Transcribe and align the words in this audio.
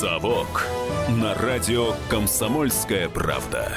«Совок» 0.00 0.64
на 1.10 1.34
радио 1.34 1.92
«Комсомольская 2.08 3.10
правда». 3.10 3.70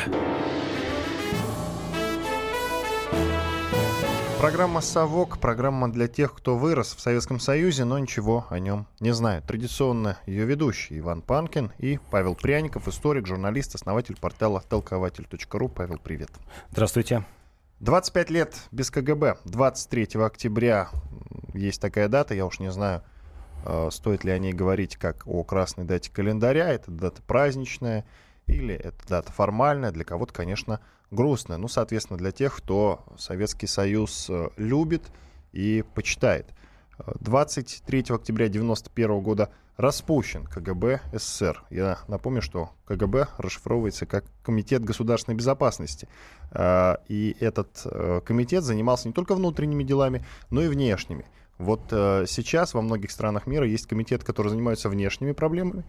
Программа 4.40 4.80
«Совок»– 4.80 5.38
программа 5.42 5.92
для 5.92 6.08
тех, 6.08 6.34
кто 6.34 6.56
вырос 6.58 6.96
в 6.96 7.02
Советском 7.02 7.42
Союзе, 7.42 7.84
но 7.84 8.00
ничего 8.00 8.46
о 8.50 8.60
нем 8.60 8.88
не 9.02 9.14
знает. 9.14 9.44
Традиционно 9.44 10.18
ее 10.26 10.46
ведущий 10.46 10.98
Иван 11.00 11.24
Панкин 11.24 11.74
и 11.78 12.00
Павел 12.10 12.36
Пряников, 12.36 12.88
историк, 12.88 13.28
журналист, 13.28 13.76
основатель 13.76 14.16
портала 14.16 14.62
толкователь.ру. 14.62 15.68
Павел, 15.68 16.00
привет. 16.02 16.30
Здравствуйте. 16.72 17.26
25 17.82 18.30
лет 18.30 18.56
без 18.72 18.90
КГБ. 18.92 19.40
23 19.44 20.08
октября 20.22 20.88
есть 21.54 21.82
такая 21.82 22.08
дата, 22.08 22.34
я 22.34 22.46
уж 22.46 22.60
не 22.60 22.72
знаю, 22.72 23.04
стоит 23.92 24.24
ли 24.24 24.32
о 24.32 24.38
ней 24.38 24.54
говорить 24.54 24.98
как 24.98 25.28
о 25.28 25.44
красной 25.44 25.86
дате 25.86 26.12
календаря. 26.12 26.70
Это 26.70 26.92
дата 26.92 27.22
праздничная 27.22 28.06
или 28.48 28.76
это 28.76 29.08
дата 29.08 29.32
формальная. 29.32 29.92
Для 29.92 30.04
кого-то, 30.04 30.34
конечно, 30.34 30.80
грустная. 31.14 31.58
Ну, 31.58 31.68
соответственно, 31.68 32.18
для 32.18 32.32
тех, 32.32 32.56
кто 32.56 33.06
Советский 33.18 33.68
Союз 33.68 34.28
э, 34.30 34.50
любит 34.58 35.04
и 35.52 35.84
почитает. 35.94 36.48
23 37.22 38.00
октября 38.10 38.46
1991 38.46 39.22
года 39.22 39.50
распущен 39.78 40.46
КГБ 40.46 41.02
СССР. 41.14 41.64
Я 41.70 42.00
напомню, 42.08 42.42
что 42.42 42.72
КГБ 42.86 43.30
расшифровывается 43.38 44.06
как 44.06 44.26
Комитет 44.44 44.84
государственной 44.84 45.36
безопасности. 45.36 46.08
Э, 46.52 46.98
и 47.08 47.36
этот 47.40 47.82
э, 47.86 48.22
комитет 48.26 48.64
занимался 48.64 49.08
не 49.08 49.14
только 49.14 49.36
внутренними 49.36 49.84
делами, 49.84 50.26
но 50.50 50.62
и 50.62 50.68
внешними. 50.68 51.26
Вот 51.58 51.82
сейчас 51.90 52.74
во 52.74 52.82
многих 52.82 53.12
странах 53.12 53.48
мира 53.48 53.66
есть 53.66 53.86
комитет, 53.86 54.24
который 54.24 54.50
занимается 54.50 54.90
внешними 54.90 55.34
проблемами 55.34 55.86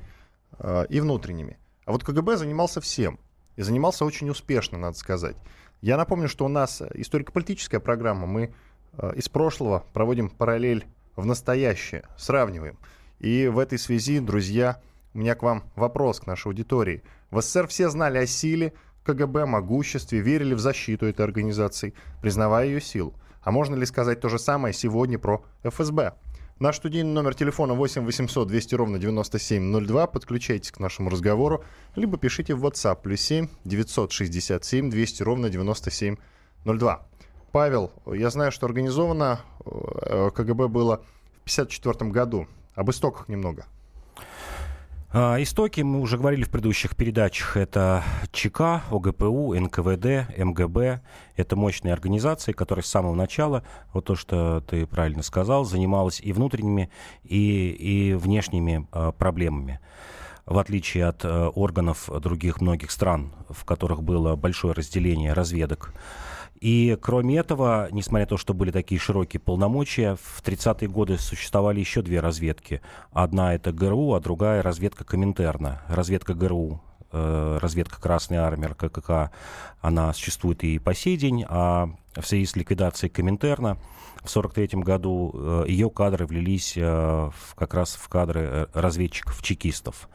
и 0.89 1.01
внутренними. 1.01 1.59
А 1.85 1.93
вот 1.93 2.05
КГБ 2.05 2.37
занимался 2.37 2.81
всем. 2.81 3.19
И 3.57 3.63
занимался 3.63 4.05
очень 4.05 4.31
успешно, 4.31 4.79
надо 4.79 4.97
сказать. 4.97 5.37
Я 5.81 5.97
напомню, 5.97 6.29
что 6.29 6.45
у 6.45 6.49
нас 6.49 6.83
историко-политическая 6.95 7.79
программа. 7.79 8.27
Мы 8.27 8.55
э, 8.97 9.13
из 9.17 9.29
прошлого 9.29 9.85
проводим 9.93 10.31
параллель 10.31 10.87
в 11.15 11.25
настоящее, 11.25 12.05
сравниваем. 12.17 12.79
И 13.21 13.47
в 13.47 13.59
этой 13.59 13.79
связи, 13.79 14.19
друзья, 14.19 14.81
у 15.13 15.19
меня 15.19 15.35
к 15.35 15.43
вам 15.43 15.65
вопрос 15.77 16.21
к 16.21 16.27
нашей 16.27 16.49
аудитории. 16.49 17.03
В 17.31 17.41
СССР 17.41 17.69
все 17.69 17.91
знали 17.91 18.19
о 18.19 18.27
силе 18.27 18.73
КГБ, 19.05 19.47
могуществе, 19.47 20.21
верили 20.21 20.55
в 20.55 20.59
защиту 20.59 21.07
этой 21.07 21.23
организации, 21.25 21.95
признавая 22.21 22.67
ее 22.67 22.81
силу. 22.81 23.15
А 23.45 23.51
можно 23.51 23.75
ли 23.75 23.85
сказать 23.87 24.21
то 24.21 24.29
же 24.29 24.39
самое 24.39 24.73
сегодня 24.75 25.19
про 25.19 25.45
ФСБ? 25.63 26.15
Наш 26.61 26.77
студийный 26.77 27.13
номер 27.13 27.35
телефона 27.35 27.75
8 27.75 28.05
800 28.05 28.49
200 28.49 28.75
ровно 28.75 28.99
9702. 28.99 30.07
Подключайтесь 30.07 30.71
к 30.71 30.81
нашему 30.81 31.11
разговору, 31.11 31.63
либо 31.95 32.17
пишите 32.17 32.55
в 32.55 32.65
WhatsApp 32.65 33.03
плюс 33.03 33.21
7 33.21 33.49
967 33.65 34.89
200 34.89 35.23
ровно 35.23 35.51
9702. 35.51 37.07
Павел, 37.53 37.93
я 38.07 38.31
знаю, 38.31 38.51
что 38.51 38.67
организовано 38.67 39.41
э, 39.67 40.31
КГБ 40.35 40.69
было 40.69 40.97
в 41.45 41.53
1954 41.53 42.11
году. 42.11 42.47
Об 42.75 42.91
истоках 42.91 43.29
немного. 43.29 43.67
А, 45.17 45.41
истоки, 45.41 45.81
мы 45.81 46.01
уже 46.01 46.19
говорили 46.19 46.43
в 46.43 46.51
предыдущих 46.51 46.97
передачах, 46.97 47.57
это 47.57 48.03
ЧК, 48.33 48.83
ОГПУ, 48.91 49.55
НКВД, 49.55 50.37
МГБ. 50.37 51.03
Это 51.37 51.55
мощные 51.55 51.93
организации, 51.93 52.51
которые 52.51 52.83
с 52.83 52.89
самого 52.89 53.15
начала, 53.15 53.63
вот 53.93 54.07
то, 54.07 54.17
что 54.17 54.61
ты 54.69 54.89
правильно 54.89 55.23
сказал, 55.23 55.65
занималась 55.65 56.21
и 56.21 56.33
внутренними, 56.33 56.91
и, 57.23 57.71
и 57.71 58.15
внешними 58.15 58.89
а, 58.91 59.13
проблемами 59.13 59.79
в 60.47 60.59
отличие 60.59 61.07
от 61.07 61.25
а, 61.25 61.49
органов 61.51 62.11
других 62.21 62.61
многих 62.61 62.91
стран, 62.91 63.31
в 63.49 63.65
которых 63.65 64.03
было 64.03 64.35
большое 64.35 64.75
разделение 64.75 65.33
разведок. 65.33 65.95
И 66.61 66.97
кроме 67.01 67.37
этого, 67.37 67.89
несмотря 67.91 68.25
на 68.25 68.31
то, 68.31 68.37
что 68.37 68.55
были 68.55 68.71
такие 68.71 68.99
широкие 68.99 69.41
полномочия, 69.41 70.17
в 70.17 70.43
30-е 70.43 70.89
годы 70.89 71.19
существовали 71.19 71.81
еще 71.81 72.03
две 72.03 72.21
разведки. 72.21 72.81
Одна 73.13 73.55
это 73.55 73.73
ГРУ, 73.73 74.15
а 74.15 74.21
другая 74.21 74.63
разведка 74.63 75.05
Коминтерна. 75.05 75.83
Разведка 75.89 76.35
ГРУ 76.35 76.81
э, 77.13 77.59
разведка 77.61 78.01
Красной 78.01 78.39
Армии, 78.39 78.67
РКК, 78.67 79.33
она 79.81 80.13
существует 80.15 80.65
и 80.65 80.79
по 80.79 80.95
сей 80.95 81.17
день, 81.17 81.45
а 81.49 81.91
в 82.15 82.27
связи 82.27 82.47
с 82.47 82.57
ликвидацией 82.57 83.11
Коминтерна 83.11 83.75
в 84.23 84.31
1943 84.31 84.81
году 84.81 85.33
э, 85.35 85.65
ее 85.69 85.91
кадры 85.91 86.25
влились 86.25 86.75
э, 86.77 87.31
как 87.57 87.75
раз 87.75 87.97
в 87.97 88.09
кадры 88.09 88.69
разведчиков-чекистов. 88.73 90.09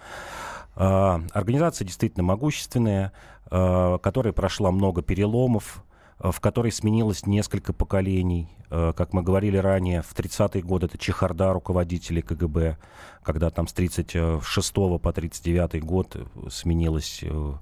Организация 0.75 1.85
действительно 1.85 2.23
могущественная, 2.23 3.11
которая 3.49 4.31
прошла 4.31 4.71
много 4.71 5.01
переломов, 5.01 5.83
в 6.19 6.39
которой 6.41 6.71
сменилось 6.71 7.25
несколько 7.25 7.71
поколений. 7.71 8.49
Э, 8.69 8.93
как 8.95 9.13
мы 9.13 9.23
говорили 9.23 9.57
ранее, 9.57 10.01
в 10.01 10.13
30-е 10.13 10.61
годы 10.61 10.87
это 10.87 10.97
чехарда 10.97 11.53
руководителей 11.53 12.21
КГБ, 12.21 12.77
когда 13.23 13.49
там 13.49 13.67
с 13.67 13.73
36 13.73 14.73
по 14.73 15.13
39 15.13 15.81
год 15.83 16.17
сменилось, 16.49 17.19
э, 17.23 17.53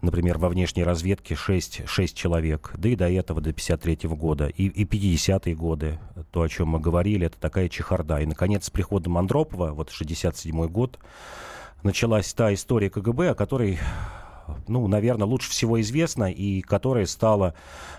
например, 0.00 0.38
во 0.38 0.48
внешней 0.48 0.82
разведке 0.82 1.36
6, 1.36 1.86
6 1.86 2.16
человек, 2.16 2.72
да 2.76 2.88
и 2.88 2.96
до 2.96 3.08
этого, 3.08 3.40
до 3.40 3.52
53 3.52 4.08
года, 4.08 4.48
и, 4.48 4.66
и 4.66 4.84
50-е 4.84 5.54
годы, 5.54 6.00
то, 6.32 6.42
о 6.42 6.48
чем 6.48 6.68
мы 6.68 6.80
говорили, 6.80 7.26
это 7.26 7.38
такая 7.38 7.68
чехарда. 7.68 8.18
И, 8.18 8.26
наконец, 8.26 8.66
с 8.66 8.70
приходом 8.70 9.18
Андропова, 9.18 9.70
вот 9.70 9.90
67 9.90 10.66
год, 10.66 10.98
началась 11.84 12.34
та 12.34 12.52
история 12.52 12.90
КГБ, 12.90 13.30
о 13.30 13.34
которой 13.34 13.78
ну, 14.68 14.86
наверное, 14.86 15.26
лучше 15.26 15.50
всего 15.50 15.80
известна 15.80 16.30
и 16.30 16.60
которая 16.60 17.06
стала, 17.06 17.54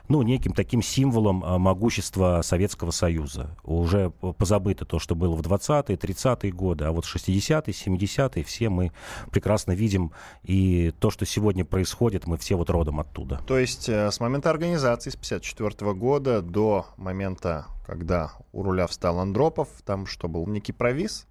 ну, 0.08 0.22
неким 0.22 0.54
таким 0.54 0.82
символом 0.82 1.44
а, 1.44 1.58
могущества 1.58 2.42
Советского 2.44 2.92
Союза. 2.92 3.56
Уже 3.64 4.10
позабыто 4.10 4.86
то, 4.86 5.00
что 5.00 5.16
было 5.16 5.36
в 5.36 5.42
20-е, 5.42 5.96
30-е 5.96 6.52
годы, 6.52 6.86
а 6.86 6.92
вот 6.92 7.06
60-е, 7.06 7.74
70-е 7.74 8.44
все 8.44 8.70
мы 8.70 8.92
прекрасно 9.32 9.72
видим, 9.72 10.12
и 10.44 10.94
то, 11.00 11.10
что 11.12 11.26
сегодня 11.26 11.66
происходит, 11.66 12.28
мы 12.28 12.38
все 12.38 12.56
вот 12.56 12.70
родом 12.70 13.00
оттуда. 13.00 13.42
То 13.48 13.58
есть 13.58 13.90
э, 13.90 14.12
с 14.12 14.20
момента 14.20 14.50
организации, 14.50 15.10
с 15.10 15.16
54 15.16 15.94
года 15.94 16.42
до 16.42 16.86
момента 16.98 17.66
когда 17.86 18.32
у 18.52 18.64
руля 18.64 18.88
встал 18.88 19.20
Андропов, 19.20 19.70
там 19.86 20.06
что 20.06 20.28
был, 20.28 20.48
некий 20.48 20.72
провиз? 20.72 21.28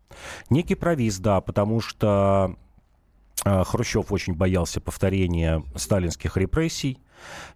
Некий 0.50 0.75
провиз, 0.76 1.19
да, 1.19 1.41
потому 1.41 1.81
что 1.81 2.56
Хрущев 3.42 4.12
очень 4.12 4.34
боялся 4.34 4.80
повторения 4.80 5.62
сталинских 5.74 6.36
репрессий 6.36 6.98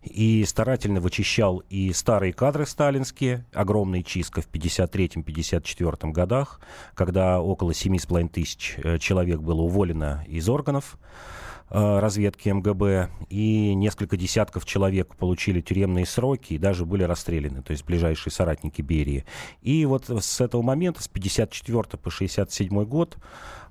и 0.02 0.44
старательно 0.44 1.00
вычищал 1.00 1.62
и 1.68 1.92
старые 1.92 2.32
кадры 2.32 2.66
сталинские, 2.66 3.44
огромная 3.52 4.02
чистка 4.02 4.40
в 4.40 4.48
1953-1954 4.50 6.10
годах, 6.10 6.60
когда 6.94 7.40
около 7.40 7.72
7,5 7.72 8.28
тысяч 8.28 8.74
э, 8.78 8.98
человек 8.98 9.40
было 9.40 9.62
уволено 9.62 10.24
из 10.26 10.48
органов 10.48 10.98
разведки 11.70 12.48
МГБ, 12.48 13.10
и 13.28 13.74
несколько 13.74 14.16
десятков 14.16 14.64
человек 14.64 15.14
получили 15.16 15.60
тюремные 15.60 16.06
сроки 16.06 16.54
и 16.54 16.58
даже 16.58 16.86
были 16.86 17.02
расстреляны, 17.02 17.62
то 17.62 17.72
есть 17.72 17.84
ближайшие 17.84 18.32
соратники 18.32 18.80
Берии. 18.80 19.24
И 19.60 19.84
вот 19.84 20.08
с 20.08 20.40
этого 20.40 20.62
момента, 20.62 21.02
с 21.02 21.08
54 21.08 21.98
по 22.02 22.10
67 22.10 22.84
год, 22.84 23.18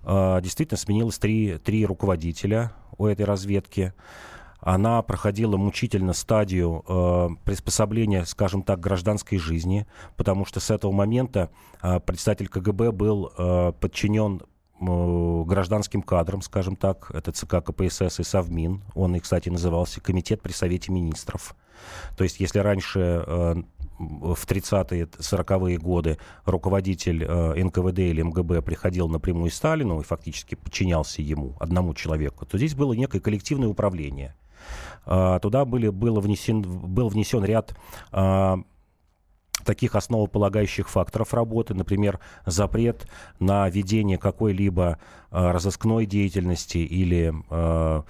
а, 0.04 0.40
действительно 0.42 0.78
сменилось 0.78 1.18
три, 1.18 1.58
три 1.58 1.86
руководителя 1.86 2.72
у 2.98 3.06
этой 3.08 3.26
разведки. 3.26 3.94
Она 4.60 5.02
проходила 5.02 5.56
мучительно 5.56 6.14
стадию 6.14 6.84
э, 6.88 7.30
приспособления, 7.44 8.26
скажем 8.26 8.64
так, 8.64 8.80
гражданской 8.80 9.38
жизни, 9.38 9.86
потому 10.16 10.46
что 10.46 10.60
с 10.60 10.72
этого 10.72 10.92
момента 10.92 11.52
э, 11.82 12.00
председатель 12.00 12.48
КГБ 12.48 12.92
был 12.92 13.32
э, 13.38 13.74
подчинен 13.80 14.42
гражданским 14.80 16.02
кадрам, 16.02 16.42
скажем 16.42 16.76
так, 16.76 17.12
это 17.14 17.32
ЦК 17.32 17.64
КПСС 17.64 18.20
и 18.20 18.24
Совмин. 18.24 18.84
Он, 18.94 19.20
кстати, 19.20 19.50
назывался 19.50 20.02
Комитет 20.02 20.42
при 20.42 20.52
Совете 20.52 20.92
Министров. 20.92 21.56
То 22.16 22.24
есть, 22.24 22.40
если 22.40 22.60
раньше 22.60 23.00
э, 23.00 23.56
в 24.00 24.46
30-е, 24.46 25.06
40-е 25.06 25.78
годы 25.78 26.18
руководитель 26.46 27.24
э, 27.24 27.64
НКВД 27.64 28.00
или 28.00 28.22
МГБ 28.22 28.62
приходил 28.62 29.08
напрямую 29.08 29.52
Сталину 29.52 30.02
и 30.02 30.04
фактически 30.04 30.56
подчинялся 30.56 31.22
ему, 31.22 31.56
одному 31.60 31.94
человеку, 31.94 32.46
то 32.46 32.58
здесь 32.58 32.76
было 32.76 32.94
некое 32.94 33.20
коллективное 33.20 33.68
управление. 33.68 34.36
Э, 35.06 35.40
туда 35.42 35.66
были, 35.66 35.90
было 35.90 36.20
внесен, 36.20 36.62
был 36.62 37.10
внесен 37.10 37.44
ряд 37.44 37.76
э, 38.12 38.56
таких 39.64 39.96
основополагающих 39.96 40.90
факторов 40.90 41.34
работы, 41.34 41.74
например, 41.74 42.20
запрет 42.46 43.08
на 43.40 43.70
ведение 43.70 44.18
какой-либо 44.18 45.00
э, 45.32 45.52
разыскной 45.52 46.06
деятельности 46.06 46.78
или, 46.78 47.34
э, 47.50 48.04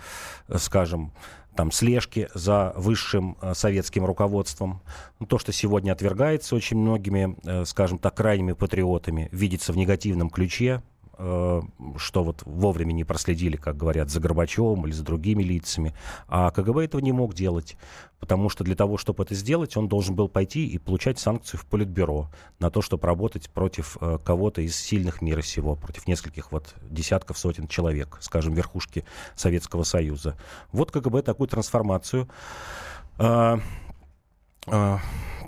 скажем, 0.57 1.11
там, 1.57 1.71
слежки 1.71 2.29
за 2.33 2.71
высшим 2.77 3.35
э, 3.41 3.53
советским 3.55 4.05
руководством. 4.05 4.81
Ну, 5.19 5.25
то, 5.25 5.39
что 5.39 5.51
сегодня 5.51 5.91
отвергается 5.91 6.55
очень 6.55 6.77
многими, 6.77 7.35
э, 7.43 7.65
скажем 7.65 7.97
так, 7.97 8.15
крайними 8.15 8.53
патриотами, 8.53 9.27
видится 9.31 9.73
в 9.73 9.77
негативном 9.77 10.29
ключе. 10.29 10.83
Э, 11.17 11.61
что 11.97 12.23
вот 12.23 12.43
вовремя 12.45 12.93
не 12.93 13.03
проследили, 13.03 13.55
как 13.55 13.77
говорят, 13.77 14.09
за 14.09 14.19
Горбачевым 14.19 14.85
или 14.85 14.93
за 14.93 15.03
другими 15.03 15.43
лицами. 15.43 15.93
А 16.27 16.51
КГБ 16.51 16.85
этого 16.85 17.01
не 17.01 17.11
мог 17.11 17.33
делать, 17.33 17.77
потому 18.19 18.49
что 18.49 18.63
для 18.63 18.75
того, 18.75 18.97
чтобы 18.97 19.23
это 19.23 19.35
сделать, 19.35 19.75
он 19.77 19.87
должен 19.87 20.15
был 20.15 20.27
пойти 20.29 20.67
и 20.67 20.77
получать 20.77 21.19
санкцию 21.19 21.59
в 21.59 21.65
Политбюро 21.65 22.29
на 22.59 22.69
то, 22.69 22.81
чтобы 22.81 23.07
работать 23.07 23.49
против 23.49 23.97
э, 24.01 24.17
кого-то 24.23 24.61
из 24.61 24.75
сильных 24.75 25.21
мира 25.21 25.41
сего, 25.41 25.75
против 25.75 26.07
нескольких 26.07 26.51
вот 26.51 26.73
десятков, 26.89 27.37
сотен 27.37 27.67
человек, 27.67 28.17
скажем, 28.21 28.53
верхушки 28.53 29.05
Советского 29.35 29.83
Союза. 29.83 30.37
Вот 30.71 30.91
КГБ 30.91 31.21
такую 31.23 31.47
трансформацию 31.47 32.27
э, 33.19 33.57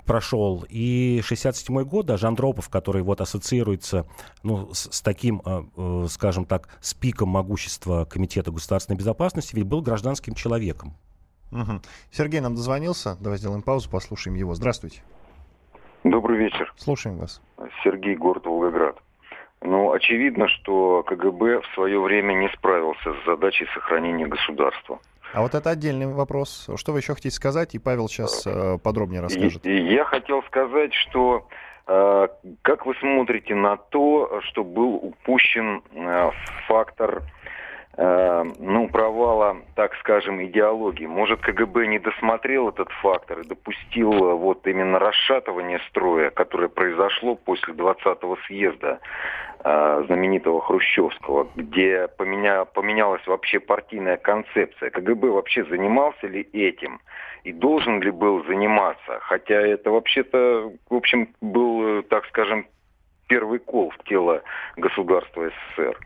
прошел. 0.04 0.64
И 0.68 1.20
67 1.24 1.82
год 1.84 2.06
даже 2.06 2.26
Андропов, 2.26 2.68
который 2.68 3.02
вот 3.02 3.20
ассоциируется 3.20 4.06
ну, 4.42 4.72
с, 4.72 4.90
с 4.90 5.02
таким, 5.02 5.42
э, 5.44 5.62
э, 5.76 6.06
скажем 6.08 6.44
так, 6.44 6.68
с 6.80 6.94
пиком 6.94 7.28
могущества 7.28 8.04
Комитета 8.04 8.50
государственной 8.50 8.96
безопасности, 8.96 9.54
ведь 9.54 9.66
был 9.66 9.82
гражданским 9.82 10.34
человеком. 10.34 10.94
Угу. 11.52 11.80
Сергей 12.10 12.40
нам 12.40 12.54
дозвонился. 12.54 13.16
Давай 13.20 13.38
сделаем 13.38 13.62
паузу, 13.62 13.90
послушаем 13.90 14.36
его. 14.36 14.54
Здравствуйте. 14.54 15.02
Добрый 16.04 16.38
вечер. 16.38 16.72
Слушаем 16.76 17.18
вас. 17.18 17.42
Сергей, 17.84 18.16
город 18.16 18.46
Волгоград. 18.46 18.96
Ну, 19.62 19.92
очевидно, 19.92 20.48
что 20.48 21.02
КГБ 21.02 21.60
в 21.60 21.74
свое 21.74 22.00
время 22.00 22.32
не 22.32 22.48
справился 22.56 23.12
с 23.12 23.26
задачей 23.26 23.66
сохранения 23.74 24.26
государства. 24.26 24.98
А 25.32 25.42
вот 25.42 25.54
это 25.54 25.70
отдельный 25.70 26.06
вопрос. 26.06 26.68
Что 26.76 26.92
вы 26.92 26.98
еще 26.98 27.14
хотите 27.14 27.34
сказать? 27.34 27.74
И 27.74 27.78
Павел 27.78 28.08
сейчас 28.08 28.46
э, 28.46 28.78
подробнее 28.82 29.20
расскажет. 29.20 29.64
И, 29.64 29.94
я 29.94 30.04
хотел 30.04 30.42
сказать, 30.44 30.92
что 30.94 31.48
э, 31.86 32.28
как 32.62 32.86
вы 32.86 32.94
смотрите 33.00 33.54
на 33.54 33.76
то, 33.76 34.40
что 34.48 34.64
был 34.64 34.94
упущен 34.94 35.82
э, 35.92 36.30
фактор 36.66 37.22
ну, 37.96 38.88
провала, 38.88 39.58
так 39.74 39.94
скажем, 39.96 40.42
идеологии. 40.44 41.06
Может, 41.06 41.40
КГБ 41.40 41.86
не 41.86 41.98
досмотрел 41.98 42.68
этот 42.68 42.88
фактор 43.02 43.40
и 43.40 43.46
допустил 43.46 44.12
э, 44.12 44.34
вот 44.34 44.66
именно 44.66 44.98
расшатывание 44.98 45.80
строя, 45.88 46.30
которое 46.30 46.68
произошло 46.68 47.34
после 47.34 47.74
20-го 47.74 48.36
съезда 48.46 49.00
Э, 49.62 50.02
знаменитого 50.06 50.62
Хрущевского, 50.62 51.46
где 51.54 52.08
поменя, 52.16 52.64
поменялась 52.64 53.26
вообще 53.26 53.60
партийная 53.60 54.16
концепция. 54.16 54.88
КГБ 54.88 55.28
вообще 55.28 55.64
занимался 55.64 56.28
ли 56.28 56.48
этим? 56.54 56.98
И 57.44 57.52
должен 57.52 58.00
ли 58.00 58.10
был 58.10 58.42
заниматься? 58.46 59.18
Хотя 59.20 59.60
это 59.60 59.90
вообще-то, 59.90 60.72
в 60.88 60.94
общем, 60.94 61.28
был, 61.42 61.98
э, 61.98 62.02
так 62.04 62.24
скажем, 62.28 62.66
первый 63.28 63.58
кол 63.58 63.90
в 63.90 64.02
тело 64.04 64.42
государства 64.76 65.50
СССР. 65.50 65.98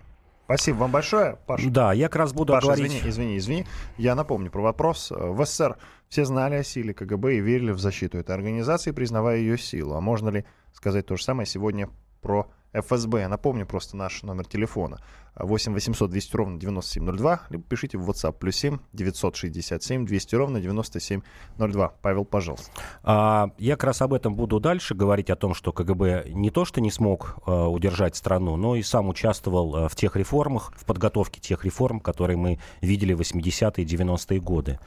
Спасибо 0.44 0.76
вам 0.76 0.91
большое, 0.91 1.38
Паша. 1.46 1.70
Да, 1.70 1.93
я 1.93 2.08
как 2.08 2.17
раз 2.17 2.32
буду 2.32 2.52
Паша, 2.52 2.67
говорить... 2.67 2.93
извини, 2.93 3.08
извини, 3.08 3.38
извини. 3.38 3.67
Я 3.96 4.14
напомню 4.14 4.50
про 4.50 4.62
вопрос. 4.62 5.11
В 5.11 5.44
СССР 5.44 5.79
все 6.08 6.25
знали 6.25 6.56
о 6.56 6.62
силе 6.62 6.93
КГБ 6.93 7.37
и 7.37 7.41
верили 7.41 7.73
в 7.73 7.79
защиту 7.79 8.19
этой 8.19 8.35
организации, 8.35 8.93
признавая 8.93 9.38
ее 9.38 9.56
силу. 9.56 9.94
А 9.94 10.00
можно 10.00 10.29
ли 10.29 10.44
сказать 10.73 11.06
то 11.06 11.17
же 11.17 11.25
самое 11.25 11.46
сегодня 11.46 11.88
про 12.20 12.46
ФСБ. 12.75 13.29
Напомню 13.29 13.67
просто 13.67 13.97
наш 13.97 14.23
номер 14.23 14.47
телефона. 14.47 15.00
8 15.37 15.73
800 15.73 16.11
200 16.11 16.37
ровно 16.37 16.61
9702, 16.61 17.41
либо 17.50 17.65
пишите 17.65 17.99
в 17.99 18.09
WhatsApp 18.09 18.35
плюс 18.38 18.56
7 18.56 18.79
967 18.93 20.06
200 20.06 20.35
ровно 20.37 20.61
9702. 20.61 21.88
Павел, 22.03 22.25
пожалуйста. 22.25 22.71
А, 23.03 23.50
я 23.59 23.75
как 23.75 23.85
раз 23.85 24.03
об 24.03 24.15
этом 24.15 24.37
буду 24.37 24.61
дальше 24.61 24.94
говорить, 24.94 25.31
о 25.31 25.37
том, 25.37 25.55
что 25.55 25.73
КГБ 25.73 26.31
не 26.31 26.50
то, 26.50 26.65
что 26.65 26.81
не 26.81 26.91
смог 26.91 27.37
а, 27.47 27.69
удержать 27.69 28.15
страну, 28.15 28.56
но 28.56 28.76
и 28.76 28.82
сам 28.82 29.09
участвовал 29.09 29.75
а, 29.75 29.88
в 29.88 29.97
тех 29.97 30.17
реформах, 30.17 30.73
в 30.76 30.85
подготовке 30.85 31.41
тех 31.41 31.65
реформ, 31.65 31.99
которые 31.99 32.37
мы 32.37 32.59
видели 32.81 33.12
в 33.12 33.21
80-е 33.21 33.85
90-е 33.85 34.41
годы. 34.41 34.79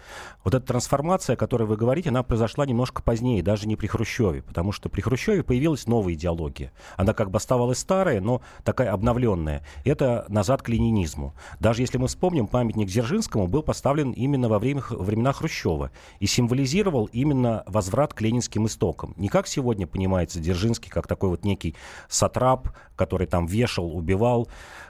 Вот 0.43 0.53
эта 0.53 0.65
трансформация, 0.65 1.33
о 1.33 1.37
которой 1.37 1.63
вы 1.63 1.75
говорите, 1.75 2.09
она 2.09 2.23
произошла 2.23 2.65
немножко 2.65 3.01
позднее, 3.01 3.43
даже 3.43 3.67
не 3.67 3.75
при 3.75 3.87
Хрущеве, 3.87 4.43
потому 4.43 4.71
что 4.71 4.89
при 4.89 5.01
Хрущеве 5.01 5.43
появилась 5.43 5.87
новая 5.87 6.13
идеология. 6.13 6.71
Она 6.95 7.13
как 7.13 7.31
бы 7.31 7.37
оставалась 7.37 7.76
старая, 7.77 8.21
но 8.21 8.41
такая 8.63 8.91
обновленная. 8.91 9.63
Это 9.85 10.25
назад 10.29 10.61
к 10.61 10.69
ленинизму. 10.69 11.33
Даже 11.59 11.81
если 11.81 11.97
мы 11.97 12.07
вспомним, 12.07 12.47
памятник 12.47 12.87
Дзержинскому 12.87 13.47
был 13.47 13.63
поставлен 13.63 14.11
именно 14.11 14.49
во 14.49 14.59
время, 14.59 14.83
времена 14.89 15.33
Хрущева 15.33 15.91
и 16.19 16.27
символизировал 16.27 17.05
именно 17.05 17.63
возврат 17.65 18.13
к 18.13 18.21
ленинским 18.21 18.65
истокам. 18.65 19.13
Не 19.17 19.29
как 19.29 19.47
сегодня 19.47 19.87
понимается 19.87 20.39
Дзержинский, 20.39 20.89
как 20.89 21.07
такой 21.07 21.29
вот 21.29 21.45
некий 21.45 21.75
сатрап, 22.09 22.69
который 22.95 23.27
там 23.27 23.45
вешал, 23.45 23.95
убивал, 23.95 24.47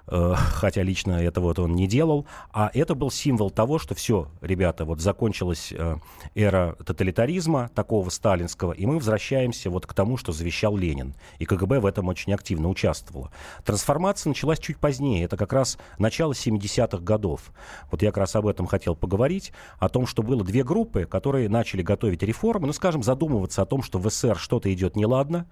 хотя 0.07 0.83
лично 0.83 1.13
этого 1.13 1.45
вот 1.45 1.59
он 1.59 1.75
не 1.75 1.87
делал, 1.87 2.25
а 2.51 2.71
это 2.73 2.95
был 2.95 3.11
символ 3.11 3.49
того, 3.49 3.79
что 3.79 3.95
все, 3.95 4.29
ребята, 4.41 4.85
вот 4.85 4.99
закончилась 5.01 5.71
э, 5.71 5.95
эра 6.35 6.75
тоталитаризма, 6.85 7.69
такого 7.75 8.09
сталинского, 8.09 8.71
и 8.71 8.85
мы 8.85 8.95
возвращаемся 8.95 9.69
вот 9.69 9.85
к 9.85 9.93
тому, 9.93 10.17
что 10.17 10.31
завещал 10.31 10.77
Ленин. 10.77 11.15
И 11.39 11.45
КГБ 11.45 11.79
в 11.79 11.85
этом 11.85 12.07
очень 12.07 12.33
активно 12.33 12.69
участвовало. 12.69 13.31
Трансформация 13.65 14.29
началась 14.29 14.59
чуть 14.59 14.77
позднее. 14.77 15.23
Это 15.25 15.37
как 15.37 15.53
раз 15.53 15.77
начало 15.97 16.33
70-х 16.33 16.99
годов. 16.99 17.51
Вот 17.91 18.01
я 18.01 18.09
как 18.09 18.17
раз 18.17 18.35
об 18.35 18.47
этом 18.47 18.67
хотел 18.67 18.95
поговорить, 18.95 19.51
о 19.79 19.89
том, 19.89 20.07
что 20.07 20.23
было 20.23 20.43
две 20.43 20.63
группы, 20.63 21.05
которые 21.05 21.49
начали 21.49 21.81
готовить 21.81 22.23
реформы, 22.23 22.67
ну, 22.67 22.73
скажем, 22.73 23.03
задумываться 23.03 23.61
о 23.61 23.65
том, 23.65 23.83
что 23.83 23.99
в 23.99 24.09
СССР 24.09 24.37
что-то 24.37 24.73
идет 24.73 24.95
неладно, 24.95 25.47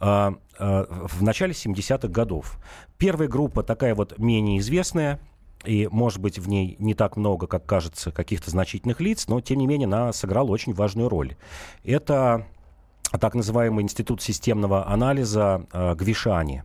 э, 0.00 0.32
э, 0.58 0.86
в 0.88 1.22
начале 1.22 1.52
70-х 1.52 2.08
годов. 2.08 2.58
Первая 2.98 3.28
группа 3.28 3.62
такая 3.62 3.91
вот 3.94 4.18
менее 4.18 4.58
известная, 4.58 5.20
и, 5.64 5.88
может 5.90 6.20
быть, 6.20 6.38
в 6.38 6.48
ней 6.48 6.76
не 6.78 6.94
так 6.94 7.16
много, 7.16 7.46
как 7.46 7.64
кажется, 7.66 8.10
каких-то 8.10 8.50
значительных 8.50 9.00
лиц, 9.00 9.28
но, 9.28 9.40
тем 9.40 9.58
не 9.58 9.66
менее, 9.66 9.86
она 9.86 10.12
сыграла 10.12 10.48
очень 10.50 10.74
важную 10.74 11.08
роль. 11.08 11.36
Это 11.84 12.46
так 13.20 13.34
называемый 13.34 13.82
институт 13.82 14.22
системного 14.22 14.88
анализа 14.88 15.66
э, 15.72 15.94
Гвишани 15.94 16.64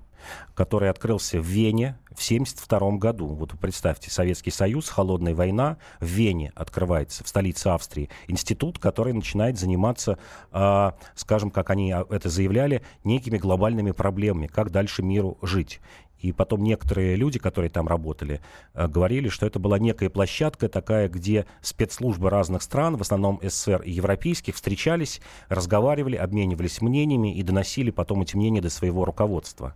который 0.55 0.89
открылся 0.89 1.39
в 1.39 1.45
Вене 1.45 1.97
в 2.05 2.23
1972 2.23 2.97
году. 2.97 3.27
Вот 3.27 3.51
представьте, 3.59 4.09
Советский 4.09 4.51
Союз, 4.51 4.89
холодная 4.89 5.35
война, 5.35 5.77
в 5.99 6.05
Вене 6.05 6.51
открывается, 6.55 7.23
в 7.23 7.27
столице 7.27 7.67
Австрии, 7.67 8.09
институт, 8.27 8.79
который 8.79 9.13
начинает 9.13 9.57
заниматься, 9.57 10.17
э, 10.51 10.91
скажем, 11.15 11.51
как 11.51 11.69
они 11.69 11.93
это 12.09 12.29
заявляли, 12.29 12.81
некими 13.03 13.37
глобальными 13.37 13.91
проблемами, 13.91 14.47
как 14.47 14.71
дальше 14.71 15.03
миру 15.03 15.37
жить. 15.41 15.79
И 16.19 16.31
потом 16.31 16.63
некоторые 16.63 17.15
люди, 17.15 17.37
которые 17.37 17.69
там 17.69 17.87
работали, 17.87 18.41
э, 18.73 18.87
говорили, 18.87 19.29
что 19.29 19.45
это 19.45 19.59
была 19.59 19.77
некая 19.77 20.09
площадка 20.09 20.67
такая, 20.67 21.09
где 21.09 21.45
спецслужбы 21.61 22.29
разных 22.29 22.63
стран, 22.63 22.97
в 22.97 23.01
основном 23.01 23.39
СССР 23.43 23.81
и 23.83 23.91
европейских, 23.91 24.55
встречались, 24.55 25.21
разговаривали, 25.49 26.15
обменивались 26.15 26.81
мнениями 26.81 27.35
и 27.35 27.43
доносили 27.43 27.91
потом 27.91 28.21
эти 28.23 28.35
мнения 28.35 28.61
до 28.61 28.69
своего 28.69 29.05
руководства. 29.05 29.75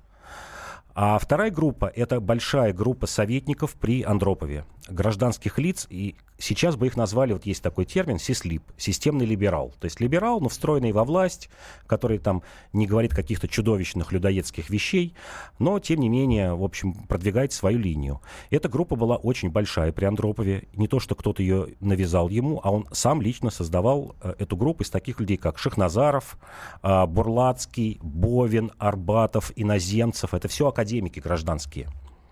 А 0.94 1.18
вторая 1.20 1.52
группа– 1.52 1.92
это 1.96 2.20
большая 2.20 2.74
группа 2.74 3.08
советников 3.08 3.76
при 3.76 4.04
Андропове, 4.04 4.66
гражданских 4.90 5.58
лиц, 5.58 5.88
и 5.90 6.16
сейчас 6.42 6.76
бы 6.76 6.88
их 6.88 6.98
назвали, 6.98 7.34
вот 7.34 7.46
есть 7.46 7.64
такой 7.64 7.86
термин, 7.86 8.20
сислип, 8.20 8.64
системный 8.78 9.26
либерал. 9.26 9.74
То 9.80 9.86
есть 9.86 10.00
либерал, 10.00 10.42
но 10.42 10.50
встроенный 10.50 10.92
во 10.92 11.04
власть, 11.04 11.50
который 11.88 12.18
там 12.18 12.44
не 12.74 12.88
говорит 12.88 13.14
каких-то 13.14 13.48
чудовищных 13.48 14.12
людоедских 14.12 14.70
вещей, 14.70 15.16
но, 15.60 15.80
тем 15.80 16.00
не 16.00 16.10
менее, 16.10 16.56
в 16.56 16.64
общем, 16.64 16.94
продвигает 16.94 17.54
свою 17.54 17.78
линию. 17.78 18.22
Эта 18.50 18.68
группа 18.70 18.96
была 18.96 19.16
очень 19.16 19.50
большая 19.50 19.92
при 19.92 20.06
Андропове. 20.06 20.68
Не 20.74 20.88
то, 20.88 21.00
что 21.00 21.16
кто-то 21.16 21.42
ее 21.42 21.76
навязал 21.80 22.30
ему, 22.30 22.60
а 22.64 22.72
он 22.72 22.88
сам 22.92 23.22
лично 23.22 23.50
создавал 23.50 24.16
э, 24.22 24.34
эту 24.40 24.58
группу 24.58 24.84
из 24.84 24.90
таких 24.90 25.20
людей, 25.20 25.38
как 25.38 25.58
Шахназаров, 25.58 26.38
э, 26.82 27.06
Бурлацкий, 27.06 28.00
Бовин, 28.02 28.72
Арбатов, 28.78 29.52
Иноземцев. 29.56 30.34
Это 30.34 30.48
все 30.48 30.68
академики 30.82 31.20
гражданские. 31.20 31.88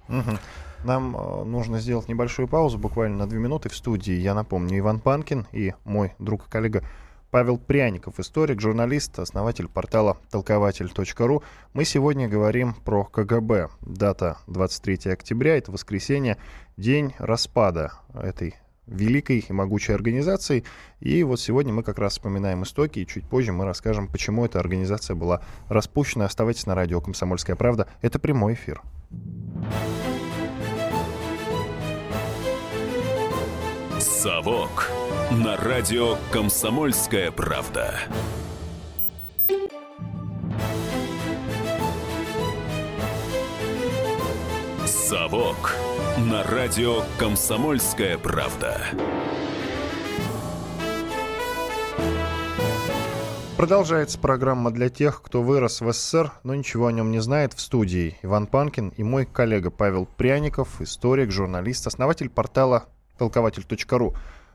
Угу. 0.08 0.38
Нам 0.84 1.16
э, 1.16 1.44
нужно 1.44 1.80
сделать 1.80 2.08
небольшую 2.08 2.48
паузу, 2.48 2.80
буквально 2.80 3.18
на 3.18 3.28
две 3.28 3.38
минуты 3.38 3.70
в 3.70 3.76
студии. 3.76 4.14
Я 4.14 4.34
напомню, 4.34 4.80
Иван 4.80 5.00
Панкин 5.00 5.48
и 5.52 5.74
мой 5.84 6.14
друг 6.18 6.48
и 6.48 6.50
коллега 6.50 6.84
Павел 7.30 7.60
Пряников, 7.60 8.20
историк, 8.20 8.60
журналист, 8.60 9.20
основатель 9.20 9.68
портала 9.68 10.18
толкователь.ру. 10.32 11.44
Мы 11.74 11.86
сегодня 11.86 12.28
говорим 12.28 12.74
про 12.74 13.04
КГБ. 13.04 13.70
Дата 13.82 14.40
23 14.48 15.12
октября, 15.12 15.58
это 15.58 15.72
воскресенье, 15.72 16.38
день 16.76 17.14
распада 17.20 17.94
этой 18.16 18.56
великой 18.90 19.46
и 19.48 19.54
могучей 19.54 19.94
организации. 19.94 20.64
И 21.00 21.24
вот 21.24 21.40
сегодня 21.40 21.74
мы 21.74 21.84
как 21.84 22.00
раз 22.00 22.14
вспоминаем 22.14 22.64
истоки, 22.64 23.00
и 23.00 23.08
чуть 23.08 23.26
позже 23.26 23.54
мы 23.54 23.66
расскажем, 23.66 24.08
почему 24.08 24.46
эта 24.46 24.60
организация 24.60 25.16
была 25.16 25.42
распущена. 25.68 26.26
Оставайтесь 26.26 26.66
на 26.66 26.76
радио 26.76 27.02
«Комсомольская 27.02 27.56
правда». 27.56 27.88
Это 28.02 28.20
прямой 28.20 28.54
эфир. 28.54 28.82
«Совок» 34.00 34.90
на 35.32 35.56
радио 35.58 36.18
«Комсомольская 36.32 37.32
правда». 37.32 38.00
«Совок» 44.86 45.74
на 46.20 46.44
радио 46.44 47.04
«Комсомольская 47.18 48.18
правда». 48.18 48.82
Продолжается 53.56 54.20
программа 54.20 54.72
для 54.72 54.90
тех, 54.90 55.22
кто 55.22 55.42
вырос 55.42 55.82
в 55.82 55.92
СССР, 55.92 56.32
но 56.44 56.56
ничего 56.56 56.88
о 56.88 56.92
нем 56.92 57.12
не 57.12 57.20
знает. 57.20 57.54
В 57.54 57.62
студии 57.62 58.18
Иван 58.22 58.48
Панкин 58.48 58.90
и 58.98 59.04
мой 59.04 59.26
коллега 59.26 59.70
Павел 59.70 60.06
Пряников, 60.06 60.82
историк, 60.82 61.32
журналист, 61.32 61.88
основатель 61.88 62.30
портала 62.30 62.86
толкователь.ру. 63.18 64.14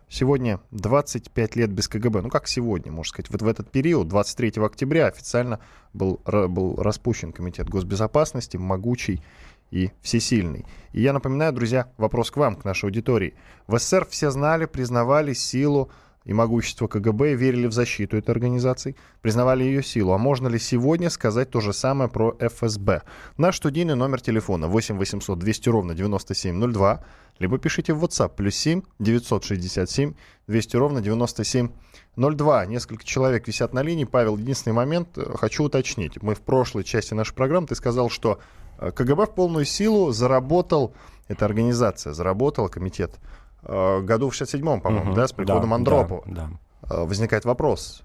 Сегодня 0.08 0.60
25 0.70 1.56
лет 1.56 1.70
без 1.72 1.88
КГБ. 1.88 2.22
Ну, 2.22 2.28
как 2.28 2.46
сегодня, 2.46 2.92
можно 2.92 3.08
сказать. 3.10 3.30
Вот 3.30 3.42
в 3.42 3.48
этот 3.48 3.70
период, 3.70 4.08
23 4.08 4.62
октября, 4.62 5.06
официально 5.06 5.60
был, 5.92 6.20
был 6.24 6.76
распущен 6.76 7.32
Комитет 7.32 7.68
госбезопасности, 7.68 8.56
могучий 8.58 9.22
и 9.70 9.90
всесильный. 10.02 10.64
И 10.92 11.02
я 11.02 11.12
напоминаю, 11.12 11.52
друзья, 11.52 11.88
вопрос 11.96 12.30
к 12.30 12.36
вам, 12.36 12.56
к 12.56 12.64
нашей 12.64 12.86
аудитории. 12.86 13.34
В 13.66 13.78
СССР 13.78 14.06
все 14.08 14.30
знали, 14.30 14.66
признавали 14.66 15.32
силу 15.32 15.90
и 16.24 16.32
могущество 16.32 16.88
КГБ 16.88 17.34
верили 17.34 17.66
в 17.66 17.72
защиту 17.72 18.16
этой 18.16 18.30
организации, 18.30 18.96
признавали 19.20 19.64
ее 19.64 19.82
силу. 19.82 20.12
А 20.12 20.18
можно 20.18 20.48
ли 20.48 20.58
сегодня 20.58 21.10
сказать 21.10 21.50
то 21.50 21.60
же 21.60 21.72
самое 21.72 22.08
про 22.08 22.36
ФСБ? 22.40 23.02
Наш 23.36 23.56
студийный 23.56 23.94
номер 23.94 24.20
телефона 24.20 24.68
8 24.68 24.96
800 24.96 25.38
200 25.38 25.68
ровно 25.68 25.94
9702, 25.94 27.04
либо 27.38 27.58
пишите 27.58 27.92
в 27.92 28.02
WhatsApp 28.02 28.32
плюс 28.36 28.54
7 28.54 28.82
967 28.98 30.14
200 30.46 30.76
ровно 30.76 31.02
9702. 31.02 32.66
Несколько 32.66 33.04
человек 33.04 33.46
висят 33.46 33.74
на 33.74 33.82
линии. 33.82 34.04
Павел, 34.04 34.38
единственный 34.38 34.74
момент 34.74 35.18
э, 35.18 35.24
хочу 35.36 35.64
уточнить. 35.64 36.22
Мы 36.22 36.34
в 36.34 36.40
прошлой 36.40 36.84
части 36.84 37.12
нашей 37.12 37.34
программы, 37.34 37.66
ты 37.66 37.74
сказал, 37.74 38.08
что 38.08 38.40
КГБ 38.78 39.26
в 39.26 39.34
полную 39.34 39.64
силу 39.64 40.12
заработал, 40.12 40.94
эта 41.28 41.44
организация 41.44 42.12
заработала, 42.12 42.68
комитет 42.68 43.18
Э, 43.64 44.00
году 44.00 44.28
в 44.28 44.34
67-м, 44.34 44.80
по-моему, 44.80 45.10
угу, 45.10 45.16
да, 45.16 45.26
с 45.26 45.32
приходом 45.32 45.70
да, 45.70 45.76
Андропу. 45.76 46.22
Да, 46.26 46.50
да. 46.82 47.04
Возникает 47.04 47.46
вопрос. 47.46 48.02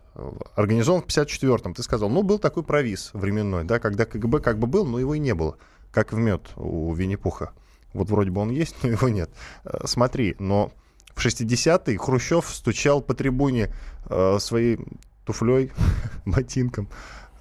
Организован 0.56 1.02
в 1.02 1.06
54-м. 1.06 1.74
Ты 1.74 1.84
сказал, 1.84 2.10
ну, 2.10 2.24
был 2.24 2.40
такой 2.40 2.64
провис 2.64 3.10
временной, 3.14 3.66
да, 3.66 3.80
когда 3.80 4.06
КГБ 4.06 4.40
как 4.40 4.58
бы 4.58 4.68
был, 4.68 4.86
но 4.86 5.00
его 5.00 5.16
и 5.16 5.20
не 5.20 5.34
было. 5.34 5.58
Как 5.92 6.14
в 6.14 6.18
мед 6.18 6.42
у 6.56 6.94
Винни-Пуха. 6.94 7.52
Вот 7.94 8.10
вроде 8.10 8.32
бы 8.32 8.42
он 8.42 8.52
есть, 8.52 8.76
но 8.84 8.90
его 8.90 9.10
нет. 9.10 9.30
Э, 9.66 9.82
смотри, 9.86 10.36
но 10.40 10.72
в 11.14 11.26
60-е 11.26 11.98
Хрущев 11.98 12.48
стучал 12.48 13.02
по 13.02 13.14
трибуне 13.14 13.74
э, 14.10 14.38
своей 14.40 14.80
туфлей, 15.26 15.74
ботинком. 16.26 16.88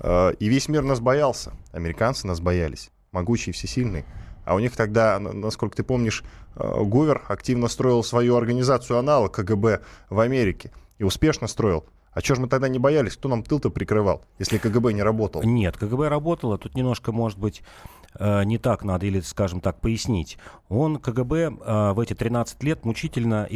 Э, 0.00 0.32
и 0.32 0.49
весь 0.49 0.66
мир 0.66 0.82
нас 0.82 0.99
боялся. 0.99 1.52
Американцы 1.70 2.26
нас 2.26 2.40
боялись. 2.40 2.90
Могучие, 3.12 3.52
всесильные. 3.52 4.04
А 4.44 4.54
у 4.54 4.58
них 4.58 4.74
тогда, 4.76 5.18
насколько 5.18 5.76
ты 5.76 5.82
помнишь, 5.82 6.24
э, 6.56 6.82
Гувер 6.82 7.22
активно 7.28 7.68
строил 7.68 8.02
свою 8.02 8.36
организацию 8.36 8.98
аналог 8.98 9.34
КГБ 9.34 9.82
в 10.08 10.20
Америке. 10.20 10.72
И 10.98 11.04
успешно 11.04 11.46
строил. 11.46 11.84
А 12.12 12.22
чего 12.22 12.36
же 12.36 12.40
мы 12.42 12.48
тогда 12.48 12.68
не 12.68 12.78
боялись? 12.78 13.16
Кто 13.16 13.28
нам 13.28 13.42
тыл-то 13.42 13.70
прикрывал, 13.70 14.24
если 14.38 14.58
КГБ 14.58 14.92
не 14.92 15.02
работал? 15.02 15.42
Нет, 15.42 15.76
КГБ 15.76 16.08
работало. 16.08 16.58
Тут 16.58 16.74
немножко, 16.74 17.12
может 17.12 17.38
быть, 17.38 17.62
не 18.18 18.58
так 18.58 18.84
надо, 18.84 19.06
или, 19.06 19.20
скажем 19.20 19.60
так, 19.60 19.80
пояснить. 19.80 20.38
Он, 20.68 20.96
КГБ, 20.96 21.36
э, 21.36 21.92
в 21.92 22.00
эти 22.00 22.14
13 22.14 22.62
лет 22.62 22.84
мучительно 22.84 23.48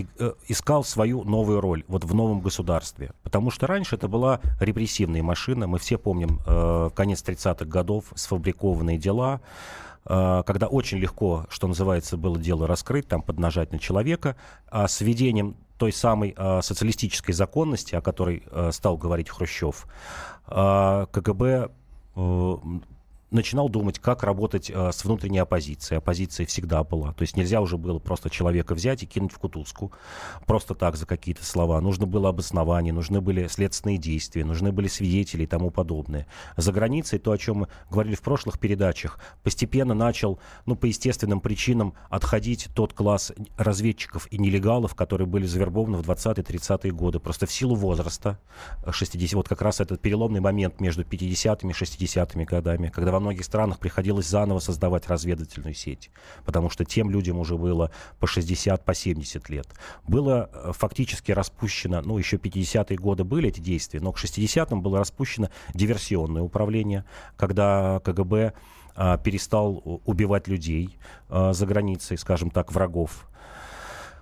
искал 0.49 0.85
свою 0.85 1.25
новую 1.25 1.61
роль 1.61 1.85
вот 1.89 2.05
в 2.05 2.15
новом 2.15 2.41
государстве. 2.41 3.13
Потому 3.23 3.51
что 3.51 3.67
раньше 3.67 3.97
это 3.97 4.09
была 4.09 4.41
репрессивная 4.61 5.23
машина. 5.23 5.67
Мы 5.67 5.79
все 5.79 5.99
помним 5.99 6.39
конец 6.95 7.23
30-х 7.23 7.65
годов, 7.65 8.13
сфабрикованные 8.15 8.99
дела, 8.99 9.41
Э, 10.05 10.43
когда 10.47 10.67
очень 10.67 10.99
легко, 10.99 11.47
что 11.49 11.69
называется, 11.69 12.17
было 12.17 12.39
дело 12.39 12.67
раскрыть, 12.67 13.09
там 13.09 13.23
поднажать 13.23 13.73
на 13.73 13.79
человека, 13.79 14.37
а 14.69 14.89
с 14.89 15.01
введением 15.01 15.57
той 15.79 15.93
самой 15.93 16.35
э, 16.37 16.61
социалистической 16.63 17.35
законности, 17.35 17.95
о 17.95 18.01
которой 18.01 18.43
э, 18.47 18.71
стал 18.73 18.97
говорить 18.97 19.29
Хрущев, 19.29 19.87
КГБ 20.47 21.71
начинал 23.33 23.69
думать, 23.69 23.99
как 23.99 24.23
работать 24.23 24.71
э, 24.71 24.93
с 24.93 25.05
внутренней 25.05 25.39
оппозицией. 25.39 25.99
Оппозиция 25.99 26.47
всегда 26.47 26.85
была. 26.85 27.13
То 27.13 27.23
есть 27.23 27.37
нельзя 27.37 27.61
уже 27.61 27.77
было 27.77 27.99
просто 27.99 28.31
человека 28.31 28.75
взять 28.75 29.03
и 29.03 29.07
кинуть 29.07 29.33
в 29.33 29.39
кутузку. 29.39 29.93
Просто 30.47 30.75
так 30.75 30.97
за 30.97 31.07
какие-то 31.07 31.45
слова. 31.45 31.81
Нужно 31.81 32.07
было 32.07 32.29
обоснование, 32.29 32.93
нужны 32.93 33.21
были 33.21 33.47
следственные 33.47 33.99
действия, 33.99 34.45
нужны 34.45 34.73
были 34.73 34.89
свидетели 34.89 35.45
и 35.45 35.47
тому 35.47 35.71
подобное. 35.71 36.27
За 36.57 36.73
границей, 36.73 37.19
то, 37.19 37.33
о 37.33 37.39
чем 37.39 37.59
мы 37.59 37.69
говорили 37.91 38.15
в 38.15 38.23
прошлых 38.23 38.59
передачах, 38.59 39.19
постепенно 39.43 39.95
начал, 39.95 40.39
ну, 40.67 40.77
по 40.77 40.87
естественным 40.87 41.41
причинам, 41.41 41.95
отходить 42.11 42.69
тот 42.75 42.93
класс 42.93 43.33
разведчиков 43.57 44.27
и 44.31 44.39
нелегалов, 44.39 44.95
которые 44.95 45.27
были 45.27 45.47
завербованы 45.47 45.99
в 45.99 46.09
20-30-е 46.09 46.93
годы. 46.93 47.19
Просто 47.19 47.47
в 47.47 47.53
силу 47.53 47.75
возраста, 47.75 48.39
60 48.89 49.33
вот 49.35 49.49
как 49.49 49.63
раз 49.63 49.81
этот 49.81 50.01
переломный 50.01 50.41
момент 50.41 50.81
между 50.81 51.03
50-ми 51.03 51.71
и 51.71 51.75
60-ми 51.75 52.45
годами, 52.45 52.89
когда 52.89 53.13
во 53.13 53.21
многих 53.23 53.45
странах 53.45 53.79
приходилось 53.79 54.27
заново 54.27 54.59
создавать 54.59 55.09
разведывательную 55.09 55.75
сеть, 55.75 56.11
потому 56.45 56.71
что 56.71 56.85
тем 56.85 57.11
людям 57.11 57.39
уже 57.39 57.57
было 57.57 57.91
по 58.19 58.27
60, 58.27 58.85
по 58.85 58.95
70 58.95 59.49
лет. 59.49 59.67
Было 60.07 60.51
э, 60.53 60.73
фактически 60.73 61.33
распущено, 61.33 62.03
ну, 62.03 62.19
еще 62.19 62.37
50-е 62.37 62.99
годы 62.99 63.25
были 63.25 63.49
эти 63.49 63.61
действия, 63.61 64.01
но 64.01 64.13
к 64.13 64.19
60-м 64.19 64.83
было 64.83 64.99
распущено 64.99 65.49
диверсионное 65.75 66.43
управление, 66.43 67.05
когда 67.37 68.01
КГБ 68.05 68.53
а, 68.95 69.17
перестал 69.17 70.01
убивать 70.05 70.49
людей 70.49 70.99
а, 71.29 71.53
за 71.53 71.67
границей, 71.67 72.19
скажем 72.19 72.51
так, 72.51 72.73
врагов 72.73 73.27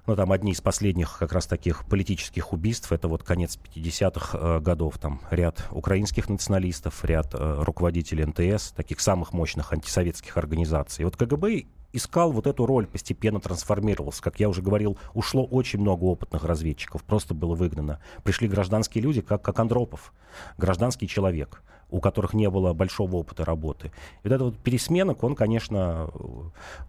ну, 0.07 0.17
там 0.17 0.33
одни 0.33 0.53
из 0.53 0.61
последних 0.61 1.19
как 1.19 1.33
раз 1.33 1.47
таких 1.47 1.85
политических 1.87 2.53
убийств, 2.53 2.93
это 2.93 3.09
вот 3.09 3.23
конец 3.23 3.59
50-х 3.75 4.39
э, 4.39 4.61
годов, 4.61 4.99
там 4.99 5.21
ряд 5.31 5.67
украинских 5.71 6.29
националистов, 6.29 7.05
ряд 7.05 7.35
э, 7.35 7.63
руководителей 7.63 8.25
НТС, 8.25 8.73
таких 8.73 9.01
самых 9.01 9.33
мощных 9.33 9.73
антисоветских 9.73 10.37
организаций. 10.37 11.03
И 11.03 11.05
вот 11.05 11.17
КГБ 11.17 11.65
искал 11.93 12.33
вот 12.33 12.47
эту 12.47 12.67
роль, 12.67 12.87
постепенно 12.87 13.41
трансформировался. 13.41 14.23
Как 14.23 14.41
я 14.41 14.49
уже 14.49 14.63
говорил, 14.63 14.99
ушло 15.15 15.45
очень 15.45 15.81
много 15.81 16.05
опытных 16.05 16.45
разведчиков, 16.45 17.03
просто 17.05 17.35
было 17.35 17.55
выгнано. 17.55 18.01
Пришли 18.25 18.49
гражданские 18.49 19.03
люди, 19.03 19.21
как, 19.21 19.43
как 19.43 19.59
Андропов, 19.59 20.13
гражданский 20.59 21.09
человек 21.09 21.63
у 21.91 22.01
которых 22.01 22.35
не 22.35 22.49
было 22.49 22.73
большого 22.73 23.17
опыта 23.17 23.45
работы. 23.45 23.89
И 24.23 24.29
вот 24.29 24.33
этот 24.33 24.43
вот 24.43 24.59
пересменок, 24.59 25.23
он, 25.25 25.35
конечно, 25.35 26.09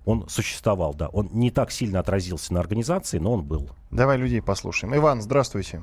он 0.05 0.27
существовал, 0.29 0.93
да. 0.93 1.07
Он 1.07 1.29
не 1.31 1.51
так 1.51 1.71
сильно 1.71 1.99
отразился 1.99 2.53
на 2.53 2.59
организации, 2.59 3.17
но 3.17 3.33
он 3.33 3.43
был. 3.43 3.71
Давай 3.89 4.17
людей 4.17 4.41
послушаем. 4.41 4.95
Иван, 4.95 5.21
здравствуйте. 5.21 5.81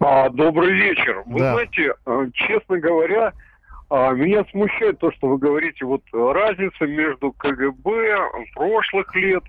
А, 0.00 0.30
добрый 0.30 0.72
вечер. 0.72 1.22
Вы 1.26 1.40
да. 1.40 1.52
знаете, 1.52 1.94
э, 2.06 2.26
честно 2.32 2.78
говоря, 2.78 3.32
меня 4.14 4.44
смущает 4.50 4.98
то, 4.98 5.12
что 5.12 5.28
вы 5.28 5.38
говорите, 5.38 5.84
вот 5.84 6.02
разница 6.12 6.86
между 6.86 7.32
КГБ 7.32 8.16
прошлых 8.54 9.14
лет, 9.14 9.42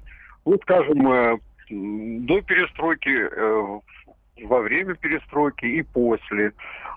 ну, 0.46 0.58
скажем, 0.64 1.08
э, 1.08 1.38
до 1.70 2.42
перестройки, 2.42 3.10
э, 3.10 3.80
во 4.44 4.60
время 4.60 4.96
перестройки 4.96 5.66
и 5.66 5.82
после 5.82 6.52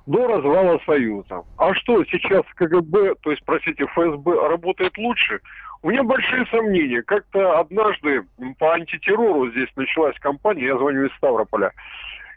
до 0.07 0.26
развала 0.26 0.81
Союза. 0.87 1.43
А 1.59 1.75
что, 1.75 2.05
сейчас 2.05 2.45
КГБ, 2.55 3.17
то 3.23 3.31
есть, 3.31 3.43
простите, 3.45 3.87
ФСБ 3.87 4.49
работает 4.49 4.97
лучше? 4.99 5.41
У 5.83 5.91
меня 5.91 6.03
большие 6.03 6.47
сомнения. 6.47 7.03
Как-то 7.03 7.61
однажды 7.61 8.25
по 8.59 8.75
антитеррору 8.75 9.50
здесь 9.50 9.69
началась 9.76 10.19
кампания, 10.19 10.67
я 10.67 10.79
звоню 10.79 11.07
из 11.07 11.15
Ставрополя, 11.17 11.73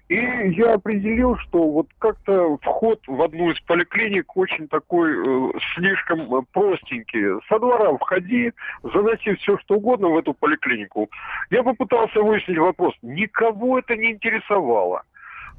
и 0.09 0.15
я 0.15 0.73
определил, 0.73 1.37
что 1.37 1.69
вот 1.69 1.87
как-то 1.99 2.57
вход 2.57 2.99
в 3.05 3.21
одну 3.21 3.51
из 3.51 3.59
поликлиник 3.61 4.35
очень 4.35 4.67
такой 4.67 5.11
э, 5.11 5.51
слишком 5.75 6.27
простенький. 6.51 7.39
Со 7.47 7.59
двора 7.59 7.95
входи, 7.95 8.51
заноси 8.81 9.35
все 9.35 9.57
что 9.59 9.75
угодно 9.75 10.09
в 10.09 10.17
эту 10.17 10.33
поликлинику. 10.33 11.09
Я 11.51 11.61
попытался 11.61 12.21
выяснить 12.21 12.57
вопрос. 12.57 12.95
Никого 13.03 13.77
это 13.77 13.95
не 13.95 14.13
интересовало. 14.13 15.03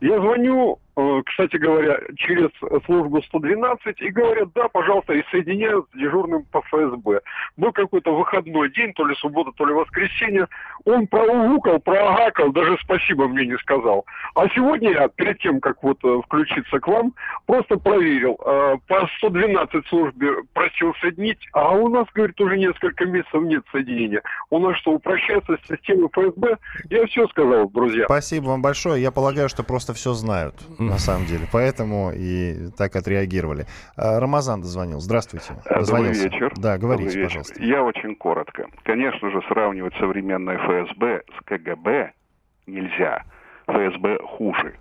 Я 0.00 0.19
звоню, 0.19 0.80
э, 0.89 0.89
кстати 1.26 1.57
говоря, 1.57 1.99
через 2.16 2.50
службу 2.85 3.23
112 3.23 4.00
и 4.00 4.11
говорят, 4.11 4.49
да, 4.54 4.69
пожалуйста, 4.69 5.14
и 5.14 5.23
соединяют 5.30 5.87
с 5.92 5.99
дежурным 5.99 6.45
по 6.50 6.61
ФСБ. 6.62 7.21
Был 7.57 7.73
какой-то 7.73 8.14
выходной 8.14 8.71
день, 8.73 8.92
то 8.95 9.07
ли 9.07 9.14
суббота, 9.16 9.50
то 9.57 9.66
ли 9.66 9.75
воскресенье. 9.75 10.49
Он 10.85 11.07
проугукал, 11.07 11.78
проагакал, 11.80 12.52
даже 12.52 12.76
спасибо 12.83 13.28
мне 13.28 13.47
не 13.47 13.59
сказал. 13.59 14.04
А 14.35 14.49
сегодня 14.49 14.92
я, 14.92 15.09
перед 15.09 15.38
тем, 15.38 15.61
как 15.61 15.83
вот 15.83 15.99
э, 16.04 16.21
включиться 16.25 16.78
к 16.78 16.87
вам, 16.87 17.12
просто 17.47 17.76
проверил. 17.76 18.38
Э, 18.45 18.76
по 18.87 19.09
112 19.19 19.87
службе 19.88 20.28
просил 20.52 20.95
соединить, 21.00 21.38
а 21.52 21.73
у 21.73 21.88
нас, 21.88 22.07
говорит, 22.14 22.40
уже 22.40 22.57
несколько 22.57 23.04
месяцев 23.07 23.42
нет 23.42 23.64
соединения. 23.73 24.23
У 24.50 24.59
нас 24.59 24.76
что, 24.78 24.92
упрощается 24.92 25.57
система 25.69 26.09
ФСБ? 26.09 26.57
Я 26.88 27.07
все 27.07 27.26
сказал, 27.28 27.69
друзья. 27.71 28.04
Спасибо 28.07 28.47
вам 28.47 28.62
большое. 28.62 29.02
Я 29.02 29.11
полагаю, 29.11 29.49
что 29.49 29.62
просто 29.62 29.95
все 29.95 30.12
знают. 30.12 30.54
На 30.90 30.99
самом 30.99 31.26
деле. 31.26 31.47
Поэтому 31.52 32.11
и 32.14 32.70
так 32.76 32.97
отреагировали. 32.97 33.66
А, 33.97 34.18
Рамазан 34.18 34.61
дозвонил. 34.61 35.00
Здравствуйте. 35.00 35.54
Добрый 35.64 36.12
вечер. 36.12 36.52
Да, 36.56 36.78
говорите, 36.78 37.11
Добрый 37.11 37.23
вечер. 37.23 37.23
пожалуйста. 37.25 37.62
Я 37.62 37.82
очень 37.82 38.16
коротко. 38.16 38.66
Конечно 38.82 39.30
же, 39.30 39.40
сравнивать 39.49 39.94
современное 40.00 40.59
ФСБ 40.59 41.23
с 41.38 41.44
КГБ 41.44 42.12
нельзя. 42.66 43.23
ФСБ 43.66 44.18
хуже 44.25 44.75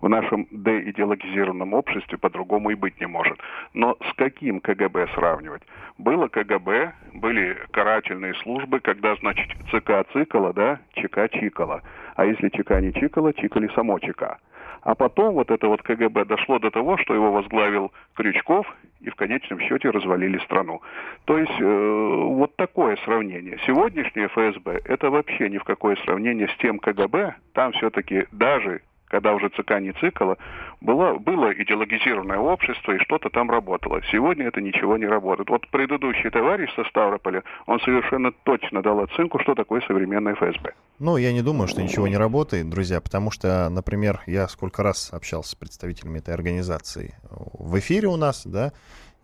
в 0.00 0.08
нашем 0.08 0.46
деидеологизированном 0.50 1.74
обществе 1.74 2.18
по-другому 2.18 2.70
и 2.70 2.74
быть 2.74 2.98
не 3.00 3.06
может. 3.06 3.38
Но 3.74 3.96
с 4.00 4.14
каким 4.16 4.60
КГБ 4.60 5.08
сравнивать? 5.14 5.62
Было 5.98 6.28
КГБ, 6.28 6.92
были 7.14 7.56
карательные 7.70 8.34
службы, 8.42 8.80
когда, 8.80 9.14
значит, 9.16 9.48
ЦК 9.70 10.10
цикала, 10.12 10.52
да, 10.52 10.80
ЧК 10.94 11.28
чикала. 11.28 11.82
А 12.16 12.24
если 12.24 12.48
ЧК 12.48 12.80
не 12.80 12.92
чикала, 12.92 13.32
чикали 13.34 13.70
само 13.74 13.98
ЧК. 13.98 14.38
А 14.82 14.94
потом 14.94 15.34
вот 15.34 15.50
это 15.50 15.68
вот 15.68 15.82
КГБ 15.82 16.24
дошло 16.24 16.58
до 16.58 16.70
того, 16.70 16.96
что 16.98 17.14
его 17.14 17.32
возглавил 17.32 17.92
Крючков, 18.14 18.66
и 19.00 19.10
в 19.10 19.14
конечном 19.14 19.60
счете 19.60 19.90
развалили 19.90 20.38
страну. 20.38 20.82
То 21.24 21.38
есть 21.38 21.60
э, 21.60 21.64
вот 21.64 22.54
такое 22.56 22.96
сравнение. 23.04 23.58
Сегодняшнее 23.66 24.28
ФСБ 24.28 24.80
это 24.84 25.10
вообще 25.10 25.48
ни 25.48 25.58
в 25.58 25.64
какое 25.64 25.96
сравнение 26.04 26.48
с 26.48 26.56
тем 26.58 26.78
КГБ. 26.78 27.34
Там 27.54 27.72
все-таки 27.72 28.26
даже 28.32 28.82
когда 29.10 29.34
уже 29.34 29.48
ЦК 29.50 29.80
не 29.80 29.92
цикала, 29.92 30.38
было, 30.80 31.18
было 31.18 31.52
идеологизированное 31.52 32.38
общество, 32.38 32.92
и 32.92 32.98
что-то 33.00 33.28
там 33.28 33.50
работало. 33.50 34.00
Сегодня 34.10 34.46
это 34.46 34.60
ничего 34.60 34.96
не 34.96 35.06
работает. 35.06 35.50
Вот 35.50 35.68
предыдущий 35.68 36.30
товарищ 36.30 36.72
со 36.74 36.84
Ставрополя, 36.84 37.42
он 37.66 37.80
совершенно 37.80 38.32
точно 38.44 38.82
дал 38.82 39.00
оценку, 39.00 39.38
что 39.40 39.54
такое 39.54 39.80
современное 39.82 40.34
ФСБ. 40.34 40.72
Ну, 41.00 41.16
я 41.16 41.32
не 41.32 41.42
думаю, 41.42 41.66
что 41.66 41.82
ничего 41.82 42.06
не 42.06 42.16
работает, 42.16 42.68
друзья, 42.68 43.00
потому 43.00 43.30
что, 43.30 43.68
например, 43.68 44.20
я 44.26 44.46
сколько 44.48 44.82
раз 44.82 45.12
общался 45.12 45.50
с 45.50 45.54
представителями 45.54 46.18
этой 46.18 46.34
организации 46.34 47.14
в 47.30 47.78
эфире 47.78 48.08
у 48.08 48.16
нас, 48.16 48.46
да, 48.46 48.72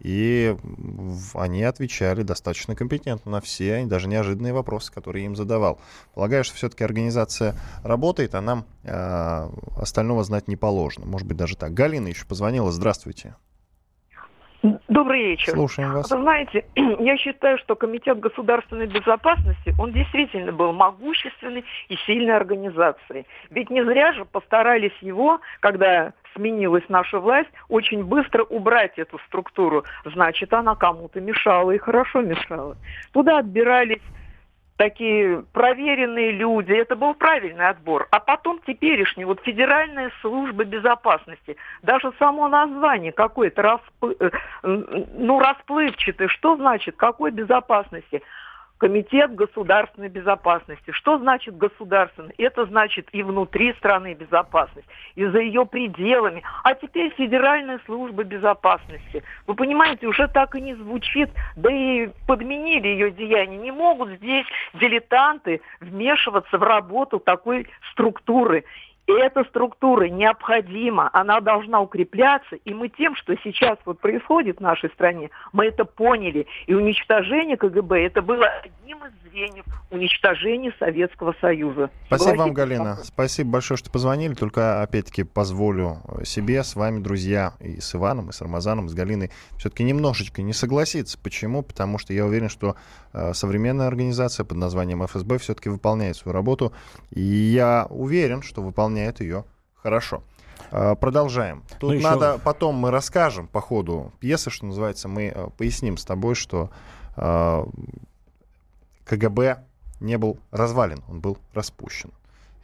и 0.01 0.57
они 1.35 1.63
отвечали 1.63 2.23
достаточно 2.23 2.75
компетентно 2.77 3.31
на 3.33 3.41
все, 3.41 3.85
даже 3.87 4.09
неожиданные 4.09 4.53
вопросы, 4.53 4.93
которые 4.93 5.25
я 5.25 5.27
им 5.27 5.37
задавал. 5.37 5.81
Полагаю, 6.15 6.45
что 6.45 6.55
все-таки 6.55 6.85
организация 6.85 7.57
работает, 7.83 8.35
а 8.35 8.41
нам 8.41 8.67
э, 8.83 9.51
остального 9.77 10.25
знать 10.25 10.49
не 10.49 10.57
положено. 10.57 11.07
Может 11.07 11.27
быть, 11.27 11.37
даже 11.37 11.57
так. 11.57 11.73
Галина 11.73 12.09
еще 12.09 12.27
позвонила. 12.27 12.71
Здравствуйте. 12.71 13.35
Добрый 14.97 15.23
вечер. 15.25 15.53
Слушаем 15.53 15.93
вас. 15.93 16.11
Вы 16.11 16.23
знаете, 16.23 16.65
я 16.75 17.19
считаю, 17.19 17.59
что 17.59 17.77
Комитет 17.77 18.19
государственной 18.19 18.87
безопасности, 18.87 19.75
он 19.79 19.93
действительно 19.93 20.53
был 20.53 20.73
могущественной 20.73 21.67
и 21.91 21.97
сильной 22.07 22.35
организацией. 22.35 23.27
Ведь 23.51 23.69
не 23.69 23.85
зря 23.85 24.15
же 24.15 24.25
постарались 24.25 24.97
его, 25.03 25.43
когда 25.61 26.15
сменилась 26.35 26.85
наша 26.89 27.21
власть, 27.21 27.51
очень 27.69 28.05
быстро 28.05 28.45
убрать 28.45 28.99
эту 28.99 29.19
структуру. 29.27 29.85
Значит, 30.07 30.55
она 30.55 30.75
кому-то 30.75 31.21
мешала 31.21 31.73
и 31.73 31.79
хорошо 31.79 32.23
мешала. 32.23 32.75
Туда 33.13 33.41
отбирались 33.41 34.01
такие 34.77 35.43
проверенные 35.53 36.33
люди, 36.33 36.73
это 36.73 36.97
был 36.97 37.15
правильный 37.15 37.69
отбор. 37.69 38.09
А 38.11 38.21
потом 38.21 38.61
теперешний, 38.67 39.25
вот 39.25 39.41
Федеральная 39.43 40.11
служба 40.21 40.65
безопасности, 40.65 41.57
даже 41.83 42.13
само 42.19 42.49
название 42.49 43.13
какое-то 43.13 43.63
расплы... 43.63 44.17
Э, 44.21 44.31
ну, 44.63 45.39
расплывчатое, 45.39 46.29
что 46.29 46.57
значит, 46.57 46.97
какой 46.97 47.31
безопасности? 47.31 48.23
Комитет 48.79 49.35
государственной 49.35 50.11
безопасности. 50.11 50.91
Что 50.91 51.19
значит 51.19 51.57
государственный? 51.57 52.35
Это 52.37 52.67
значит 52.67 53.09
и 53.13 53.23
внутри 53.23 53.73
страны 53.75 54.13
безопасность, 54.13 54.87
и 55.15 55.25
за 55.25 55.39
ее 55.39 55.65
пределами. 55.65 56.43
А 56.63 56.75
теперь 56.75 57.11
Федеральная 57.17 57.81
служба 57.87 58.23
безопасности. 58.23 59.23
Вы 59.47 59.55
понимаете, 59.55 60.07
уже 60.07 60.29
так 60.29 60.55
и 60.57 60.61
не 60.61 60.75
звучит, 60.75 61.31
да 61.57 61.73
и 61.73 62.11
подменили 62.27 62.89
ее 62.89 63.11
деяния. 63.11 63.57
Не 63.57 63.73
могут 63.73 64.11
здесь 64.11 64.47
дилетанты 64.75 65.63
вмешиваться 65.81 66.59
в 66.59 66.63
работу 66.63 67.19
такой 67.19 67.67
структуры. 67.93 68.65
И 69.07 69.13
эта 69.13 69.45
структура 69.45 70.09
необходима, 70.09 71.11
она 71.13 71.41
должна 71.41 71.81
укрепляться. 71.81 72.57
И 72.57 72.75
мы 72.75 72.89
тем, 72.89 73.15
что 73.15 73.37
сейчас 73.45 73.79
вот 73.85 74.01
происходит 74.01 74.59
в 74.59 74.61
нашей 74.61 74.91
стране, 74.91 75.31
мы 75.53 75.67
это 75.67 75.85
поняли. 75.85 76.47
И 76.67 76.75
уничтожение 76.75 77.57
КГБ 77.57 78.05
это 78.05 78.21
было 78.21 78.47
одним 78.47 78.99
из 79.05 79.13
звеньев 79.31 79.65
уничтожения 79.91 80.73
Советского 80.79 81.35
Союза. 81.41 81.91
Спасибо 82.07 82.39
вам, 82.39 82.53
Галина. 82.53 82.97
Спасибо 83.05 83.53
большое, 83.53 83.79
что 83.79 83.91
позвонили. 83.91 84.35
Только, 84.35 84.83
опять-таки, 84.83 85.23
позволю 85.23 85.99
себе 86.25 86.65
с 86.65 86.75
вами, 86.75 87.01
друзья, 87.01 87.53
и 87.61 87.81
с 87.81 87.95
Иваном, 87.95 88.31
и 88.31 88.33
с 88.33 88.41
Рамазаном, 88.41 88.87
и 88.87 88.89
с 88.89 88.95
Галиной, 88.95 89.31
все-таки 89.57 89.85
немножечко 89.85 90.43
не 90.43 90.53
согласиться. 90.53 91.17
Почему? 91.23 91.63
Потому 91.63 91.99
что 91.99 92.13
я 92.13 92.25
уверен, 92.27 92.49
что 92.49 92.75
э, 93.13 93.35
современная 93.35 93.87
организация 93.87 94.45
под 94.45 94.57
названием 94.57 95.05
ФСБ 95.07 95.39
все-таки 95.39 95.69
выполняет 95.69 96.17
свою 96.17 96.35
работу. 96.35 96.73
И 97.11 97.21
я 97.21 97.87
уверен, 97.89 98.43
что 98.43 98.63
выполняет 98.63 98.96
выполняет 98.97 99.21
ее 99.21 99.45
хорошо. 99.75 100.23
А, 100.71 100.95
продолжаем. 100.95 101.63
Тут 101.79 101.95
ну, 101.95 102.01
надо 102.01 102.33
еще... 102.33 102.39
потом 102.39 102.77
мы 102.77 102.91
расскажем 102.91 103.47
по 103.47 103.61
ходу 103.61 104.13
пьесы, 104.21 104.51
что 104.51 104.67
называется, 104.67 105.09
мы 105.09 105.33
э, 105.35 105.49
поясним 105.57 105.97
с 105.97 106.05
тобой, 106.05 106.35
что 106.35 106.71
э, 107.17 107.65
КГБ 109.05 109.59
не 110.01 110.19
был 110.19 110.39
развален, 110.51 111.03
он 111.09 111.21
был 111.21 111.39
распущен. 111.55 112.11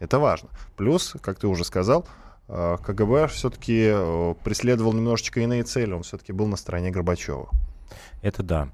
Это 0.00 0.18
важно. 0.18 0.48
Плюс, 0.76 1.14
как 1.20 1.38
ты 1.38 1.46
уже 1.46 1.64
сказал, 1.64 2.06
э, 2.48 2.78
КГБ 2.84 3.28
все-таки 3.28 3.92
преследовал 4.42 4.92
немножечко 4.94 5.40
иные 5.40 5.62
цели, 5.62 5.92
он 5.92 6.02
все-таки 6.02 6.32
был 6.32 6.46
на 6.46 6.56
стороне 6.56 6.90
Горбачева. 6.90 7.48
Это 8.22 8.42
да. 8.42 8.68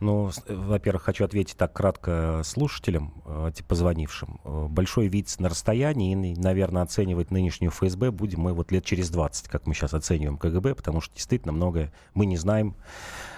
Ну, 0.00 0.30
во-первых, 0.48 1.02
хочу 1.02 1.24
ответить 1.24 1.56
так 1.56 1.72
кратко 1.72 2.42
слушателям, 2.44 3.22
э, 3.26 3.52
типа 3.54 3.70
позвонившим. 3.70 4.40
Большой 4.70 5.08
вид 5.08 5.34
на 5.38 5.48
расстоянии, 5.48 6.12
и, 6.12 6.34
наверное, 6.38 6.82
оценивать 6.82 7.30
нынешнюю 7.30 7.70
ФСБ 7.70 8.10
будем 8.10 8.40
мы 8.40 8.52
вот 8.52 8.72
лет 8.72 8.84
через 8.84 9.10
20, 9.10 9.48
как 9.48 9.66
мы 9.66 9.74
сейчас 9.74 9.94
оцениваем 9.94 10.38
КГБ, 10.38 10.74
потому 10.74 11.00
что 11.00 11.14
действительно 11.14 11.52
многое 11.52 11.92
мы 12.14 12.26
не 12.26 12.36
знаем 12.36 12.76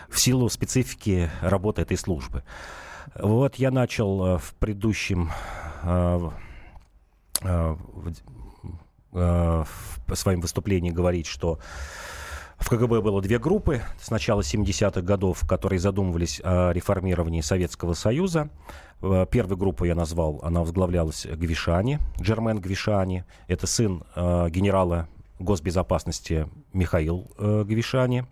в 0.09 0.21
силу 0.21 0.49
специфики 0.49 1.31
работы 1.41 1.83
этой 1.83 1.97
службы. 1.97 2.45
Вот 3.17 3.57
я 3.57 3.71
начал 3.71 4.39
в 4.39 4.55
предыдущем 4.59 5.31
в 9.13 9.67
своем 10.15 10.41
выступлении 10.41 10.91
говорить, 10.91 11.27
что 11.27 11.59
в 12.63 12.69
КГБ 12.69 13.01
было 13.01 13.21
две 13.21 13.39
группы 13.39 13.83
с 14.01 14.11
начала 14.11 14.41
70-х 14.41 15.03
годов, 15.03 15.47
которые 15.49 15.81
задумывались 15.81 16.41
о 16.45 16.71
реформировании 16.71 17.41
Советского 17.41 17.95
Союза. 17.95 18.51
Э, 19.03 19.27
первую 19.31 19.57
группу 19.57 19.85
я 19.85 19.95
назвал, 19.95 20.41
она 20.43 20.61
возглавлялась 20.61 21.27
Гвишани, 21.27 21.99
Джермен 22.21 22.61
Гвишани. 22.61 23.25
Это 23.49 23.67
сын 23.67 24.05
э, 24.15 24.49
генерала 24.51 25.09
госбезопасности 25.41 26.49
Михаил 26.73 27.31
э, 27.39 27.65
Гвишани. 27.67 28.25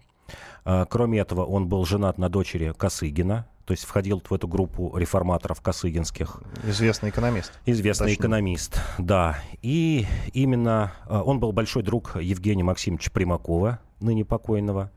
Кроме 0.63 1.19
этого, 1.19 1.45
он 1.45 1.69
был 1.69 1.85
женат 1.87 2.19
на 2.19 2.29
дочери 2.29 2.73
Косыгина, 2.77 3.49
то 3.65 3.73
есть 3.73 3.85
входил 3.85 4.23
в 4.29 4.33
эту 4.33 4.49
группу 4.49 4.97
реформаторов 4.97 5.61
косыгинских. 5.61 6.41
Известный 6.65 7.11
экономист. 7.11 7.53
Известный 7.67 8.09
Точно. 8.09 8.23
экономист, 8.23 8.81
да. 8.99 9.39
И 9.63 10.07
именно 10.33 10.93
э, 11.07 11.17
он 11.19 11.39
был 11.41 11.53
большой 11.53 11.83
друг 11.83 12.17
Евгения 12.17 12.65
Максимовича 12.65 13.11
Примакова, 13.13 13.79
ныне 14.01 14.25
покойного, 14.25 14.91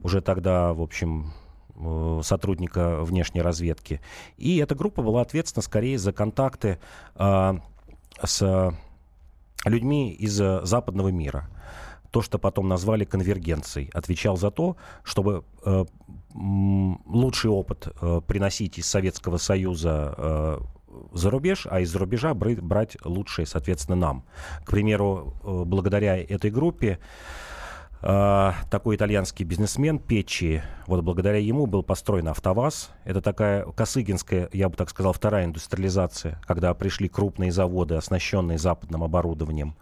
уже 0.00 0.20
тогда, 0.20 0.72
в 0.72 0.82
общем, 0.82 1.32
э, 1.76 2.20
сотрудника 2.22 3.02
внешней 3.02 3.42
разведки. 3.42 4.00
И 4.36 4.58
эта 4.58 4.74
группа 4.74 5.02
была 5.02 5.22
ответственна 5.22 5.62
скорее 5.62 5.98
за 5.98 6.12
контакты 6.12 6.78
э, 7.14 7.52
с 8.22 8.74
людьми 9.64 10.12
из 10.12 10.32
западного 10.32 11.08
мира. 11.08 11.48
То, 12.10 12.22
что 12.22 12.38
потом 12.38 12.68
назвали 12.68 13.04
конвергенцией, 13.04 13.90
отвечал 13.94 14.36
за 14.36 14.50
то, 14.50 14.76
чтобы 15.04 15.44
э, 15.64 15.84
лучший 16.34 17.50
опыт 17.50 17.88
э, 18.00 18.20
приносить 18.26 18.78
из 18.78 18.86
Советского 18.86 19.36
Союза 19.36 20.14
э, 20.16 20.58
за 21.12 21.30
рубеж, 21.30 21.66
а 21.70 21.80
из-за 21.80 21.98
рубежа 21.98 22.34
брать 22.34 22.96
лучшее, 23.04 23.46
соответственно, 23.46 23.96
нам. 23.96 24.24
К 24.64 24.70
примеру, 24.70 25.34
э, 25.42 25.62
благодаря 25.66 26.16
этой 26.18 26.50
группе 26.50 26.98
такой 28.00 28.96
итальянский 28.96 29.44
бизнесмен 29.44 29.98
Печи. 29.98 30.62
Вот 30.86 31.02
благодаря 31.04 31.38
ему 31.38 31.66
был 31.66 31.82
построен 31.82 32.28
АвтоВАЗ. 32.28 32.90
Это 33.04 33.20
такая 33.20 33.64
косыгинская, 33.64 34.48
я 34.52 34.68
бы 34.68 34.76
так 34.76 34.88
сказал, 34.90 35.12
вторая 35.12 35.44
индустриализация, 35.44 36.40
когда 36.46 36.72
пришли 36.74 37.08
крупные 37.08 37.52
заводы, 37.52 37.96
оснащенные 37.96 38.58
западным 38.58 39.04
оборудованием. 39.04 39.76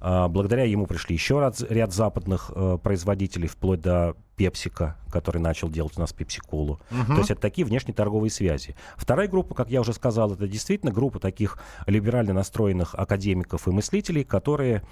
Э, 0.00 0.28
благодаря 0.28 0.64
ему 0.64 0.86
пришли 0.86 1.14
еще 1.14 1.40
ряд, 1.40 1.60
ряд 1.70 1.92
западных 1.92 2.50
э, 2.54 2.78
производителей, 2.82 3.48
вплоть 3.48 3.80
до 3.80 4.16
Пепсика, 4.36 4.96
который 5.10 5.38
начал 5.38 5.68
делать 5.68 5.92
у 5.96 6.00
нас 6.00 6.12
Пепсиколу. 6.12 6.80
Угу. 6.90 7.12
То 7.12 7.18
есть 7.18 7.30
это 7.30 7.40
такие 7.40 7.66
внешнеторговые 7.66 8.30
связи. 8.30 8.74
Вторая 8.96 9.28
группа, 9.28 9.54
как 9.54 9.68
я 9.68 9.82
уже 9.82 9.92
сказал, 9.92 10.32
это 10.32 10.48
действительно 10.48 10.92
группа 10.92 11.18
таких 11.18 11.58
либерально 11.86 12.32
настроенных 12.32 12.94
академиков 12.94 13.68
и 13.68 13.70
мыслителей, 13.70 14.24
которые 14.24 14.82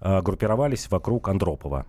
э, 0.00 0.20
группировались 0.20 0.90
вокруг 0.90 1.28
Андропова. 1.28 1.86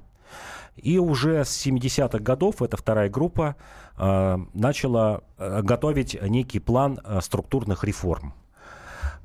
И 0.76 0.98
уже 0.98 1.44
с 1.44 1.66
70-х 1.66 2.20
годов 2.20 2.62
эта 2.62 2.78
вторая 2.78 3.10
группа 3.10 3.56
э, 3.98 4.38
начала 4.54 5.22
э, 5.38 5.62
готовить 5.62 6.22
некий 6.22 6.60
план 6.60 7.00
э, 7.04 7.20
структурных 7.22 7.84
реформ. 7.84 8.34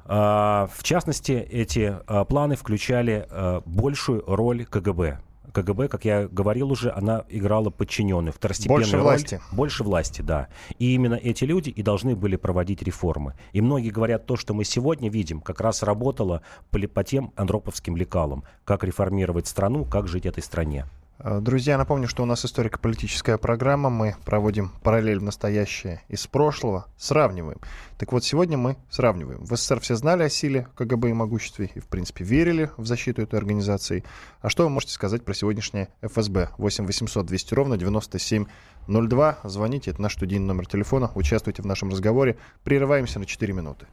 Э, 0.07 0.67
в 0.73 0.83
частности, 0.83 1.33
эти 1.33 1.97
э, 2.07 2.25
планы 2.25 2.57
включали 2.57 3.27
э, 3.31 3.61
большую 3.65 4.25
роль 4.27 4.65
КГБ. 4.65 5.21
КГБ, 5.53 5.89
как 5.89 6.05
я 6.05 6.29
говорил 6.29 6.71
уже, 6.73 6.91
она 6.91 7.25
играла 7.29 7.71
подчиненную, 7.71 8.33
второстепенную 8.33 8.81
больше 8.83 8.97
роль. 8.97 9.03
власти. 9.03 9.41
Больше 9.53 9.85
власти, 9.85 10.23
да. 10.23 10.49
И 10.79 10.95
именно 10.95 11.15
эти 11.15 11.45
люди 11.45 11.71
и 11.71 11.83
должны 11.83 12.17
были 12.17 12.37
проводить 12.37 12.83
реформы. 12.83 13.35
И 13.53 13.61
многие 13.61 13.91
говорят, 13.91 14.27
то, 14.27 14.37
что 14.37 14.55
мы 14.55 14.65
сегодня 14.65 15.11
видим, 15.11 15.41
как 15.41 15.61
раз 15.61 15.83
работало 15.83 16.43
по, 16.71 16.79
по 16.81 17.05
тем 17.05 17.33
андроповским 17.37 17.97
лекалам. 17.97 18.45
Как 18.65 18.85
реформировать 18.85 19.47
страну, 19.47 19.85
как 19.85 20.09
жить 20.09 20.27
этой 20.27 20.43
стране. 20.43 20.87
Э, 21.27 21.41
друзья, 21.41 21.79
напомню, 21.79 22.07
что 22.07 22.23
у 22.23 22.27
нас 22.27 22.45
историко-политическая 22.45 23.39
программа. 23.39 23.89
Мы 23.89 24.15
проводим 24.27 24.73
параллель 24.83 25.21
в 25.21 25.23
настоящее 25.23 26.03
из 26.09 26.27
прошлого, 26.27 26.87
сравниваем. 26.99 27.59
Так 27.97 28.13
вот, 28.13 28.25
сегодня 28.25 28.59
мы 28.59 28.77
сравниваем. 28.91 29.43
В 29.43 29.57
СССР 29.57 29.81
все 29.81 29.97
знали 29.97 30.25
о 30.25 30.29
силе 30.29 30.69
КГБ 30.77 31.11
и 31.11 31.13
могуществе 31.15 31.71
и, 31.75 31.81
в 31.81 31.87
принципе, 31.87 32.25
верили 32.25 32.71
в 32.77 32.85
защиту 32.85 33.23
этой 33.23 33.39
организации. 33.39 34.05
А 34.43 34.51
что 34.51 34.65
вы 34.65 34.69
можете 34.69 34.93
сказать 34.93 35.25
про 35.25 35.33
сегодняшнее 35.33 35.89
ФСБ? 36.03 36.51
8 36.59 36.85
800 36.85 37.25
200 37.25 37.55
ровно 37.55 37.79
9702. 37.79 39.39
Звоните, 39.45 39.93
это 39.93 40.03
наш 40.03 40.17
студийный 40.17 40.47
номер 40.47 40.67
телефона. 40.67 41.11
Участвуйте 41.15 41.63
в 41.63 41.67
нашем 41.67 41.89
разговоре. 41.89 42.37
Прерываемся 42.65 43.19
на 43.19 43.25
4 43.25 43.51
минуты. 43.55 43.87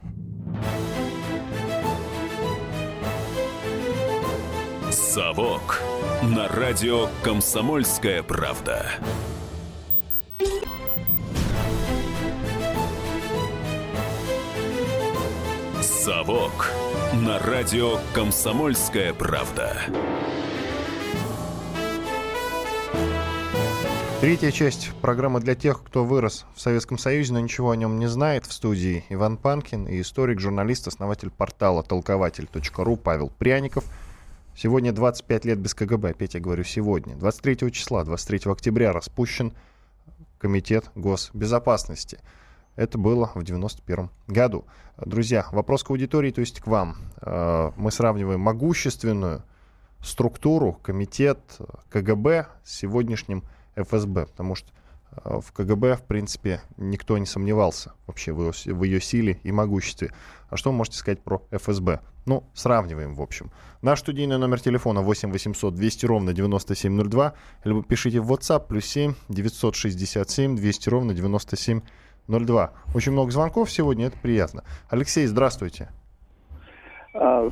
«Совок» 4.90 5.80
на 6.22 6.46
радио 6.46 7.08
«Комсомольская 7.24 8.22
правда». 8.22 8.86
«Совок» 15.80 16.70
на 17.12 17.40
радио 17.40 17.98
«Комсомольская 18.14 19.12
правда». 19.14 19.76
Третья 24.20 24.52
часть 24.52 24.92
программы 25.02 25.40
для 25.40 25.56
тех, 25.56 25.82
кто 25.82 26.04
вырос 26.04 26.46
в 26.54 26.60
Советском 26.60 26.98
Союзе, 26.98 27.32
но 27.32 27.40
ничего 27.40 27.72
о 27.72 27.76
нем 27.76 27.98
не 27.98 28.06
знает. 28.06 28.46
В 28.46 28.52
студии 28.52 29.04
Иван 29.08 29.36
Панкин 29.36 29.88
и 29.88 30.00
историк, 30.00 30.38
журналист, 30.38 30.86
основатель 30.86 31.30
портала 31.30 31.82
толкователь.ру 31.82 32.96
Павел 32.96 33.32
Пряников– 33.40 33.84
Сегодня 34.54 34.92
25 34.92 35.46
лет 35.46 35.58
без 35.58 35.74
КГБ, 35.74 36.10
опять 36.10 36.34
я 36.34 36.40
говорю 36.40 36.62
сегодня. 36.62 37.16
23 37.16 37.72
числа, 37.72 38.04
23 38.04 38.52
октября 38.52 38.92
распущен 38.92 39.54
Комитет 40.38 40.90
госбезопасности. 40.94 42.18
Это 42.76 42.98
было 42.98 43.30
в 43.34 43.42
91 43.42 44.10
году. 44.28 44.66
Друзья, 44.98 45.46
вопрос 45.52 45.84
к 45.84 45.90
аудитории, 45.90 46.32
то 46.32 46.40
есть 46.40 46.60
к 46.60 46.66
вам. 46.66 46.96
Э, 47.22 47.70
мы 47.76 47.90
сравниваем 47.90 48.40
могущественную 48.40 49.42
структуру, 50.02 50.74
комитет 50.82 51.38
КГБ 51.90 52.48
с 52.62 52.74
сегодняшним 52.76 53.44
ФСБ, 53.76 54.26
потому 54.26 54.54
что 54.54 54.68
э, 55.12 55.40
в 55.40 55.52
КГБ, 55.52 55.96
в 55.96 56.02
принципе, 56.02 56.60
никто 56.76 57.16
не 57.16 57.26
сомневался 57.26 57.92
вообще 58.06 58.32
в 58.32 58.42
ее, 58.42 58.74
в 58.74 58.82
ее 58.82 59.00
силе 59.00 59.40
и 59.44 59.52
могуществе. 59.52 60.12
А 60.50 60.56
что 60.58 60.70
вы 60.70 60.76
можете 60.76 60.98
сказать 60.98 61.22
про 61.22 61.42
ФСБ? 61.50 62.00
Ну, 62.24 62.44
сравниваем, 62.54 63.14
в 63.14 63.22
общем. 63.22 63.50
Наш 63.82 63.98
студийный 64.00 64.38
номер 64.38 64.60
телефона 64.60 65.02
8 65.02 65.32
800 65.32 65.74
200 65.74 66.06
ровно 66.06 66.32
9702. 66.32 67.34
Либо 67.64 67.82
пишите 67.82 68.20
в 68.20 68.32
WhatsApp 68.32 68.68
плюс 68.68 68.84
7 68.86 69.14
967 69.28 70.56
200 70.56 70.88
ровно 70.88 71.14
9702. 71.14 72.72
Очень 72.94 73.12
много 73.12 73.30
звонков 73.32 73.70
сегодня, 73.70 74.06
это 74.06 74.16
приятно. 74.18 74.62
Алексей, 74.88 75.26
здравствуйте. 75.26 75.90
А, 77.14 77.50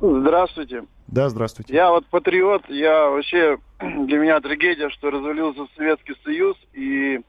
здравствуйте. 0.00 0.84
Да, 1.06 1.28
здравствуйте. 1.28 1.74
Я 1.74 1.90
вот 1.90 2.06
патриот, 2.06 2.68
я 2.68 3.08
вообще, 3.08 3.58
для 3.80 4.18
меня 4.18 4.40
трагедия, 4.40 4.90
что 4.90 5.10
развалился 5.10 5.66
Советский 5.76 6.14
Союз, 6.24 6.56
и 6.74 7.20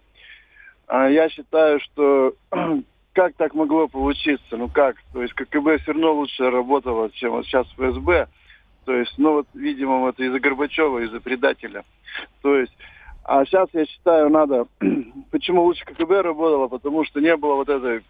а, 0.87 1.07
я 1.07 1.29
считаю, 1.29 1.79
что 1.79 2.33
как 3.15 3.33
так 3.35 3.53
могло 3.53 3.87
получиться? 3.87 4.57
Ну 4.57 4.67
как? 4.67 4.97
То 5.13 5.21
есть 5.21 5.33
КГБ 5.33 5.79
все 5.79 5.93
равно 5.93 6.13
лучше 6.13 6.49
работало, 6.49 7.09
чем 7.11 7.31
вот 7.31 7.45
сейчас 7.45 7.65
ФСБ. 7.77 8.27
То 8.83 8.93
есть, 8.93 9.13
ну 9.17 9.31
вот, 9.31 9.47
видимо, 9.53 10.09
это 10.09 10.23
из-за 10.23 10.39
Горбачева, 10.39 10.99
из-за 10.99 11.19
предателя. 11.21 11.85
То 12.43 12.55
есть, 12.55 12.73
а 13.23 13.43
сейчас 13.45 13.69
я 13.73 13.85
считаю, 13.85 14.29
надо... 14.29 14.67
Почему 15.31 15.63
лучше 15.63 15.85
КГБ 15.85 16.21
работало? 16.21 16.67
Потому 16.67 17.05
что 17.05 17.21
не 17.21 17.35
было 17.35 17.55
вот 17.55 17.69
этой 17.69 18.03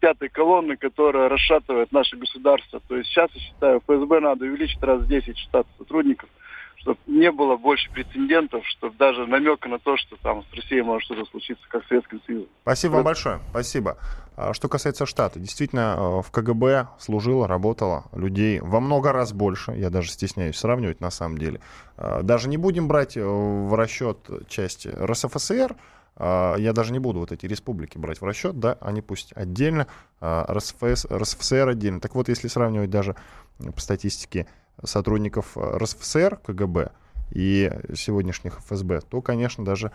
пятой 0.00 0.28
колонны, 0.28 0.76
которая 0.76 1.28
расшатывает 1.28 1.90
наше 1.92 2.16
государство. 2.16 2.80
То 2.88 2.96
есть 2.96 3.10
сейчас, 3.10 3.30
я 3.34 3.40
считаю, 3.40 3.80
ФСБ 3.80 4.20
надо 4.20 4.44
увеличить 4.44 4.82
раз 4.82 5.02
в 5.02 5.08
10 5.08 5.36
штат 5.36 5.66
сотрудников– 5.78 6.30
чтобы 6.84 6.98
не 7.06 7.32
было 7.32 7.56
больше 7.56 7.90
прецедентов, 7.90 8.62
чтобы 8.66 8.94
даже 8.96 9.26
намека 9.26 9.68
на 9.68 9.78
то, 9.78 9.96
что 9.96 10.16
там 10.22 10.44
с 10.44 10.54
Россией 10.54 10.82
может 10.82 11.04
что-то 11.06 11.24
случиться, 11.30 11.64
как 11.68 11.82
с 11.84 11.88
Советским 11.88 12.20
Союзом. 12.26 12.48
Спасибо 12.62 12.92
вам 12.92 13.04
большое. 13.04 13.40
Спасибо. 13.50 13.96
А 14.36 14.52
что 14.52 14.68
касается 14.68 15.06
штата, 15.06 15.40
действительно, 15.40 15.96
э, 15.96 16.22
в 16.22 16.30
КГБ 16.30 16.88
служило, 16.98 17.48
работало 17.48 18.04
людей 18.12 18.60
во 18.60 18.80
много 18.80 19.12
раз 19.12 19.32
больше. 19.32 19.72
Я 19.72 19.88
даже 19.88 20.10
стесняюсь 20.10 20.56
сравнивать 20.56 21.00
на 21.00 21.10
самом 21.10 21.38
деле. 21.38 21.60
А, 21.96 22.22
даже 22.22 22.48
не 22.48 22.58
будем 22.58 22.86
брать 22.86 23.16
э, 23.16 23.24
в 23.24 23.74
расчет 23.74 24.18
части 24.48 24.88
РСФСР, 24.88 25.76
а, 26.16 26.56
я 26.56 26.74
даже 26.74 26.92
не 26.92 26.98
буду 26.98 27.20
вот 27.20 27.32
эти 27.32 27.46
республики 27.46 27.96
брать 27.96 28.20
в 28.20 28.24
расчет, 28.24 28.60
да, 28.60 28.76
они 28.80 29.00
пусть 29.00 29.32
отдельно, 29.34 29.86
РСФС, 30.22 31.06
РСФСР 31.06 31.68
отдельно. 31.68 32.00
Так 32.00 32.14
вот, 32.14 32.28
если 32.28 32.48
сравнивать 32.48 32.90
даже 32.90 33.16
по 33.58 33.80
статистике 33.80 34.46
сотрудников 34.82 35.56
э, 35.56 35.78
РСФСР, 35.78 36.38
КГБ 36.44 36.92
и 37.30 37.70
сегодняшних 37.94 38.58
ФСБ, 38.60 39.00
то, 39.02 39.22
конечно, 39.22 39.64
даже 39.64 39.92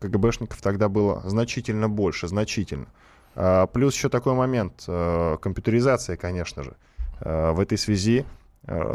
КГБшников 0.00 0.60
тогда 0.62 0.88
было 0.88 1.22
значительно 1.24 1.88
больше, 1.88 2.28
значительно. 2.28 2.86
А, 3.34 3.66
плюс 3.66 3.94
еще 3.94 4.08
такой 4.08 4.34
момент, 4.34 4.84
э, 4.86 5.36
компьютеризация, 5.40 6.16
конечно 6.16 6.62
же. 6.62 6.76
Э, 7.20 7.52
в 7.52 7.60
этой 7.60 7.78
связи 7.78 8.24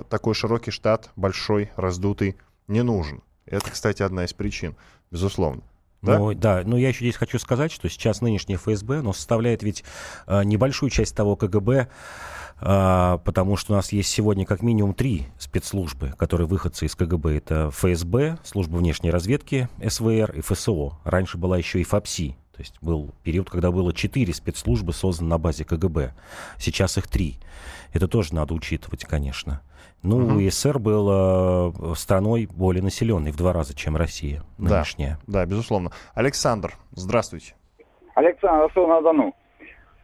такой 0.09 0.33
широкий 0.33 0.71
штат, 0.71 1.11
большой, 1.15 1.69
раздутый, 1.75 2.37
не 2.67 2.81
нужен. 2.81 3.21
Это, 3.45 3.69
кстати, 3.69 4.01
одна 4.01 4.25
из 4.25 4.33
причин, 4.33 4.75
безусловно. 5.11 5.61
Да? 6.01 6.17
Ну, 6.17 6.33
да, 6.33 6.61
но 6.65 6.77
я 6.77 6.89
еще 6.89 6.99
здесь 6.99 7.15
хочу 7.15 7.39
сказать, 7.39 7.71
что 7.71 7.89
сейчас 7.89 8.21
нынешнее 8.21 8.57
ФСБ, 8.57 8.99
оно 8.99 9.13
составляет 9.13 9.63
ведь 9.63 9.83
э, 10.27 10.43
небольшую 10.43 10.89
часть 10.89 11.15
того 11.15 11.35
КГБ, 11.35 11.89
а, 12.61 13.19
потому 13.19 13.55
что 13.55 13.73
у 13.73 13.75
нас 13.75 13.91
есть 13.91 14.09
сегодня 14.09 14.45
как 14.45 14.61
минимум 14.61 14.93
три 14.93 15.27
спецслужбы, 15.37 16.13
которые 16.17 16.47
выходцы 16.47 16.85
из 16.85 16.95
КГБ. 16.95 17.37
Это 17.37 17.71
ФСБ, 17.71 18.37
служба 18.43 18.77
внешней 18.77 19.11
разведки, 19.11 19.69
СВР 19.85 20.31
и 20.31 20.41
ФСО. 20.41 20.97
Раньше 21.03 21.37
была 21.37 21.57
еще 21.57 21.79
и 21.79 21.83
ФАПСИ. 21.83 22.35
То 22.55 22.61
есть 22.61 22.75
был 22.81 23.11
период, 23.23 23.49
когда 23.49 23.71
было 23.71 23.93
четыре 23.93 24.33
спецслужбы 24.33 24.91
созданы 24.91 25.29
на 25.29 25.37
базе 25.37 25.63
КГБ. 25.63 26.13
Сейчас 26.57 26.97
их 26.97 27.07
три. 27.07 27.39
Это 27.93 28.09
тоже 28.09 28.35
надо 28.35 28.53
учитывать, 28.53 29.05
конечно. 29.05 29.61
Ну, 30.03 30.17
угу. 30.17 30.39
СССР 30.39 30.79
был 30.79 31.09
э, 31.11 31.95
страной 31.95 32.47
более 32.51 32.83
населенной 32.83 33.31
в 33.31 33.37
два 33.37 33.53
раза, 33.53 33.75
чем 33.75 33.97
Россия 33.97 34.41
нынешняя. 34.57 35.17
Да, 35.27 35.39
да, 35.39 35.45
безусловно. 35.45 35.91
Александр, 36.13 36.73
здравствуйте. 36.91 37.55
Александр, 38.15 38.63
Ростов-на-Дону. 38.63 39.35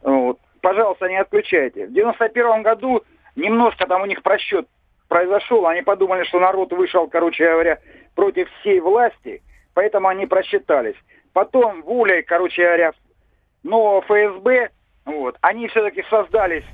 Вот 0.02 0.38
пожалуйста, 0.66 1.08
не 1.08 1.16
отключайте. 1.16 1.86
В 1.86 1.92
91 1.92 2.64
году 2.64 3.04
немножко 3.36 3.86
там 3.86 4.02
у 4.02 4.06
них 4.06 4.20
просчет 4.22 4.66
произошел, 5.06 5.64
они 5.68 5.82
подумали, 5.82 6.24
что 6.24 6.40
народ 6.40 6.72
вышел, 6.72 7.06
короче 7.06 7.48
говоря, 7.48 7.78
против 8.16 8.50
всей 8.58 8.80
власти, 8.80 9.42
поэтому 9.74 10.08
они 10.08 10.26
просчитались. 10.26 10.96
Потом 11.32 11.82
волей, 11.82 12.22
короче 12.22 12.64
говоря, 12.64 12.92
нового 13.62 14.00
ФСБ, 14.00 14.70
вот, 15.04 15.36
они 15.40 15.68
все-таки 15.68 16.02
создались 16.10 16.64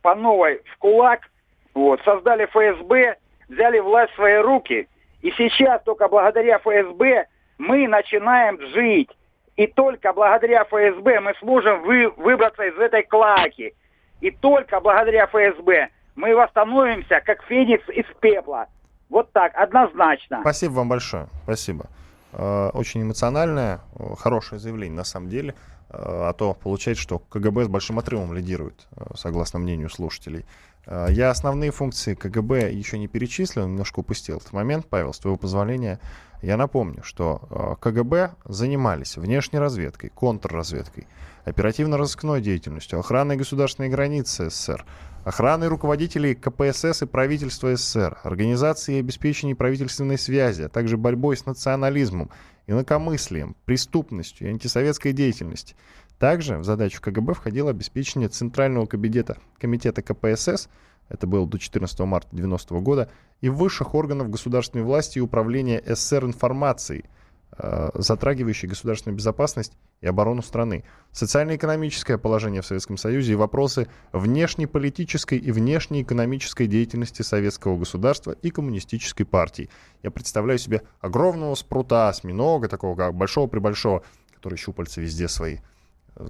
по 0.00 0.14
новой 0.14 0.62
в 0.64 0.78
кулак, 0.78 1.28
вот, 1.74 2.00
создали 2.04 2.46
ФСБ, 2.46 3.16
взяли 3.48 3.78
власть 3.78 4.12
в 4.12 4.16
свои 4.16 4.36
руки 4.36 4.88
И 5.22 5.30
сейчас 5.32 5.82
только 5.84 6.08
благодаря 6.08 6.58
ФСБ 6.58 7.26
мы 7.58 7.88
начинаем 7.88 8.60
жить. 8.72 9.10
И 9.56 9.66
только 9.66 10.12
благодаря 10.12 10.64
ФСБ 10.64 11.20
мы 11.20 11.34
сможем 11.40 11.82
вы, 11.82 12.10
выбраться 12.10 12.62
из 12.62 12.78
этой 12.78 13.02
клаки. 13.02 13.74
И 14.20 14.30
только 14.30 14.80
благодаря 14.80 15.26
ФСБ 15.26 15.88
мы 16.14 16.34
восстановимся, 16.34 17.20
как 17.24 17.42
феникс 17.44 17.88
из 17.88 18.06
пепла. 18.20 18.66
Вот 19.08 19.32
так, 19.32 19.52
однозначно. 19.56 20.40
Спасибо 20.42 20.72
вам 20.72 20.88
большое. 20.88 21.26
Спасибо. 21.44 21.86
Э, 22.32 22.70
очень 22.74 23.02
эмоциональное, 23.02 23.80
э, 23.98 24.14
хорошее 24.18 24.60
заявление 24.60 24.96
на 24.96 25.04
самом 25.04 25.28
деле. 25.28 25.54
Э, 25.88 26.28
а 26.28 26.32
то 26.34 26.54
получается, 26.54 27.02
что 27.02 27.18
КГБ 27.18 27.64
с 27.64 27.68
большим 27.68 27.98
отрывом 27.98 28.34
лидирует, 28.34 28.86
согласно 29.14 29.58
мнению 29.58 29.88
слушателей. 29.88 30.44
Я 30.90 31.30
основные 31.30 31.70
функции 31.70 32.14
КГБ 32.14 32.72
еще 32.72 32.98
не 32.98 33.08
перечислил, 33.08 33.66
немножко 33.66 34.00
упустил 34.00 34.38
этот 34.38 34.52
момент, 34.54 34.86
Павел, 34.88 35.12
с 35.12 35.18
твоего 35.18 35.36
позволения. 35.36 36.00
Я 36.40 36.56
напомню, 36.56 37.02
что 37.02 37.76
КГБ 37.82 38.30
занимались 38.46 39.18
внешней 39.18 39.58
разведкой, 39.58 40.08
контрразведкой, 40.08 41.06
оперативно-розыскной 41.44 42.40
деятельностью, 42.40 43.00
охраной 43.00 43.36
государственной 43.36 43.90
границы 43.90 44.48
СССР, 44.48 44.86
охраной 45.24 45.68
руководителей 45.68 46.34
КПСС 46.34 47.02
и 47.02 47.06
правительства 47.06 47.76
СССР, 47.76 48.18
организацией 48.22 48.98
и 48.98 49.00
обеспечением 49.00 49.58
правительственной 49.58 50.16
связи, 50.16 50.62
а 50.62 50.68
также 50.70 50.96
борьбой 50.96 51.36
с 51.36 51.44
национализмом, 51.44 52.30
инакомыслием, 52.66 53.56
преступностью 53.66 54.46
и 54.46 54.50
антисоветской 54.52 55.12
деятельностью. 55.12 55.76
Также 56.18 56.58
в 56.58 56.64
задачу 56.64 57.00
КГБ 57.00 57.34
входило 57.34 57.70
обеспечение 57.70 58.28
Центрального 58.28 58.86
комитета, 58.86 59.38
комитета 59.58 60.02
КПСС, 60.02 60.68
это 61.08 61.26
было 61.26 61.46
до 61.46 61.58
14 61.58 61.98
марта 62.00 62.28
1990 62.28 62.74
года, 62.80 63.10
и 63.40 63.48
высших 63.48 63.94
органов 63.94 64.30
государственной 64.30 64.84
власти 64.84 65.18
и 65.18 65.22
управления 65.22 65.82
СССР 65.86 66.24
информацией– 66.24 67.04
Э, 67.60 67.90
затрагивающие 67.94 68.68
государственную 68.68 69.16
безопасность 69.16 69.72
и 70.00 70.06
оборону 70.06 70.42
страны, 70.42 70.84
социально-экономическое 71.10 72.16
положение 72.16 72.62
в 72.62 72.66
Советском 72.66 72.96
Союзе 72.96 73.32
и 73.32 73.36
вопросы 73.36 73.88
внешнеполитической 74.12 75.38
и 75.38 75.50
внешнеэкономической 75.50 76.68
деятельности 76.68 77.22
советского 77.22 77.76
государства 77.76 78.32
и 78.42 78.50
коммунистической 78.50 79.26
партии. 79.26 79.70
Я 80.04 80.12
представляю 80.12 80.58
себе 80.60 80.82
огромного 81.00 81.56
спрута, 81.56 82.08
осьминога, 82.08 82.68
такого 82.68 82.94
как 82.94 83.14
большого-пребольшого, 83.14 84.04
который 84.36 84.56
щупальца 84.56 85.00
везде 85.00 85.26
свои 85.26 85.56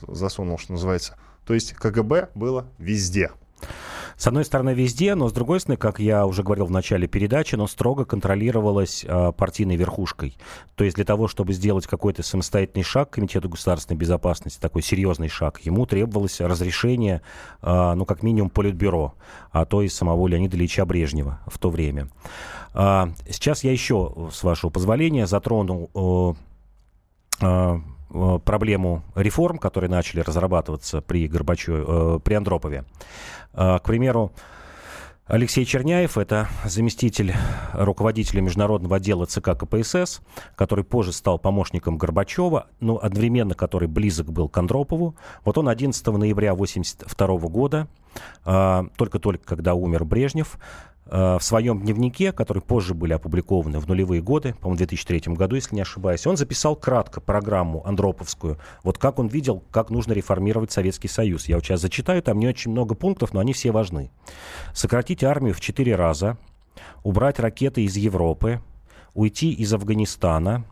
засунул, 0.06 0.58
что 0.58 0.72
называется. 0.72 1.16
То 1.46 1.54
есть 1.54 1.72
КГБ 1.74 2.30
было 2.34 2.66
везде. 2.78 3.30
С 4.18 4.26
одной 4.26 4.44
стороны, 4.44 4.74
везде, 4.74 5.14
но 5.14 5.28
с 5.28 5.32
другой 5.32 5.60
стороны, 5.60 5.76
как 5.76 6.00
я 6.00 6.26
уже 6.26 6.42
говорил 6.42 6.66
в 6.66 6.72
начале 6.72 7.06
передачи, 7.06 7.54
но 7.54 7.68
строго 7.68 8.04
контролировалось 8.04 9.04
э, 9.06 9.32
партийной 9.32 9.76
верхушкой. 9.76 10.36
То 10.74 10.82
есть 10.82 10.96
для 10.96 11.04
того, 11.04 11.28
чтобы 11.28 11.52
сделать 11.52 11.86
какой-то 11.86 12.24
самостоятельный 12.24 12.82
шаг 12.82 13.10
Комитету 13.10 13.48
государственной 13.48 13.96
безопасности, 13.96 14.58
такой 14.58 14.82
серьезный 14.82 15.28
шаг, 15.28 15.60
ему 15.60 15.86
требовалось 15.86 16.40
разрешение, 16.40 17.22
э, 17.62 17.92
ну, 17.94 18.04
как 18.06 18.24
минимум, 18.24 18.50
Политбюро, 18.50 19.14
а 19.52 19.64
то 19.64 19.82
и 19.82 19.88
самого 19.88 20.26
Леонида 20.26 20.56
Ильича 20.56 20.84
Брежнева 20.84 21.38
в 21.46 21.56
то 21.58 21.70
время. 21.70 22.08
Э, 22.74 23.06
сейчас 23.30 23.62
я 23.62 23.70
еще, 23.70 24.30
с 24.32 24.42
вашего 24.42 24.70
позволения, 24.70 25.28
затрону 25.28 26.36
э, 27.40 27.46
э, 27.46 27.80
проблему 28.08 29.02
реформ, 29.14 29.58
которые 29.58 29.90
начали 29.90 30.20
разрабатываться 30.20 31.00
при 31.00 31.28
Горбачеве, 31.28 31.84
э, 31.86 32.18
при 32.22 32.34
Андропове. 32.34 32.84
Э, 33.52 33.78
к 33.78 33.82
примеру, 33.82 34.32
Алексей 35.26 35.66
Черняев, 35.66 36.16
это 36.16 36.48
заместитель 36.64 37.34
руководителя 37.74 38.40
международного 38.40 38.96
отдела 38.96 39.26
ЦК 39.26 39.50
КПСС, 39.58 40.22
который 40.56 40.84
позже 40.84 41.12
стал 41.12 41.38
помощником 41.38 41.98
Горбачева, 41.98 42.68
но 42.80 42.98
одновременно 43.02 43.54
который 43.54 43.88
близок 43.88 44.32
был 44.32 44.48
к 44.48 44.56
Андропову. 44.56 45.16
Вот 45.44 45.58
он 45.58 45.68
11 45.68 46.06
ноября 46.06 46.52
1982 46.52 47.48
года, 47.50 47.88
только-только 48.96 49.44
когда 49.44 49.74
умер 49.74 50.06
Брежнев, 50.06 50.58
Э, 50.97 50.97
в 51.10 51.40
своем 51.40 51.80
дневнике, 51.80 52.32
которые 52.32 52.62
позже 52.62 52.94
были 52.94 53.14
опубликованы 53.14 53.78
в 53.78 53.88
нулевые 53.88 54.20
годы, 54.20 54.54
по-моему, 54.54 54.74
в 54.74 54.78
2003 54.78 55.34
году, 55.34 55.56
если 55.56 55.74
не 55.74 55.80
ошибаюсь, 55.80 56.26
он 56.26 56.36
записал 56.36 56.76
кратко 56.76 57.20
программу 57.20 57.86
Андроповскую, 57.86 58.58
вот 58.82 58.98
как 58.98 59.18
он 59.18 59.28
видел, 59.28 59.62
как 59.70 59.90
нужно 59.90 60.12
реформировать 60.12 60.70
Советский 60.70 61.08
Союз. 61.08 61.48
Я 61.48 61.56
вот 61.56 61.64
сейчас 61.64 61.80
зачитаю, 61.80 62.22
там 62.22 62.38
не 62.38 62.46
очень 62.46 62.70
много 62.70 62.94
пунктов, 62.94 63.32
но 63.32 63.40
они 63.40 63.52
все 63.52 63.70
важны. 63.70 64.10
Сократить 64.74 65.24
армию 65.24 65.54
в 65.54 65.60
четыре 65.60 65.96
раза, 65.96 66.36
убрать 67.02 67.38
ракеты 67.38 67.84
из 67.84 67.96
Европы, 67.96 68.60
уйти 69.14 69.52
из 69.52 69.72
Афганистана, 69.72 70.64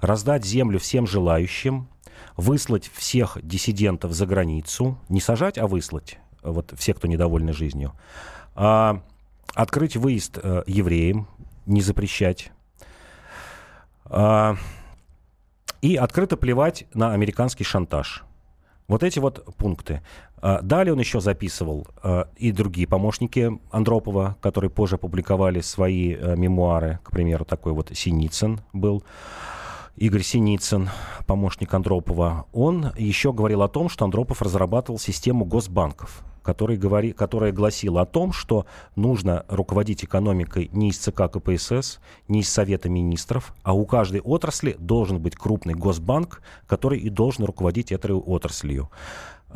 раздать 0.00 0.44
землю 0.44 0.78
всем 0.78 1.06
желающим, 1.06 1.88
выслать 2.36 2.90
всех 2.92 3.38
диссидентов 3.42 4.12
за 4.12 4.26
границу, 4.26 4.98
не 5.08 5.20
сажать, 5.20 5.58
а 5.58 5.66
выслать, 5.66 6.18
вот 6.42 6.72
все, 6.76 6.94
кто 6.94 7.06
недовольны 7.06 7.52
жизнью, 7.52 7.92
а, 8.54 9.02
открыть 9.56 9.96
выезд 9.96 10.38
э, 10.40 10.62
евреям, 10.66 11.26
не 11.66 11.80
запрещать. 11.80 12.52
Э, 14.04 14.54
и 15.82 15.96
открыто 15.96 16.36
плевать 16.36 16.86
на 16.94 17.12
американский 17.12 17.64
шантаж. 17.64 18.24
Вот 18.88 19.02
эти 19.02 19.18
вот 19.18 19.44
пункты. 19.56 20.02
А, 20.40 20.60
далее 20.60 20.92
он 20.92 21.00
еще 21.00 21.20
записывал 21.20 21.86
э, 22.02 22.24
и 22.36 22.52
другие 22.52 22.86
помощники 22.86 23.58
Андропова, 23.70 24.36
которые 24.40 24.70
позже 24.70 24.96
опубликовали 24.96 25.60
свои 25.60 26.14
э, 26.14 26.36
мемуары. 26.36 27.00
К 27.02 27.10
примеру, 27.10 27.44
такой 27.44 27.72
вот 27.72 27.90
Синицын 27.92 28.60
был. 28.72 29.02
Игорь 29.96 30.22
Синицын, 30.22 30.90
помощник 31.26 31.72
Андропова, 31.72 32.44
он 32.52 32.92
еще 32.98 33.32
говорил 33.32 33.62
о 33.62 33.68
том, 33.68 33.88
что 33.88 34.04
Андропов 34.04 34.42
разрабатывал 34.42 34.98
систему 34.98 35.46
госбанков 35.46 36.22
который 36.46 36.76
говори, 36.76 37.12
которая 37.12 37.50
гласила 37.50 38.02
о 38.02 38.06
том, 38.06 38.32
что 38.32 38.66
нужно 38.94 39.44
руководить 39.48 40.04
экономикой 40.04 40.70
не 40.72 40.90
из 40.90 40.98
ЦК 40.98 41.22
КПСС, 41.28 41.98
не 42.28 42.40
из 42.40 42.48
Совета 42.48 42.88
министров, 42.88 43.52
а 43.64 43.74
у 43.74 43.84
каждой 43.84 44.20
отрасли 44.20 44.76
должен 44.78 45.18
быть 45.18 45.34
крупный 45.34 45.74
госбанк, 45.74 46.40
который 46.68 47.00
и 47.00 47.10
должен 47.10 47.44
руководить 47.44 47.90
этой 47.90 48.12
отраслью. 48.12 48.90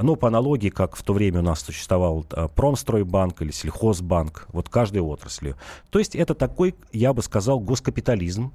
Ну, 0.03 0.16
по 0.16 0.26
аналогии, 0.26 0.70
как 0.70 0.96
в 0.96 1.03
то 1.05 1.12
время 1.12 1.40
у 1.40 1.42
нас 1.42 1.61
существовал 1.61 2.26
а, 2.31 2.48
Промстройбанк 2.48 3.40
или 3.42 3.53
Сельхозбанк, 3.53 4.48
вот 4.53 4.68
каждой 4.68 5.03
отрасли. 5.03 5.55
То 5.90 6.00
есть 6.00 6.16
это 6.16 6.35
такой, 6.35 6.74
я 6.92 7.12
бы 7.12 7.22
сказал, 7.22 7.61
госкапитализм, 7.61 8.53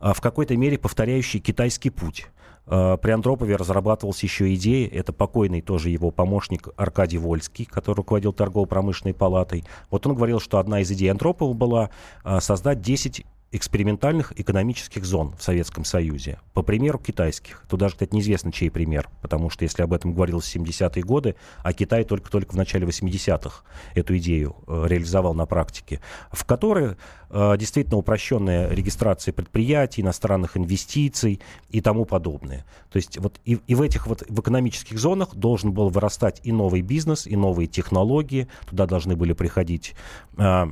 а, 0.00 0.14
в 0.14 0.22
какой-то 0.22 0.56
мере 0.56 0.78
повторяющий 0.78 1.40
китайский 1.40 1.90
путь. 1.90 2.28
Э, 2.66 2.96
при 3.00 3.10
Андропове 3.10 3.56
разрабатывалась 3.56 4.22
еще 4.22 4.54
идея, 4.54 4.88
это 4.88 5.12
покойный 5.12 5.60
тоже 5.60 5.90
его 5.90 6.10
помощник 6.10 6.68
Аркадий 6.76 7.18
Вольский, 7.18 7.64
который 7.64 7.96
руководил 7.96 8.32
торгово-промышленной 8.32 9.14
палатой. 9.14 9.64
Вот 9.90 10.06
он 10.06 10.14
говорил, 10.14 10.40
что 10.40 10.58
одна 10.58 10.80
из 10.80 10.90
идей 10.90 11.10
Андропова 11.10 11.52
была 11.52 11.90
э, 12.24 12.40
создать 12.40 12.80
10 12.80 13.24
экспериментальных 13.52 14.32
экономических 14.38 15.04
зон 15.04 15.34
в 15.38 15.42
Советском 15.42 15.84
Союзе. 15.84 16.38
По 16.54 16.62
примеру 16.62 16.98
китайских. 16.98 17.64
Тут 17.68 17.80
даже, 17.80 17.94
кстати, 17.94 18.14
неизвестно, 18.14 18.50
чей 18.50 18.70
пример. 18.70 19.08
Потому 19.22 19.48
что 19.48 19.64
если 19.64 19.82
об 19.82 19.92
этом 19.92 20.12
говорилось 20.12 20.46
в 20.46 20.56
70-е 20.56 21.02
годы, 21.02 21.36
а 21.62 21.72
Китай 21.72 22.04
только-только 22.04 22.52
в 22.52 22.56
начале 22.56 22.86
80-х 22.86 23.62
эту 23.94 24.16
идею 24.18 24.56
э, 24.66 24.86
реализовал 24.88 25.34
на 25.34 25.46
практике, 25.46 26.00
в 26.32 26.44
которой 26.44 26.96
э, 27.30 27.56
действительно 27.56 27.96
упрощенная 27.96 28.70
регистрация 28.70 29.32
предприятий, 29.32 30.02
иностранных 30.02 30.56
инвестиций 30.56 31.40
и 31.70 31.80
тому 31.80 32.06
подобное. 32.06 32.64
То 32.90 32.96
есть 32.96 33.18
вот 33.18 33.40
и, 33.44 33.60
и 33.66 33.74
в 33.74 33.82
этих 33.82 34.08
вот 34.08 34.24
в 34.28 34.40
экономических 34.40 34.98
зонах 34.98 35.34
должен 35.34 35.72
был 35.72 35.90
вырастать 35.90 36.40
и 36.42 36.50
новый 36.50 36.82
бизнес, 36.82 37.26
и 37.26 37.36
новые 37.36 37.68
технологии. 37.68 38.48
Туда 38.68 38.86
должны 38.86 39.14
были 39.14 39.32
приходить 39.32 39.94
э, 40.38 40.66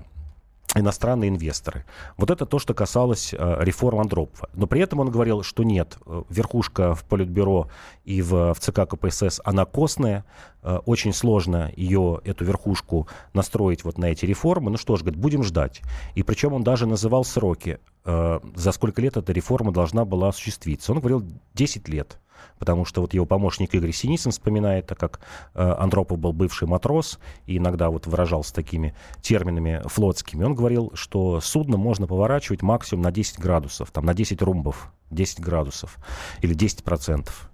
иностранные 0.75 1.29
инвесторы. 1.29 1.85
Вот 2.17 2.31
это 2.31 2.47
то, 2.47 2.59
что 2.59 2.75
касалось 2.75 3.35
э, 3.35 3.57
реформ 3.61 4.01
Андропова. 4.01 4.49
Но 4.55 4.67
при 4.67 4.81
этом 4.81 5.01
он 5.01 5.11
говорил, 5.11 5.43
что 5.43 5.63
нет, 5.63 5.99
э, 6.07 6.23
верхушка 6.29 6.95
в 6.95 7.05
Политбюро 7.05 7.69
и 8.05 8.23
в, 8.23 8.55
в 8.55 8.61
ЦК 8.61 8.89
КПСС, 8.89 9.41
она 9.45 9.65
костная, 9.65 10.25
э, 10.63 10.79
очень 10.87 11.13
сложно 11.13 11.71
ее, 11.77 12.21
эту 12.25 12.45
верхушку, 12.45 13.07
настроить 13.35 13.85
вот 13.85 13.99
на 13.99 14.07
эти 14.07 14.25
реформы. 14.25 14.71
Ну 14.71 14.79
что 14.79 14.97
ж, 14.97 15.01
говорит, 15.01 15.21
будем 15.21 15.43
ждать. 15.43 15.83
И 16.15 16.23
причем 16.23 16.55
он 16.55 16.65
даже 16.65 16.87
называл 16.87 17.25
сроки, 17.25 17.79
за 18.05 18.73
сколько 18.73 19.01
лет 19.01 19.17
эта 19.17 19.33
реформа 19.33 19.71
должна 19.73 20.05
была 20.05 20.31
осуществиться. 20.31 20.91
Он 20.91 20.99
говорил 20.99 21.25
10 21.55 21.89
лет 21.89 22.19
потому 22.59 22.85
что 22.85 23.01
вот 23.01 23.15
его 23.15 23.27
помощник 23.27 23.75
Игорь 23.75 23.93
Синицын 23.93 24.31
вспоминает, 24.31 24.87
так 24.87 24.99
как 24.99 25.21
э, 25.55 25.75
Андропов 25.79 26.19
был 26.19 26.33
бывший 26.33 26.69
матрос 26.69 27.19
и 27.47 27.59
иногда 27.59 27.91
вот 27.91 28.07
выражался 28.07 28.55
такими 28.55 28.95
терминами 29.21 29.83
флотскими, 29.85 30.45
он 30.45 30.55
говорил, 30.55 30.93
что 30.95 31.41
судно 31.41 31.77
можно 31.77 32.07
поворачивать 32.07 32.63
максимум 32.63 33.03
на 33.03 33.13
10 33.13 33.39
градусов, 33.39 33.91
там 33.91 34.05
на 34.05 34.15
10 34.15 34.43
румбов, 34.43 34.93
10 35.11 35.41
градусов 35.41 35.99
или 36.41 36.55
10 36.55 36.85
процентов. 36.85 37.51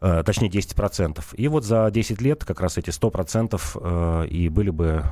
э, 0.00 0.22
точнее 0.24 0.48
10%. 0.48 1.22
И 1.34 1.48
вот 1.48 1.64
за 1.64 1.88
10 1.90 2.20
лет 2.20 2.44
как 2.44 2.60
раз 2.60 2.76
эти 2.76 2.90
100% 2.90 3.60
э, 4.24 4.26
и 4.28 4.48
были 4.48 4.70
бы 4.70 5.04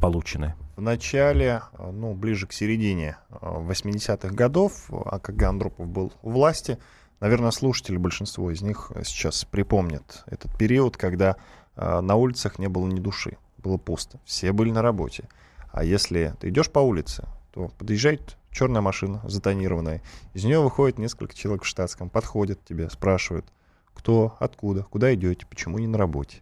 получены. 0.00 0.54
В 0.76 0.80
начале, 0.80 1.62
ну, 1.78 2.14
ближе 2.14 2.46
к 2.46 2.52
середине 2.52 3.16
80-х 3.30 4.34
годов, 4.34 4.72
а 4.90 5.18
когда 5.18 5.48
Андропов 5.48 5.86
был 5.86 6.12
у 6.22 6.30
власти, 6.30 6.78
наверное, 7.20 7.50
слушатели, 7.50 7.96
большинство 7.96 8.50
из 8.50 8.62
них 8.62 8.90
сейчас 9.04 9.44
припомнят 9.44 10.24
этот 10.26 10.56
период, 10.56 10.96
когда 10.96 11.36
на 11.76 12.16
улицах 12.16 12.58
не 12.58 12.68
было 12.68 12.86
ни 12.86 13.00
души, 13.00 13.36
было 13.58 13.76
пусто, 13.76 14.20
все 14.24 14.52
были 14.52 14.70
на 14.70 14.82
работе. 14.82 15.28
А 15.70 15.84
если 15.84 16.34
ты 16.40 16.48
идешь 16.48 16.70
по 16.70 16.80
улице, 16.80 17.24
то 17.52 17.68
подъезжает 17.78 18.36
черная 18.50 18.80
машина 18.80 19.20
затонированная, 19.24 20.02
из 20.34 20.44
нее 20.44 20.60
выходит 20.60 20.98
несколько 20.98 21.34
человек 21.34 21.62
в 21.62 21.66
штатском, 21.66 22.10
подходят 22.10 22.64
тебе, 22.64 22.90
спрашивают, 22.90 23.46
кто, 23.94 24.36
откуда, 24.38 24.84
куда 24.84 25.14
идете, 25.14 25.46
почему 25.46 25.78
не 25.78 25.86
на 25.86 25.98
работе. 25.98 26.38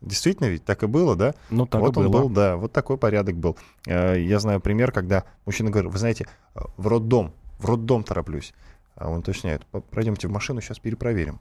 Действительно 0.00 0.46
ведь 0.48 0.64
так 0.64 0.82
и 0.82 0.86
было, 0.86 1.16
да? 1.16 1.34
Ну, 1.50 1.66
так 1.66 1.80
вот 1.80 1.96
и 1.96 2.00
он 2.00 2.10
было. 2.10 2.22
был, 2.22 2.28
да, 2.28 2.56
вот 2.56 2.72
такой 2.72 2.98
порядок 2.98 3.36
был. 3.36 3.56
Э, 3.86 4.20
я 4.20 4.38
знаю 4.38 4.60
пример, 4.60 4.92
когда 4.92 5.24
мужчина 5.46 5.70
говорит, 5.70 5.90
вы 5.90 5.98
знаете, 5.98 6.26
э, 6.54 6.60
в 6.76 6.86
роддом, 6.86 7.32
в 7.58 7.64
роддом 7.64 8.04
тороплюсь. 8.04 8.52
А 8.96 9.08
он 9.10 9.18
уточняет, 9.18 9.64
пройдемте 9.90 10.26
в 10.28 10.30
машину, 10.30 10.60
сейчас 10.60 10.78
перепроверим. 10.78 11.40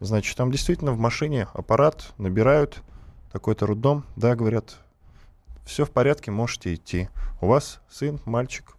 Значит, 0.00 0.36
там 0.36 0.50
действительно 0.50 0.92
в 0.92 0.98
машине 0.98 1.48
аппарат, 1.52 2.12
набирают 2.18 2.82
такой-то 3.32 3.66
роддом, 3.66 4.04
да, 4.16 4.34
говорят, 4.34 4.78
все 5.64 5.84
в 5.84 5.90
порядке, 5.90 6.30
можете 6.30 6.74
идти. 6.74 7.08
У 7.40 7.46
вас 7.46 7.80
сын, 7.88 8.20
мальчик, 8.24 8.76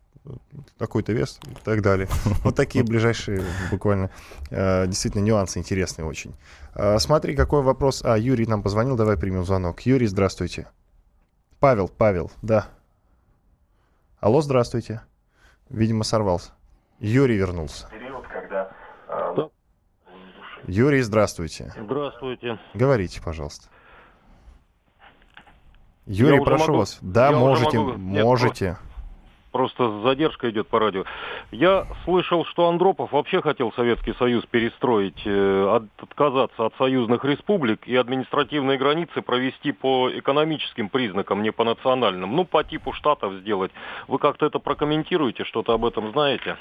такой-то 0.78 1.14
вес 1.14 1.40
и 1.46 1.56
так 1.64 1.82
далее. 1.82 2.08
Вот 2.44 2.56
такие 2.56 2.84
ближайшие 2.84 3.44
буквально 3.72 4.10
э, 4.50 4.88
действительно 4.88 5.22
нюансы 5.22 5.60
интересные 5.60 6.06
очень. 6.06 6.34
Э, 6.76 7.00
смотри, 7.00 7.36
какой 7.36 7.62
вопрос. 7.62 8.02
А, 8.04 8.18
Юрий 8.18 8.46
нам 8.46 8.64
позвонил, 8.64 8.96
давай 8.96 9.18
примем 9.18 9.46
звонок. 9.46 9.82
Юрий, 9.82 10.08
здравствуйте. 10.08 10.68
Павел, 11.60 11.88
Павел, 11.90 12.32
да. 12.42 12.68
Алло, 14.20 14.42
здравствуйте. 14.42 15.02
Видимо, 15.70 16.04
сорвался. 16.04 16.52
Юрий 17.00 17.36
вернулся. 17.36 17.88
Юрий, 20.68 21.02
здравствуйте. 21.02 21.74
Здравствуйте. 21.78 22.58
Говорите, 22.74 23.22
пожалуйста. 23.22 23.68
Юрий, 26.06 26.38
Я 26.38 26.44
прошу 26.44 26.68
могу... 26.68 26.78
вас. 26.80 26.98
Да, 27.02 27.30
Я 27.30 27.38
можете, 27.38 27.80
могу... 27.80 27.94
Нет, 27.94 28.24
можете. 28.24 28.78
Просто 29.52 30.02
задержка 30.02 30.50
идет 30.50 30.68
по 30.68 30.80
радио. 30.80 31.04
Я 31.52 31.86
слышал, 32.06 32.44
что 32.46 32.68
Андропов 32.68 33.12
вообще 33.12 33.40
хотел 33.40 33.72
Советский 33.74 34.14
Союз 34.16 34.44
перестроить, 34.48 35.22
э, 35.26 35.80
отказаться 36.02 36.66
от 36.66 36.76
союзных 36.78 37.24
республик 37.24 37.88
и 37.88 37.96
административные 37.96 38.80
границы 38.80 39.22
провести 39.22 39.72
по 39.72 40.10
экономическим 40.12 40.90
признакам, 40.90 41.44
не 41.44 41.52
по 41.52 41.64
национальным. 41.64 42.36
Ну, 42.36 42.46
по 42.46 42.64
типу 42.64 42.94
штатов 42.94 43.34
сделать. 43.42 43.72
Вы 44.08 44.18
как-то 44.18 44.48
это 44.48 44.58
прокомментируете, 44.58 45.44
что-то 45.44 45.74
об 45.74 45.86
этом 45.86 46.12
знаете? 46.14 46.58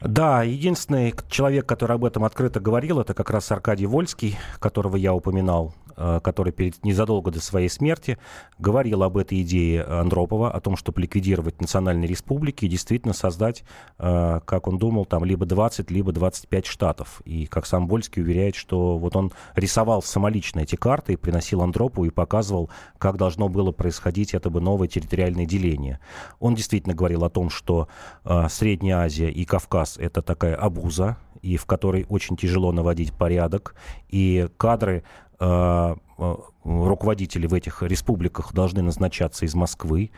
Да, 0.00 0.42
единственный 0.44 1.14
человек, 1.28 1.66
который 1.66 1.96
об 1.96 2.04
этом 2.04 2.24
открыто 2.24 2.60
говорил, 2.60 3.00
это 3.00 3.14
как 3.14 3.30
раз 3.30 3.50
Аркадий 3.50 3.86
Вольский, 3.86 4.36
которого 4.60 4.96
я 4.96 5.12
упоминал, 5.12 5.74
который 6.22 6.52
перед, 6.52 6.84
незадолго 6.84 7.30
до 7.30 7.40
своей 7.40 7.68
смерти 7.68 8.18
говорил 8.58 9.02
об 9.02 9.16
этой 9.16 9.42
идее 9.42 9.82
Андропова, 9.82 10.50
о 10.50 10.60
том, 10.60 10.76
чтобы 10.76 11.00
ликвидировать 11.00 11.60
национальные 11.60 12.08
республики 12.08 12.64
и 12.64 12.68
действительно 12.68 13.14
создать, 13.14 13.64
э, 13.98 14.40
как 14.44 14.68
он 14.68 14.78
думал, 14.78 15.04
там 15.04 15.24
либо 15.24 15.46
20, 15.46 15.90
либо 15.90 16.12
25 16.12 16.66
штатов. 16.66 17.22
И 17.24 17.46
как 17.46 17.66
сам 17.66 17.88
Вольский 17.88 18.22
уверяет, 18.22 18.54
что 18.54 18.98
вот 18.98 19.16
он 19.16 19.32
рисовал 19.54 20.02
самолично 20.02 20.60
эти 20.60 20.76
карты 20.76 21.14
и 21.14 21.16
приносил 21.16 21.62
Андропову 21.62 22.06
и 22.06 22.10
показывал, 22.10 22.70
как 22.98 23.16
должно 23.16 23.48
было 23.48 23.72
происходить 23.72 24.34
это 24.34 24.50
бы 24.50 24.60
новое 24.60 24.88
территориальное 24.88 25.46
деление. 25.46 26.00
Он 26.40 26.54
действительно 26.54 26.94
говорил 26.94 27.24
о 27.24 27.30
том, 27.30 27.50
что 27.50 27.88
э, 28.24 28.46
Средняя 28.48 28.98
Азия 28.98 29.30
и 29.30 29.44
Кавказ 29.44 29.96
это 29.98 30.22
такая 30.22 30.54
обуза, 30.54 31.16
и 31.42 31.56
в 31.56 31.66
которой 31.66 32.06
очень 32.08 32.36
тяжело 32.36 32.72
наводить 32.72 33.12
порядок, 33.12 33.74
и 34.08 34.48
кадры 34.56 34.96
э, 34.96 35.02
э, 35.02 35.27
руководители 36.64 37.46
в 37.46 37.54
этих 37.54 37.82
республиках 37.82 38.52
должны 38.52 38.82
назначаться 38.82 39.44
из 39.44 39.54
Москвы, 39.54 40.10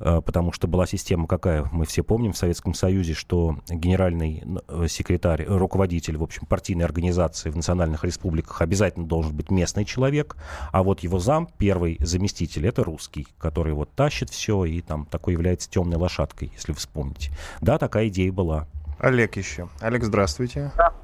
э, 0.00 0.20
потому 0.24 0.52
что 0.52 0.66
была 0.66 0.86
система 0.86 1.26
какая, 1.26 1.68
мы 1.72 1.84
все 1.84 2.02
помним 2.02 2.32
в 2.32 2.36
Советском 2.36 2.74
Союзе, 2.74 3.14
что 3.14 3.56
генеральный 3.68 4.42
секретарь, 4.88 5.44
руководитель, 5.46 6.16
в 6.16 6.22
общем, 6.22 6.46
партийной 6.46 6.84
организации 6.84 7.50
в 7.50 7.56
национальных 7.56 8.04
республиках 8.04 8.62
обязательно 8.62 9.06
должен 9.06 9.36
быть 9.36 9.50
местный 9.50 9.84
человек, 9.84 10.36
а 10.72 10.82
вот 10.82 11.00
его 11.00 11.18
зам, 11.18 11.48
первый 11.58 11.98
заместитель, 12.00 12.66
это 12.66 12.82
русский, 12.82 13.28
который 13.38 13.74
вот 13.74 13.90
тащит 13.92 14.30
все 14.30 14.64
и 14.64 14.80
там 14.80 15.04
такой 15.04 15.34
является 15.34 15.70
темной 15.70 15.98
лошадкой, 15.98 16.50
если 16.54 16.72
вы 16.72 16.78
вспомните. 16.78 17.30
Да, 17.60 17.78
такая 17.78 18.08
идея 18.08 18.32
была. 18.32 18.66
Олег 18.98 19.36
еще. 19.36 19.68
Олег, 19.80 20.04
здравствуйте. 20.04 20.72
Да. 20.76 20.94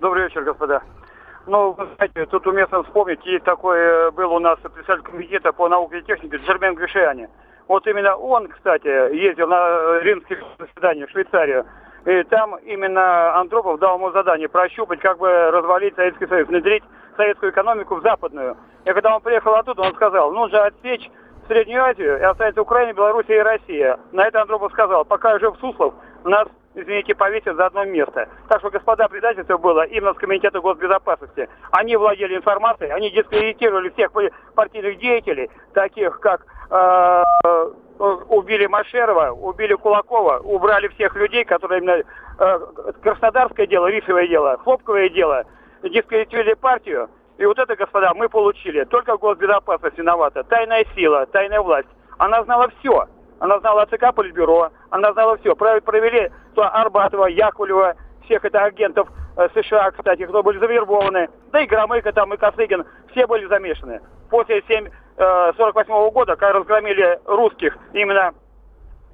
Добрый 0.00 0.24
вечер, 0.24 0.42
господа. 0.42 0.82
Ну, 1.46 1.72
вы 1.72 1.88
знаете, 1.96 2.26
тут 2.26 2.46
уместно 2.46 2.82
вспомнить, 2.84 3.24
есть 3.26 3.44
такой 3.44 3.76
э, 3.78 4.10
был 4.12 4.32
у 4.32 4.38
нас 4.38 4.58
председатель 4.60 5.02
комитета 5.02 5.52
по 5.52 5.68
науке 5.68 5.98
и 5.98 6.02
технике 6.02 6.36
Джермен 6.36 6.76
Гришиани. 6.76 7.28
Вот 7.66 7.86
именно 7.86 8.16
он, 8.16 8.48
кстати, 8.48 8.86
ездил 9.14 9.48
на 9.48 9.98
римские 10.00 10.38
заседания 10.58 11.06
в 11.06 11.10
Швейцарию. 11.10 11.66
И 12.04 12.22
там 12.24 12.56
именно 12.58 13.36
Андропов 13.38 13.80
дал 13.80 13.96
ему 13.96 14.10
задание 14.12 14.48
прощупать, 14.48 15.00
как 15.00 15.18
бы 15.18 15.28
развалить 15.50 15.96
Советский 15.96 16.26
Союз, 16.26 16.48
внедрить 16.48 16.84
советскую 17.16 17.50
экономику 17.50 17.96
в 17.96 18.02
западную. 18.02 18.56
И 18.84 18.92
когда 18.92 19.14
он 19.14 19.20
приехал 19.20 19.54
оттуда, 19.54 19.82
он 19.82 19.94
сказал, 19.94 20.32
нужно 20.32 20.66
отсечь 20.66 21.10
Среднюю 21.48 21.84
Азию 21.84 22.18
и 22.18 22.22
оставить 22.22 22.56
Украину, 22.56 22.94
Белоруссия 22.94 23.38
и 23.38 23.42
Россия. 23.42 23.98
На 24.12 24.26
это 24.26 24.42
Андропов 24.42 24.72
сказал, 24.72 25.04
пока 25.04 25.38
жив 25.40 25.56
Суслов, 25.60 25.94
нас 26.24 26.46
извините, 26.74 27.14
повесят 27.14 27.56
за 27.56 27.66
одно 27.66 27.84
место. 27.84 28.28
Так 28.48 28.60
что, 28.60 28.70
господа, 28.70 29.08
предательство 29.08 29.58
было 29.58 29.82
именно 29.82 30.14
с 30.14 30.18
Комитета 30.18 30.60
госбезопасности. 30.60 31.48
Они 31.70 31.96
владели 31.96 32.36
информацией, 32.36 32.90
они 32.90 33.10
дискредитировали 33.10 33.90
всех 33.90 34.12
партийных 34.54 34.98
деятелей, 34.98 35.50
таких 35.74 36.20
как 36.20 36.46
э, 36.70 37.22
убили 37.98 38.66
Машерова, 38.66 39.30
убили 39.30 39.74
Кулакова, 39.74 40.38
убрали 40.38 40.88
всех 40.88 41.14
людей, 41.16 41.44
которые 41.44 41.80
именно 41.80 42.02
э, 42.38 42.58
Краснодарское 43.02 43.66
дело, 43.66 43.86
рисовое 43.86 44.28
дело, 44.28 44.58
хлопковое 44.58 45.08
дело, 45.08 45.44
дискредитировали 45.82 46.54
партию. 46.54 47.08
И 47.38 47.44
вот 47.44 47.58
это, 47.58 47.74
господа, 47.76 48.12
мы 48.14 48.28
получили. 48.28 48.84
Только 48.84 49.16
госбезопасность 49.16 49.98
виновата. 49.98 50.44
Тайная 50.44 50.84
сила, 50.94 51.26
тайная 51.26 51.60
власть. 51.60 51.88
Она 52.18 52.44
знала 52.44 52.70
все. 52.78 53.06
Она 53.42 53.58
знала 53.58 53.86
ЦК 53.86 54.14
Политбюро, 54.14 54.70
она 54.90 55.12
знала 55.14 55.36
все. 55.38 55.56
Провели 55.56 56.30
то 56.54 56.62
Арбатова, 56.62 57.26
Яковлева, 57.26 57.96
всех 58.24 58.44
это 58.44 58.62
агентов 58.62 59.08
э, 59.36 59.48
США, 59.52 59.90
кстати, 59.90 60.24
кто 60.26 60.44
были 60.44 60.60
завербованы. 60.60 61.28
Да 61.50 61.60
и 61.60 61.66
Громыко 61.66 62.12
там, 62.12 62.32
и 62.32 62.36
Косыгин, 62.36 62.84
все 63.10 63.26
были 63.26 63.46
замешаны. 63.46 64.00
После 64.30 64.62
7, 64.68 64.88
э, 65.16 65.52
48 65.56 65.92
-го 65.92 66.12
года, 66.12 66.36
когда 66.36 66.60
разгромили 66.60 67.18
русских 67.24 67.76
именно 67.92 68.32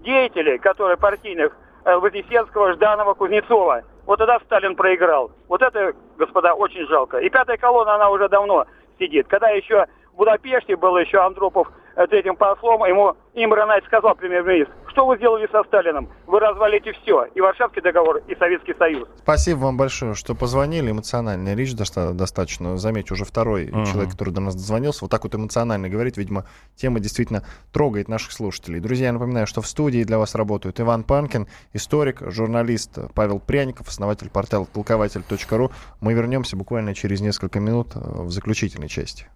деятелей, 0.01 0.59
которые 0.59 0.99
партийных, 0.99 1.57
э, 1.87 1.97
Вознесенского, 1.97 2.75
Жданова, 2.75 3.15
Кузнецова, 3.15 3.85
вот 4.05 4.19
тогда 4.19 4.41
Сталин 4.41 4.77
проиграл. 4.77 5.31
Вот 5.49 5.63
это, 5.63 5.95
господа, 6.19 6.53
очень 6.53 6.87
жалко. 6.87 7.17
И 7.17 7.31
пятая 7.31 7.57
колонна, 7.57 7.95
она 7.95 8.11
уже 8.11 8.29
давно 8.29 8.67
сидит. 8.99 9.27
Когда 9.27 9.49
еще 9.49 9.87
в 10.13 10.19
Будапеште 10.19 10.77
был 10.77 10.99
еще 10.99 11.17
Андропов 11.17 11.69
этим 12.07 12.37
послом, 12.37 12.85
ему 12.85 13.17
Найт 13.35 13.85
сказал, 13.87 14.15
премьер-министр, 14.15 14.73
что 14.99 15.07
вы 15.07 15.17
сделали 15.17 15.49
со 15.53 15.63
Сталином? 15.65 16.09
Вы 16.27 16.41
развалите 16.41 16.93
все, 16.93 17.25
и 17.35 17.41
Варшавский 17.41 17.83
договор, 17.83 18.19
и 18.27 18.35
Советский 18.35 18.75
Союз. 18.75 19.09
Спасибо 19.19 19.59
вам 19.59 19.77
большое, 19.77 20.15
что 20.15 20.35
позвонили. 20.35 20.91
Эмоциональная 20.91 21.55
речь 21.55 21.75
достаточно. 21.75 22.77
Заметьте, 22.77 23.15
уже 23.15 23.25
второй 23.25 23.67
uh-huh. 23.67 23.87
человек, 23.87 24.13
который 24.13 24.33
до 24.33 24.41
нас 24.41 24.55
дозвонился, 24.55 25.05
вот 25.05 25.11
так 25.11 25.25
вот 25.25 25.35
эмоционально 25.35 25.89
говорит. 25.89 26.17
Видимо, 26.17 26.47
тема 26.75 27.01
действительно 27.01 27.45
трогает 27.73 28.09
наших 28.09 28.33
слушателей. 28.33 28.81
Друзья, 28.81 29.07
я 29.07 29.13
напоминаю, 29.13 29.47
что 29.47 29.61
в 29.61 29.67
студии 29.67 30.03
для 30.03 30.19
вас 30.19 30.35
работают 30.35 30.81
Иван 30.81 31.05
Панкин, 31.05 31.47
историк, 31.73 32.23
журналист 32.23 32.99
Павел 33.15 33.39
Пряников, 33.41 33.89
основатель 33.89 34.31
портала 34.31 34.67
толкователь.ру. 34.67 35.71
Мы 36.01 36.13
вернемся 36.13 36.57
буквально 36.57 36.95
через 36.95 37.21
несколько 37.21 37.61
минут 37.61 37.95
э, 37.95 38.01
в 38.01 38.31
заключительной 38.31 38.89
части. 38.89 39.29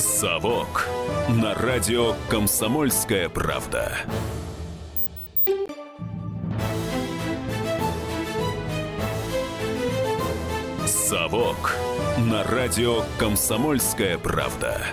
«Совок» 0.00 0.86
на 1.28 1.54
радио 1.54 2.14
«Комсомольская 2.30 3.28
правда». 3.28 3.98
«Совок» 10.86 11.76
на 12.16 12.42
радио 12.44 13.02
«Комсомольская 13.18 14.16
правда». 14.16 14.86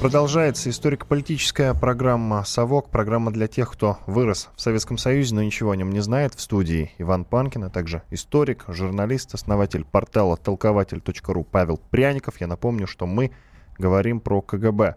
Продолжается 0.00 0.70
историко-политическая 0.70 1.74
программа 1.74 2.42
«Совок», 2.44 2.88
программа 2.88 3.30
для 3.32 3.48
тех, 3.48 3.70
кто 3.70 3.98
вырос 4.06 4.48
в 4.56 4.60
Советском 4.62 4.96
Союзе, 4.96 5.34
но 5.34 5.42
ничего 5.42 5.72
о 5.72 5.76
нем 5.76 5.90
не 5.90 6.00
знает. 6.00 6.34
В 6.34 6.40
студии 6.40 6.92
Иван 6.96 7.26
Панкин, 7.26 7.64
а 7.64 7.68
также 7.68 8.02
историк, 8.08 8.64
журналист, 8.66 9.34
основатель 9.34 9.84
портала 9.84 10.38
толкователь.ру 10.38 11.44
Павел 11.44 11.76
Пряников. 11.90 12.40
Я 12.40 12.46
напомню, 12.46 12.86
что 12.86 13.04
мы 13.04 13.30
говорим 13.76 14.20
про 14.20 14.40
КГБ. 14.40 14.96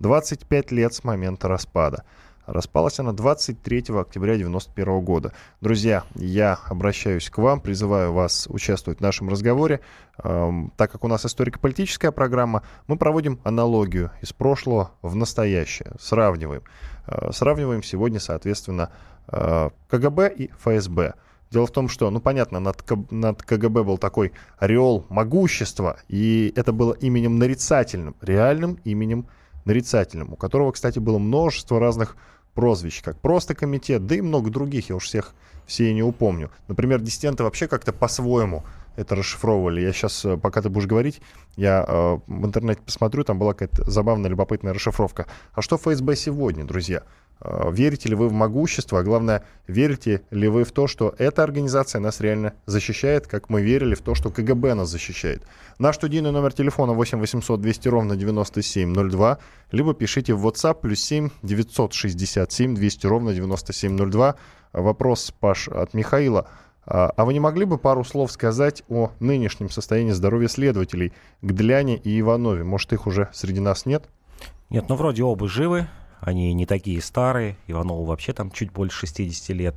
25 0.00 0.70
лет 0.70 0.92
с 0.92 1.02
момента 1.02 1.48
распада. 1.48 2.04
Распалась 2.46 2.98
она 2.98 3.12
23 3.12 3.78
октября 3.78 4.32
1991 4.32 5.00
года. 5.00 5.32
Друзья, 5.60 6.02
я 6.16 6.58
обращаюсь 6.66 7.30
к 7.30 7.38
вам, 7.38 7.60
призываю 7.60 8.12
вас 8.12 8.48
участвовать 8.50 8.98
в 8.98 9.02
нашем 9.02 9.28
разговоре. 9.28 9.80
Эм, 10.24 10.72
так 10.76 10.90
как 10.90 11.04
у 11.04 11.08
нас 11.08 11.24
историко-политическая 11.24 12.10
программа, 12.10 12.62
мы 12.88 12.96
проводим 12.96 13.38
аналогию 13.44 14.10
из 14.20 14.32
прошлого 14.32 14.90
в 15.02 15.14
настоящее. 15.14 15.92
Сравниваем. 16.00 16.62
Э, 17.06 17.30
сравниваем 17.32 17.84
сегодня, 17.84 18.18
соответственно, 18.18 18.90
э, 19.28 19.70
КГБ 19.88 20.34
и 20.36 20.50
ФСБ. 20.58 21.14
Дело 21.52 21.66
в 21.66 21.70
том, 21.70 21.88
что, 21.88 22.10
ну, 22.10 22.18
понятно, 22.20 22.58
над, 22.58 22.82
над 23.12 23.42
КГБ 23.42 23.84
был 23.84 23.98
такой 23.98 24.32
ореол 24.58 25.06
могущества, 25.10 25.98
и 26.08 26.52
это 26.56 26.72
было 26.72 26.94
именем 26.94 27.38
нарицательным, 27.38 28.16
реальным 28.20 28.78
именем 28.84 29.26
у 29.64 30.36
которого, 30.36 30.72
кстати, 30.72 30.98
было 30.98 31.18
множество 31.18 31.78
разных 31.78 32.16
прозвищ, 32.54 33.02
как 33.02 33.18
просто 33.20 33.54
комитет, 33.54 34.06
да 34.06 34.16
и 34.16 34.20
много 34.20 34.50
других, 34.50 34.90
я 34.90 34.96
уж 34.96 35.04
всех 35.04 35.34
все 35.66 35.90
и 35.90 35.94
не 35.94 36.02
упомню. 36.02 36.50
Например, 36.68 37.00
диссиденты 37.00 37.44
вообще 37.44 37.68
как-то 37.68 37.92
по-своему 37.92 38.64
это 38.96 39.14
расшифровывали. 39.14 39.80
Я 39.80 39.92
сейчас, 39.92 40.24
э, 40.24 40.36
пока 40.36 40.60
ты 40.60 40.68
будешь 40.68 40.86
говорить, 40.86 41.22
я 41.56 41.84
э, 41.86 42.18
в 42.26 42.46
интернете 42.46 42.82
посмотрю, 42.84 43.24
там 43.24 43.38
была 43.38 43.54
какая-то 43.54 43.90
забавная, 43.90 44.30
любопытная 44.30 44.74
расшифровка. 44.74 45.26
А 45.54 45.62
что 45.62 45.78
ФСБ 45.78 46.14
сегодня, 46.16 46.64
друзья? 46.64 47.02
Э, 47.44 47.70
верите 47.72 48.08
ли 48.08 48.14
вы 48.14 48.28
в 48.28 48.32
могущество, 48.32 49.00
а 49.00 49.02
главное, 49.02 49.44
верите 49.66 50.22
ли 50.30 50.48
вы 50.48 50.64
в 50.64 50.72
то, 50.72 50.86
что 50.86 51.14
эта 51.18 51.42
организация 51.42 52.00
нас 52.00 52.20
реально 52.20 52.54
защищает, 52.66 53.26
как 53.26 53.50
мы 53.50 53.62
верили 53.62 53.94
в 53.94 54.00
то, 54.00 54.14
что 54.14 54.30
КГБ 54.30 54.74
нас 54.74 54.88
защищает. 54.88 55.42
Наш 55.78 55.96
студийный 55.96 56.30
номер 56.30 56.52
телефона 56.52 56.92
8 56.92 57.18
800 57.18 57.60
200 57.60 57.88
ровно 57.88 58.16
9702, 58.16 59.38
либо 59.72 59.94
пишите 59.94 60.34
в 60.34 60.46
WhatsApp 60.46 60.80
плюс 60.80 61.00
7 61.00 61.30
967 61.42 62.74
200 62.74 63.06
ровно 63.06 63.34
9702. 63.34 64.36
Вопрос, 64.72 65.34
Паш, 65.38 65.68
от 65.68 65.94
Михаила. 65.94 66.46
А, 66.84 67.12
а 67.16 67.24
вы 67.24 67.32
не 67.32 67.40
могли 67.40 67.64
бы 67.64 67.78
пару 67.78 68.04
слов 68.04 68.32
сказать 68.32 68.82
о 68.88 69.10
нынешнем 69.20 69.70
состоянии 69.70 70.12
здоровья 70.12 70.48
следователей 70.48 71.12
Гдляне 71.42 71.96
и 71.96 72.18
Иванове? 72.20 72.64
Может, 72.64 72.92
их 72.92 73.06
уже 73.06 73.28
среди 73.32 73.60
нас 73.60 73.86
нет? 73.86 74.04
Нет, 74.70 74.86
ну 74.88 74.94
вроде 74.96 75.22
оба 75.22 75.48
живы, 75.48 75.88
они 76.22 76.54
не 76.54 76.66
такие 76.66 77.02
старые. 77.02 77.56
Иванову 77.66 78.04
вообще 78.04 78.32
там 78.32 78.50
чуть 78.52 78.70
больше 78.70 79.06
60 79.06 79.48
лет. 79.56 79.74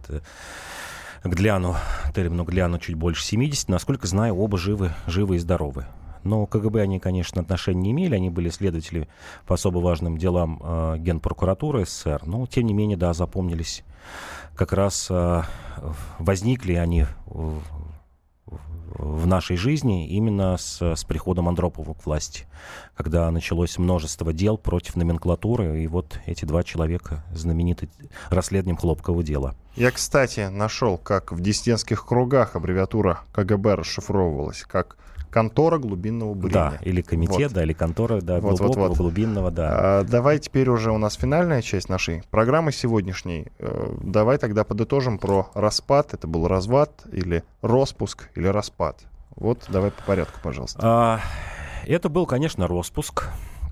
Гляну, 1.24 1.76
Термину 2.14 2.44
Гляну 2.44 2.78
чуть 2.78 2.96
больше 2.96 3.24
70. 3.24 3.68
Насколько 3.68 4.06
знаю, 4.06 4.38
оба 4.38 4.58
живы, 4.60 4.92
живы 5.08 5.38
и 5.38 5.40
здоровы. 5.40 5.88
Но 6.24 6.46
КГБ 6.46 6.82
они, 6.82 7.00
конечно, 7.00 7.42
отношения 7.42 7.82
не 7.82 7.92
имели. 7.92 8.16
Они 8.16 8.30
были 8.30 8.50
следователи 8.50 9.08
по 9.48 9.56
особо 9.56 9.80
важным 9.80 10.18
делам 10.18 10.62
э, 10.64 10.98
Генпрокуратуры 11.00 11.86
СССР. 11.86 12.22
Но, 12.26 12.46
тем 12.46 12.68
не 12.68 12.76
менее, 12.76 12.98
да, 12.98 13.14
запомнились. 13.14 13.84
Как 14.56 14.72
раз 14.72 15.08
э, 15.10 15.42
возникли 16.20 16.74
они 16.74 17.06
в 18.98 19.28
нашей 19.28 19.58
жизни 19.58 20.08
именно 20.08 20.58
с, 20.58 20.82
с 20.82 21.04
приходом 21.04 21.48
Андропова 21.48 21.94
к 21.94 22.06
власти, 22.06 22.46
когда 22.96 23.30
началось 23.32 23.78
множество 23.78 24.34
дел 24.34 24.58
против 24.58 24.96
номенклатуры, 24.96 25.84
и 25.84 25.88
вот 25.88 26.20
эти 26.26 26.46
два 26.46 26.64
человека 26.64 27.24
знамениты 27.32 27.90
расследованием 28.30 28.78
Хлопкового 28.78 29.24
дела. 29.24 29.56
Я, 29.76 29.92
кстати, 29.92 30.48
нашел, 30.48 30.98
как 30.98 31.32
в 31.32 31.42
диссидентских 31.42 32.06
кругах 32.06 32.56
аббревиатура 32.56 33.20
КГБ 33.34 33.76
расшифровывалась, 33.76 34.64
как 34.64 34.98
контора 35.36 35.80
глубинного 35.80 36.34
бурения. 36.34 36.72
Да, 36.72 36.78
или 36.82 37.02
комитет, 37.02 37.50
вот. 37.50 37.54
да, 37.56 37.64
или 37.64 37.74
контора 37.74 38.22
да, 38.22 38.40
вот, 38.40 38.58
глубокого, 38.58 38.84
вот, 38.84 38.90
вот. 38.92 38.98
глубинного, 39.00 39.52
да. 39.52 40.00
А, 40.00 40.04
давай 40.06 40.40
теперь 40.40 40.70
уже 40.70 40.94
у 40.94 40.98
нас 40.98 41.16
финальная 41.16 41.62
часть 41.62 41.90
нашей 41.90 42.24
программы 42.32 42.72
сегодняшней. 42.72 43.48
Э, 43.60 43.98
давай 44.02 44.38
тогда 44.38 44.64
подытожим 44.64 45.18
про 45.18 45.50
распад. 45.54 46.14
Это 46.14 46.26
был 46.26 46.48
развод 46.48 47.04
или 47.12 47.44
распуск 47.62 48.30
или 48.36 48.48
распад. 48.48 49.04
Вот 49.36 49.60
давай 49.68 49.92
по 49.92 50.04
порядку, 50.04 50.40
пожалуйста. 50.42 50.80
А, 50.82 51.20
это 51.86 52.08
был, 52.08 52.26
конечно, 52.26 52.66
распуск. 52.70 53.28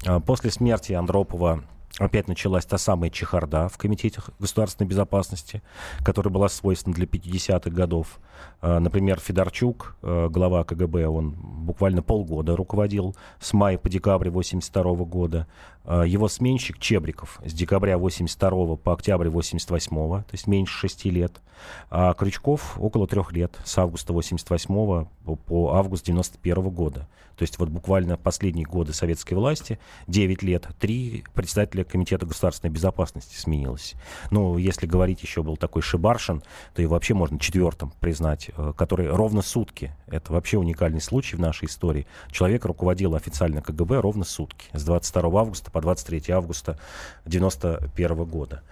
А, 0.06 0.20
после 0.20 0.52
смерти 0.52 0.92
Андропова 0.92 1.64
опять 1.98 2.28
началась 2.28 2.66
та 2.66 2.78
самая 2.78 3.10
чехарда 3.10 3.70
в 3.70 3.78
Комитете 3.78 4.22
государственной 4.38 4.88
безопасности, 4.88 5.62
которая 6.04 6.34
была 6.34 6.50
свойственна 6.50 6.94
для 6.94 7.06
50-х 7.06 7.70
годов. 7.70 8.20
А, 8.62 8.80
например, 8.80 9.20
Федорчук, 9.20 9.96
а, 10.02 10.30
глава 10.30 10.64
КГБ, 10.64 11.08
он 11.08 11.32
буквально 11.32 12.02
полгода 12.02 12.56
руководил 12.56 13.16
с 13.40 13.54
мая 13.54 13.78
по 13.78 13.90
декабрь 13.90 14.30
82 14.30 15.06
года. 15.06 15.48
А, 15.86 16.04
его 16.04 16.30
сменщик 16.30 16.80
Чебриков 16.80 17.42
с 17.44 17.54
декабря 17.54 17.98
82 17.98 18.78
по 18.78 18.94
октябрь 18.94 19.28
88 19.28 20.24
то 20.24 20.26
есть 20.32 20.48
меньше 20.48 20.80
6 20.80 21.06
лет. 21.06 21.42
А 21.90 22.14
Крючков 22.14 22.80
около 22.80 23.08
трех 23.08 23.32
лет, 23.32 23.58
с 23.64 23.78
августа 23.78 24.14
88 24.14 25.06
по 25.46 25.74
август 25.76 26.06
91 26.06 26.70
года. 26.70 27.08
То 27.36 27.44
есть 27.44 27.58
вот 27.58 27.70
буквально 27.70 28.18
последние 28.18 28.66
годы 28.66 28.94
советской 28.94 29.34
власти, 29.34 29.80
9 30.08 30.44
лет, 30.44 30.68
три 30.80 31.24
председателя 31.34 31.84
Комитета 31.84 32.26
государственной 32.26 32.72
безопасности 32.72 33.36
сменилось. 33.36 33.96
Ну, 34.30 34.58
если 34.58 34.86
говорить, 34.86 35.24
еще 35.24 35.42
был 35.42 35.58
такой 35.58 35.82
Шибаршин, 35.82 36.44
то 36.76 36.82
и 36.82 36.86
вообще 36.86 37.14
можно 37.14 37.40
четвертым 37.40 37.92
признать, 38.00 38.33
э, 38.56 38.74
который 38.76 39.08
ровно 39.08 39.42
сутки, 39.42 39.92
это 40.08 40.34
вообще 40.34 40.58
уникальный 40.58 41.02
случай 41.02 41.36
в 41.36 41.40
нашей 41.40 41.68
истории, 41.68 42.08
человек 42.32 42.66
руководил 42.66 43.16
официально 43.16 43.62
КГБ 43.62 44.00
ровно 44.02 44.24
сутки, 44.24 44.68
с 44.74 44.84
22 44.84 45.40
августа 45.40 45.72
по 45.72 45.82
23 45.82 46.32
августа 46.34 46.78
91 47.26 48.26
года. 48.26 48.64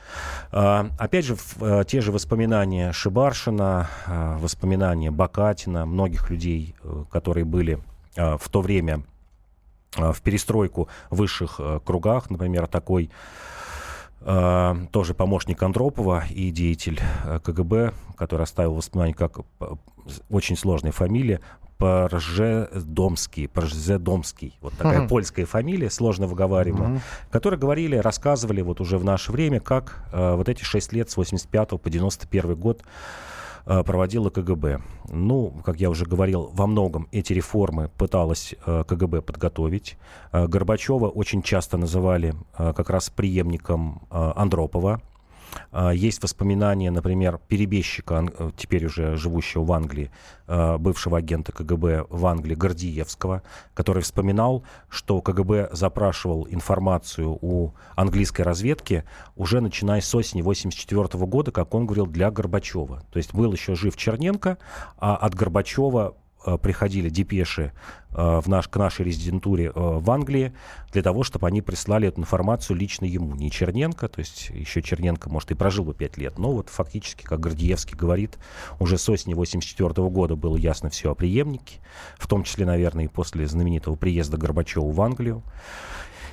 А, 0.52 0.90
опять 0.98 1.26
же, 1.26 1.38
э, 1.60 1.84
те 1.88 2.02
же 2.02 2.12
воспоминания 2.12 2.92
Шибаршина, 2.92 3.90
а, 4.06 4.38
воспоминания 4.38 5.12
Бакатина, 5.12 5.86
многих 5.86 6.30
людей, 6.30 6.76
э, 6.84 7.06
которые 7.12 7.46
были 7.46 7.80
а, 8.18 8.38
в 8.38 8.50
то 8.50 8.62
время 8.62 9.04
в 9.94 10.22
перестройку 10.22 10.88
в 11.10 11.18
высших 11.18 11.60
кругах, 11.84 12.30
например, 12.30 12.68
такой 12.68 13.12
тоже 14.24 15.16
помощник 15.16 15.64
Андропова 15.64 16.26
и 16.30 16.52
деятель 16.52 17.00
КГБ, 17.44 17.94
который 18.16 18.44
оставил 18.44 18.76
воспоминания 18.76 19.16
как 19.16 19.40
очень 20.30 20.56
сложная 20.56 20.92
фамилия, 20.92 21.40
Поржедомский, 21.82 23.48
Поржедомский, 23.48 24.56
вот 24.62 24.74
такая 24.74 25.02
mm-hmm. 25.02 25.08
польская 25.08 25.46
фамилия, 25.46 25.90
сложно 25.90 26.28
выговариваемая, 26.28 26.98
mm-hmm. 26.98 27.32
которые 27.32 27.60
говорили, 27.60 27.96
рассказывали 27.96 28.62
вот 28.62 28.82
уже 28.82 29.00
в 29.00 29.04
наше 29.04 29.32
время, 29.32 29.60
как 29.60 30.06
э, 30.12 30.36
вот 30.36 30.48
эти 30.48 30.64
шесть 30.64 30.94
лет 30.94 31.10
с 31.10 31.18
85 31.18 31.82
по 31.82 31.90
91 31.90 32.56
год 32.56 32.84
э, 33.66 33.84
проводила 33.84 34.30
КГБ. 34.30 34.82
Ну, 35.10 35.54
как 35.64 35.80
я 35.80 35.90
уже 35.90 36.06
говорил, 36.06 36.52
во 36.54 36.68
многом 36.68 37.08
эти 37.12 37.34
реформы 37.34 37.90
пыталась 37.98 38.56
э, 38.66 38.84
КГБ 38.88 39.22
подготовить. 39.22 39.98
Э, 40.32 40.48
Горбачева 40.48 41.08
очень 41.08 41.42
часто 41.42 41.78
называли 41.78 42.34
как 42.58 42.90
раз 42.90 43.10
преемником 43.10 44.02
Андропова. 44.10 45.02
А, 45.72 45.92
есть 45.92 46.22
воспоминания, 46.22 46.92
например, 46.92 47.40
перебежчика, 47.48 48.26
э, 48.38 48.52
теперь 48.58 48.86
уже 48.86 49.16
живущего 49.16 49.64
в 49.64 49.72
Англии, 49.72 50.12
а, 50.48 50.78
бывшего 50.78 51.18
агента 51.18 51.52
КГБ 51.52 52.06
в 52.10 52.26
Англии 52.26 52.56
Гордиевского, 52.56 53.44
который 53.74 54.04
вспоминал, 54.04 54.64
что 54.90 55.22
КГБ 55.22 55.70
запрашивал 55.72 56.48
информацию 56.50 57.38
у 57.42 57.74
английской 57.96 58.42
разведки 58.42 59.04
уже 59.36 59.62
начиная 59.62 60.02
с 60.02 60.14
осени 60.14 60.42
1984 60.42 61.26
года, 61.26 61.52
как 61.52 61.74
он 61.74 61.86
говорил, 61.86 62.08
для 62.08 62.32
Горбачева. 62.32 63.04
То 63.12 63.18
есть 63.18 63.34
был 63.34 63.52
еще 63.54 63.76
жив 63.76 63.96
Черненко, 63.96 64.58
а 64.98 65.16
от 65.16 65.36
Горбачева 65.36 66.16
приходили 66.62 67.10
депеши 67.10 67.72
э, 68.12 68.40
в 68.40 68.48
наш, 68.48 68.68
к 68.68 68.76
нашей 68.78 69.06
резидентуре 69.06 69.68
э, 69.68 69.72
в 69.76 70.10
Англии 70.12 70.54
для 70.92 71.02
того, 71.04 71.24
чтобы 71.24 71.48
они 71.48 71.62
прислали 71.62 72.08
эту 72.08 72.22
информацию 72.22 72.78
лично 72.78 73.06
ему, 73.06 73.36
не 73.36 73.52
Черненко, 73.52 74.08
то 74.08 74.20
есть 74.20 74.50
еще 74.50 74.82
Черненко, 74.82 75.30
может, 75.30 75.52
и 75.52 75.56
прожил 75.56 75.86
бы 75.86 75.94
пять 75.94 76.18
лет, 76.18 76.38
но 76.38 76.52
вот 76.52 76.70
фактически, 76.70 77.24
как 77.24 77.40
Гордеевский 77.40 77.96
говорит, 77.96 78.38
уже 78.80 78.98
с 78.98 79.08
осени 79.10 79.34
84 79.34 79.94
года 80.10 80.36
было 80.36 80.58
ясно 80.58 80.90
все 80.90 81.12
о 81.12 81.16
преемнике, 81.16 81.80
в 82.18 82.28
том 82.28 82.44
числе, 82.44 82.66
наверное, 82.66 83.06
и 83.06 83.08
после 83.08 83.48
знаменитого 83.48 83.96
приезда 83.96 84.38
Горбачева 84.38 84.92
в 84.92 85.02
Англию 85.02 85.44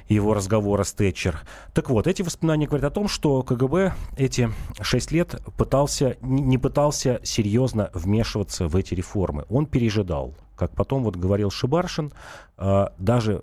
его 0.09 0.35
разговора 0.35 0.85
с 0.85 0.93
Тэтчер. 0.93 1.41
Так 1.75 1.91
вот, 1.91 2.07
эти 2.07 2.23
воспоминания 2.23 2.67
говорят 2.67 2.93
о 2.93 2.95
том, 2.95 3.09
что 3.09 3.43
КГБ 3.43 3.95
эти 4.17 4.51
шесть 4.81 5.13
лет 5.13 5.41
пытался, 5.57 6.17
не 6.21 6.59
пытался 6.59 7.21
серьезно 7.23 7.91
вмешиваться 7.95 8.69
в 8.69 8.77
эти 8.77 8.95
реформы. 8.95 9.45
Он 9.49 9.67
пережидал. 9.67 10.35
Как 10.57 10.73
потом 10.73 11.05
вот 11.05 11.17
говорил 11.17 11.51
Шибаршин, 11.51 12.13
а, 12.57 12.93
даже 12.99 13.43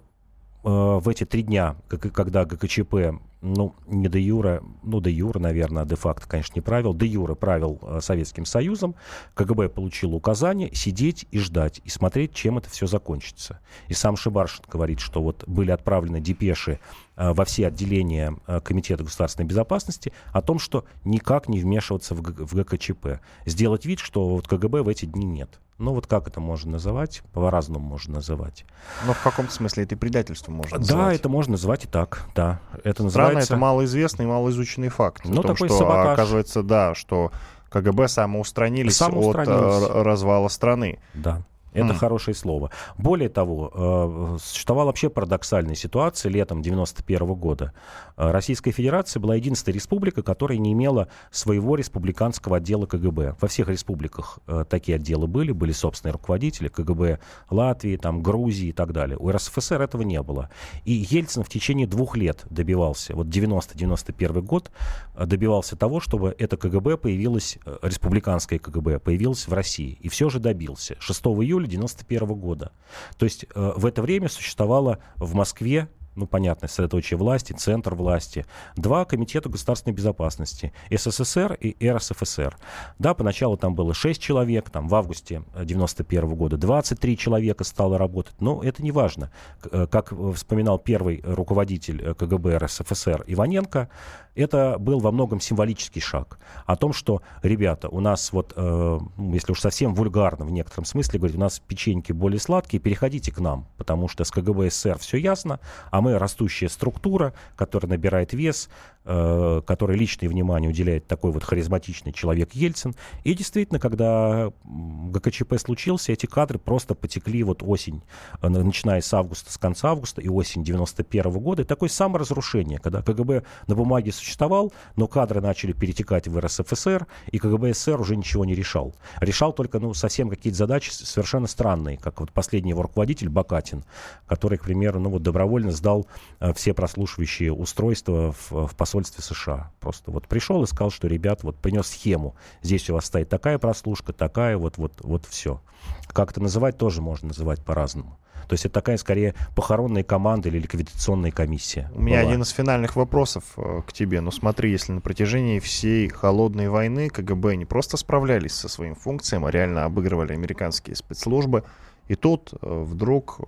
в 0.64 1.08
эти 1.10 1.26
три 1.26 1.44
дня, 1.44 1.76
когда 1.88 2.44
ГКЧП 2.44 3.22
ну, 3.46 3.76
не 3.88 4.10
де 4.10 4.20
юра, 4.20 4.62
ну, 4.84 5.00
де 5.00 5.12
юра, 5.12 5.40
наверное, 5.40 5.84
а 5.84 5.86
де-факто, 5.86 6.28
конечно, 6.28 6.54
не 6.56 6.62
правил, 6.62 6.94
де 6.94 7.06
юра 7.06 7.36
правил 7.36 7.80
э, 7.82 8.02
Советским 8.02 8.46
Союзом, 8.46 8.96
КГБ 9.36 9.70
получил 9.70 10.16
указание 10.16 10.74
сидеть 10.74 11.28
и 11.32 11.40
ждать, 11.40 11.80
и 11.84 11.90
смотреть, 11.90 12.34
чем 12.34 12.58
это 12.58 12.70
все 12.70 12.88
закончится. 12.88 13.60
И 13.88 13.94
сам 13.94 14.18
Шибаршин 14.18 14.66
говорит, 14.68 15.00
что 15.00 15.22
вот 15.22 15.44
были 15.48 15.72
отправлены 15.72 16.20
депеши 16.20 16.80
э, 17.16 17.34
во 17.34 17.46
все 17.46 17.68
отделения 17.68 18.36
э, 18.48 18.60
Комитета 18.62 19.04
государственной 19.04 19.46
безопасности 19.46 20.12
о 20.34 20.42
том, 20.42 20.58
что 20.58 20.86
никак 21.04 21.48
не 21.48 21.60
вмешиваться 21.60 22.16
в, 22.16 22.22
Г- 22.22 22.46
в 22.46 22.56
ГКЧП. 22.56 23.20
Сделать 23.46 23.86
вид, 23.86 24.00
что 24.00 24.28
вот 24.28 24.48
КГБ 24.48 24.82
в 24.82 24.88
эти 24.90 25.06
дни 25.06 25.26
нет. 25.26 25.60
Ну 25.78 25.94
вот 25.94 26.08
как 26.08 26.26
это 26.28 26.40
можно 26.40 26.72
называть? 26.72 27.22
По-разному 27.34 27.86
можно 27.86 28.16
называть. 28.16 28.66
Но 29.06 29.14
в 29.14 29.22
каком-то 29.22 29.52
смысле 29.52 29.84
это 29.84 29.96
и 29.96 29.98
предательство 29.98 30.52
можно 30.52 30.78
называть. 30.78 31.10
Да, 31.10 31.14
это 31.14 31.28
можно 31.28 31.52
называть 31.52 31.84
и 31.84 31.88
так, 31.88 32.28
да. 32.34 32.62
Это 32.86 33.04
называется... 33.04 33.35
Странно, 33.42 33.56
это 33.56 33.58
малоизвестный 33.58 34.26
и 34.26 34.28
малоизученный 34.28 34.90
факт. 34.90 35.24
Ну, 35.26 35.42
том, 35.42 35.54
такой 35.54 35.70
что 35.70 35.78
саботаж. 35.80 36.14
оказывается, 36.14 36.64
да, 36.64 36.96
что 36.96 37.32
КГБ 37.70 38.08
самоустранились, 38.08 38.98
самоустранились. 38.98 39.84
от 39.84 39.96
э, 39.96 40.02
развала 40.04 40.48
страны. 40.48 41.00
Да. 41.14 41.42
Это 41.76 41.94
mm. 41.94 41.98
хорошее 41.98 42.36
слово. 42.36 42.72
Более 42.98 43.28
того, 43.28 43.72
э, 43.74 44.38
существовала 44.42 44.88
вообще 44.88 45.10
парадоксальная 45.10 45.76
ситуация 45.76 46.32
летом 46.32 46.62
91 46.62 47.34
года. 47.34 47.74
Э, 48.16 48.32
Российская 48.32 48.72
Федерация 48.72 49.20
была 49.20 49.36
единственной 49.36 49.74
республикой, 49.74 50.24
которая 50.24 50.58
не 50.58 50.72
имела 50.72 51.10
своего 51.32 51.76
республиканского 51.76 52.58
отдела 52.58 52.86
КГБ. 52.86 53.36
Во 53.42 53.48
всех 53.50 53.68
республиках 53.68 54.40
э, 54.48 54.64
такие 54.70 54.96
отделы 54.96 55.28
были, 55.28 55.52
были 55.52 55.74
собственные 55.74 56.14
руководители 56.14 56.70
КГБ 56.70 57.20
Латвии, 57.50 57.98
там, 57.98 58.24
Грузии 58.24 58.70
и 58.70 58.74
так 58.74 58.94
далее. 58.94 59.18
У 59.18 59.30
РСФСР 59.30 59.82
этого 59.82 60.04
не 60.04 60.22
было. 60.22 60.50
И 60.86 60.94
Ельцин 60.94 61.44
в 61.44 61.50
течение 61.50 61.88
двух 61.88 62.16
лет 62.16 62.46
добивался, 62.50 63.16
вот 63.16 63.28
90-91 63.28 64.42
год, 64.42 64.72
добивался 65.14 65.76
того, 65.76 66.00
чтобы 66.00 66.34
это 66.38 66.56
КГБ 66.56 66.98
появилось, 66.98 67.58
республиканское 67.82 68.60
КГБ 68.60 69.00
появилось 69.00 69.46
в 69.46 69.54
России. 69.54 69.98
И 70.00 70.08
все 70.08 70.30
же 70.30 70.40
добился. 70.40 70.96
6 71.00 71.22
июля 71.26 71.65
июля 71.66 71.68
91 71.68 72.28
года. 72.36 72.72
То 73.18 73.26
есть 73.26 73.46
э, 73.54 73.74
в 73.76 73.86
это 73.86 74.02
время 74.02 74.30
существовало 74.30 75.00
в 75.16 75.34
Москве 75.36 75.90
ну, 76.16 76.28
понятно, 76.28 76.68
средоточие 76.68 77.18
власти, 77.18 77.54
центр 77.54 77.96
власти, 77.96 78.46
два 78.76 79.06
комитета 79.06 79.50
государственной 79.50 79.94
безопасности, 79.94 80.74
СССР 80.90 81.54
и 81.54 81.90
РСФСР. 81.90 82.58
Да, 83.00 83.14
поначалу 83.14 83.58
там 83.58 83.76
было 83.76 83.94
6 83.94 84.22
человек, 84.22 84.70
там 84.70 84.88
в 84.88 84.96
августе 84.96 85.44
91 85.62 86.36
года 86.36 86.58
23 86.58 87.18
человека 87.18 87.64
стало 87.64 87.98
работать, 87.98 88.36
но 88.40 88.64
это 88.64 88.84
не 88.84 88.92
важно. 88.92 89.32
Э, 89.72 89.88
как 89.88 90.14
вспоминал 90.34 90.80
первый 90.80 91.22
руководитель 91.24 92.02
э, 92.02 92.14
КГБ 92.14 92.58
РСФСР 92.58 93.24
Иваненко, 93.28 93.90
это 94.36 94.78
был 94.80 95.00
во 95.00 95.12
многом 95.12 95.40
символический 95.40 96.02
шаг 96.02 96.40
о 96.66 96.76
том, 96.76 96.94
что, 96.94 97.22
ребята, 97.42 97.88
у 97.90 98.02
нас 98.02 98.32
вот, 98.34 98.54
э, 98.56 99.00
ну, 99.18 99.34
если 99.34 99.52
уж 99.52 99.62
совсем 99.62 99.94
вульгарно 99.94 100.46
в 100.46 100.52
некотором 100.52 100.86
смысле 100.86 101.20
говорить, 101.20 101.38
у 101.38 101.40
нас 101.40 101.60
печеньки 101.60 102.12
более 102.12 102.40
сладкие, 102.40 102.82
переходите 102.82 103.32
к 103.32 103.40
нам, 103.40 103.68
потому 103.78 104.08
что 104.08 104.24
с 104.24 104.32
КГБ 104.32 104.70
СССР 104.70 105.00
все 105.00 105.18
ясно, 105.18 105.60
а 105.90 106.02
мы 106.06 106.20
растущая 106.20 106.70
структура, 106.70 107.34
которая 107.56 107.90
набирает 107.90 108.32
вес, 108.34 108.70
э, 109.06 109.62
которой 109.66 109.98
личное 109.98 110.30
внимание 110.30 110.70
уделяет 110.70 111.08
такой 111.08 111.32
вот 111.32 111.44
харизматичный 111.44 112.12
человек 112.12 112.54
Ельцин. 112.54 112.94
И 113.24 113.34
действительно, 113.34 113.80
когда 113.80 114.52
ГКЧП 114.64 115.58
случился, 115.58 116.12
эти 116.12 116.28
кадры 116.28 116.60
просто 116.60 116.94
потекли 116.94 117.42
вот 117.42 117.64
осень, 117.64 118.04
э, 118.42 118.48
начиная 118.50 119.02
с 119.02 119.12
августа, 119.16 119.52
с 119.52 119.58
конца 119.58 119.90
августа 119.90 120.22
и 120.22 120.30
осень 120.30 120.64
91 120.64 121.40
года. 121.40 121.64
И 121.64 121.66
такое 121.66 121.90
саморазрушение, 121.90 122.78
когда 122.78 123.02
КГБ 123.02 123.44
на 123.66 123.76
бумаге 123.76 124.12
существовал, 124.12 124.74
но 124.96 125.08
кадры 125.08 125.42
начали 125.42 125.74
перетекать 125.74 126.28
в 126.28 126.40
РСФСР, 126.40 127.08
и 127.32 127.40
КГБ 127.40 127.74
СССР 127.74 128.00
уже 128.00 128.16
ничего 128.16 128.46
не 128.46 128.54
решал. 128.54 128.94
Решал 129.20 129.54
только, 129.54 129.80
ну, 129.80 129.96
совсем 129.96 130.30
какие-то 130.30 130.58
задачи 130.58 130.92
совершенно 130.92 131.48
странные, 131.48 131.98
как 131.98 132.20
вот 132.20 132.32
последний 132.32 132.70
его 132.72 132.84
руководитель 132.84 133.30
Бакатин, 133.30 133.84
который, 134.28 134.60
к 134.60 134.64
примеру, 134.64 135.00
ну, 135.00 135.10
вот 135.10 135.24
добровольно 135.24 135.72
сдал 135.72 135.95
э, 136.40 136.54
все 136.54 136.74
прослушивающие 136.74 137.54
устройства 137.54 138.34
в, 138.34 138.68
в 138.68 138.76
посольстве 138.76 139.24
США. 139.24 139.72
Просто 139.80 140.12
вот 140.12 140.28
пришел 140.28 140.64
и 140.64 140.68
сказал, 140.68 140.92
что, 140.92 141.08
ребят, 141.08 141.44
вот 141.44 141.58
принес 141.58 141.88
схему. 141.88 142.36
Здесь 142.62 142.90
у 142.90 142.96
вас 142.96 143.06
стоит 143.06 143.30
такая 143.30 143.58
прослушка, 143.58 144.12
такая, 144.12 144.58
вот, 144.58 144.78
вот, 144.78 144.94
вот 145.02 145.26
все. 145.26 145.62
Как 146.08 146.32
это 146.32 146.42
называть, 146.42 146.78
тоже 146.78 147.02
можно 147.02 147.30
называть 147.30 147.64
по-разному. 147.64 148.18
То 148.48 148.54
есть 148.54 148.66
это 148.66 148.74
такая, 148.76 148.98
скорее, 148.98 149.34
похоронная 149.56 150.04
команда 150.04 150.50
или 150.50 150.60
ликвидационная 150.60 151.32
комиссия. 151.32 151.90
У 151.94 152.02
меня 152.02 152.20
была. 152.20 152.30
один 152.30 152.42
из 152.44 152.50
финальных 152.50 152.96
вопросов 152.96 153.44
э, 153.58 153.82
к 153.88 153.94
тебе. 153.94 154.22
Ну 154.22 154.32
смотри, 154.32 154.72
если 154.72 154.92
на 154.92 155.02
протяжении 155.02 155.60
всей 155.60 156.08
холодной 156.10 156.70
войны 156.70 157.10
КГБ 157.10 157.56
не 157.56 157.66
просто 157.66 157.98
справлялись 157.98 158.54
со 158.54 158.70
своим 158.70 158.96
функциям, 158.96 159.46
а 159.46 159.52
реально 159.52 159.86
обыгрывали 159.86 160.34
американские 160.34 160.96
спецслужбы, 160.96 161.64
и 162.08 162.16
тут 162.16 162.54
э, 162.54 162.84
вдруг 162.84 163.40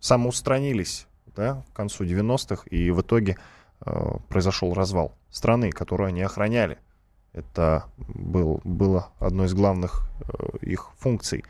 самоустранились 0.00 1.06
да, 1.36 1.62
к 1.72 1.76
концу 1.76 2.04
90-х, 2.04 2.64
и 2.70 2.90
в 2.90 3.02
итоге 3.02 3.36
произошел 4.28 4.72
развал 4.72 5.12
страны, 5.30 5.70
которую 5.70 6.08
они 6.08 6.22
охраняли. 6.22 6.78
Это 7.34 7.84
был, 7.98 8.62
было 8.64 9.10
одной 9.20 9.46
из 9.46 9.54
главных 9.54 10.08
их 10.62 10.90
функций. 10.98 11.44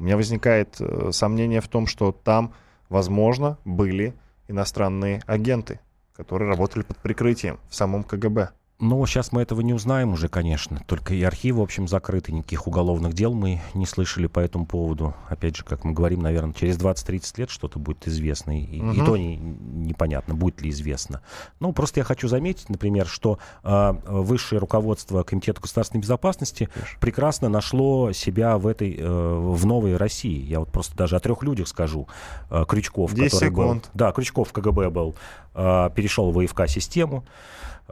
У 0.00 0.02
меня 0.02 0.16
возникает 0.16 0.80
э, 0.80 1.10
сомнение 1.12 1.60
в 1.60 1.68
том, 1.68 1.86
что 1.86 2.10
там, 2.10 2.54
возможно, 2.88 3.58
были 3.66 4.14
иностранные 4.48 5.22
агенты, 5.26 5.78
которые 6.16 6.48
работали 6.48 6.82
под 6.84 6.96
прикрытием 6.96 7.60
в 7.68 7.74
самом 7.74 8.04
КГБ. 8.04 8.48
Ну, 8.80 9.04
сейчас 9.04 9.30
мы 9.30 9.42
этого 9.42 9.60
не 9.60 9.74
узнаем 9.74 10.14
уже, 10.14 10.28
конечно. 10.28 10.82
Только 10.86 11.12
и 11.12 11.22
архивы, 11.22 11.60
в 11.60 11.62
общем, 11.62 11.86
закрыты. 11.86 12.32
Никаких 12.32 12.66
уголовных 12.66 13.12
дел 13.12 13.34
мы 13.34 13.60
не 13.74 13.84
слышали 13.84 14.26
по 14.26 14.40
этому 14.40 14.64
поводу. 14.64 15.14
Опять 15.28 15.56
же, 15.56 15.64
как 15.64 15.84
мы 15.84 15.92
говорим, 15.92 16.20
наверное, 16.22 16.54
через 16.54 16.78
20-30 16.78 17.32
лет 17.36 17.50
что-то 17.50 17.78
будет 17.78 18.08
известно. 18.08 18.58
И, 18.58 18.80
угу. 18.80 18.92
и 18.92 19.04
то 19.04 19.16
не, 19.18 19.36
непонятно, 19.36 20.34
будет 20.34 20.62
ли 20.62 20.70
известно. 20.70 21.20
Ну, 21.60 21.74
просто 21.74 22.00
я 22.00 22.04
хочу 22.04 22.26
заметить, 22.26 22.70
например, 22.70 23.06
что 23.06 23.38
э, 23.62 23.92
высшее 24.06 24.58
руководство 24.60 25.24
Комитета 25.24 25.60
государственной 25.60 26.00
безопасности 26.00 26.70
Конечно. 26.72 26.98
прекрасно 27.00 27.48
нашло 27.50 28.12
себя 28.12 28.56
в 28.56 28.66
этой, 28.66 28.96
э, 28.98 29.04
в 29.06 29.66
новой 29.66 29.98
России. 29.98 30.42
Я 30.42 30.60
вот 30.60 30.72
просто 30.72 30.96
даже 30.96 31.16
о 31.16 31.20
трех 31.20 31.42
людях 31.42 31.68
скажу. 31.68 32.08
Э, 32.48 32.64
Крючков, 32.66 33.10
который 33.10 33.28
секунд. 33.28 33.82
был... 33.84 33.90
Да, 33.92 34.12
Крючков 34.12 34.54
КГБ 34.54 34.88
был. 34.88 35.14
Э, 35.54 35.90
перешел 35.94 36.30
в 36.30 36.38
АФК-систему. 36.38 37.24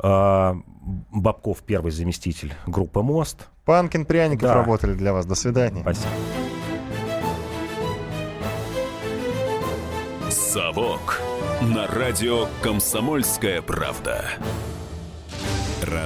А, 0.02 0.56
Бабков 1.12 1.62
первый 1.62 1.92
заместитель 1.92 2.54
группы 2.66 3.02
«Мост». 3.02 3.48
Панкин, 3.64 4.06
Пряников 4.06 4.48
да. 4.48 4.54
работали 4.54 4.94
для 4.94 5.12
вас. 5.12 5.26
До 5.26 5.34
свидания. 5.34 5.82
Спасибо. 5.82 6.08
«Совок» 10.30 11.20
на 11.60 11.86
радио 11.86 12.46
«Комсомольская 12.62 13.60
правда». 13.60 14.24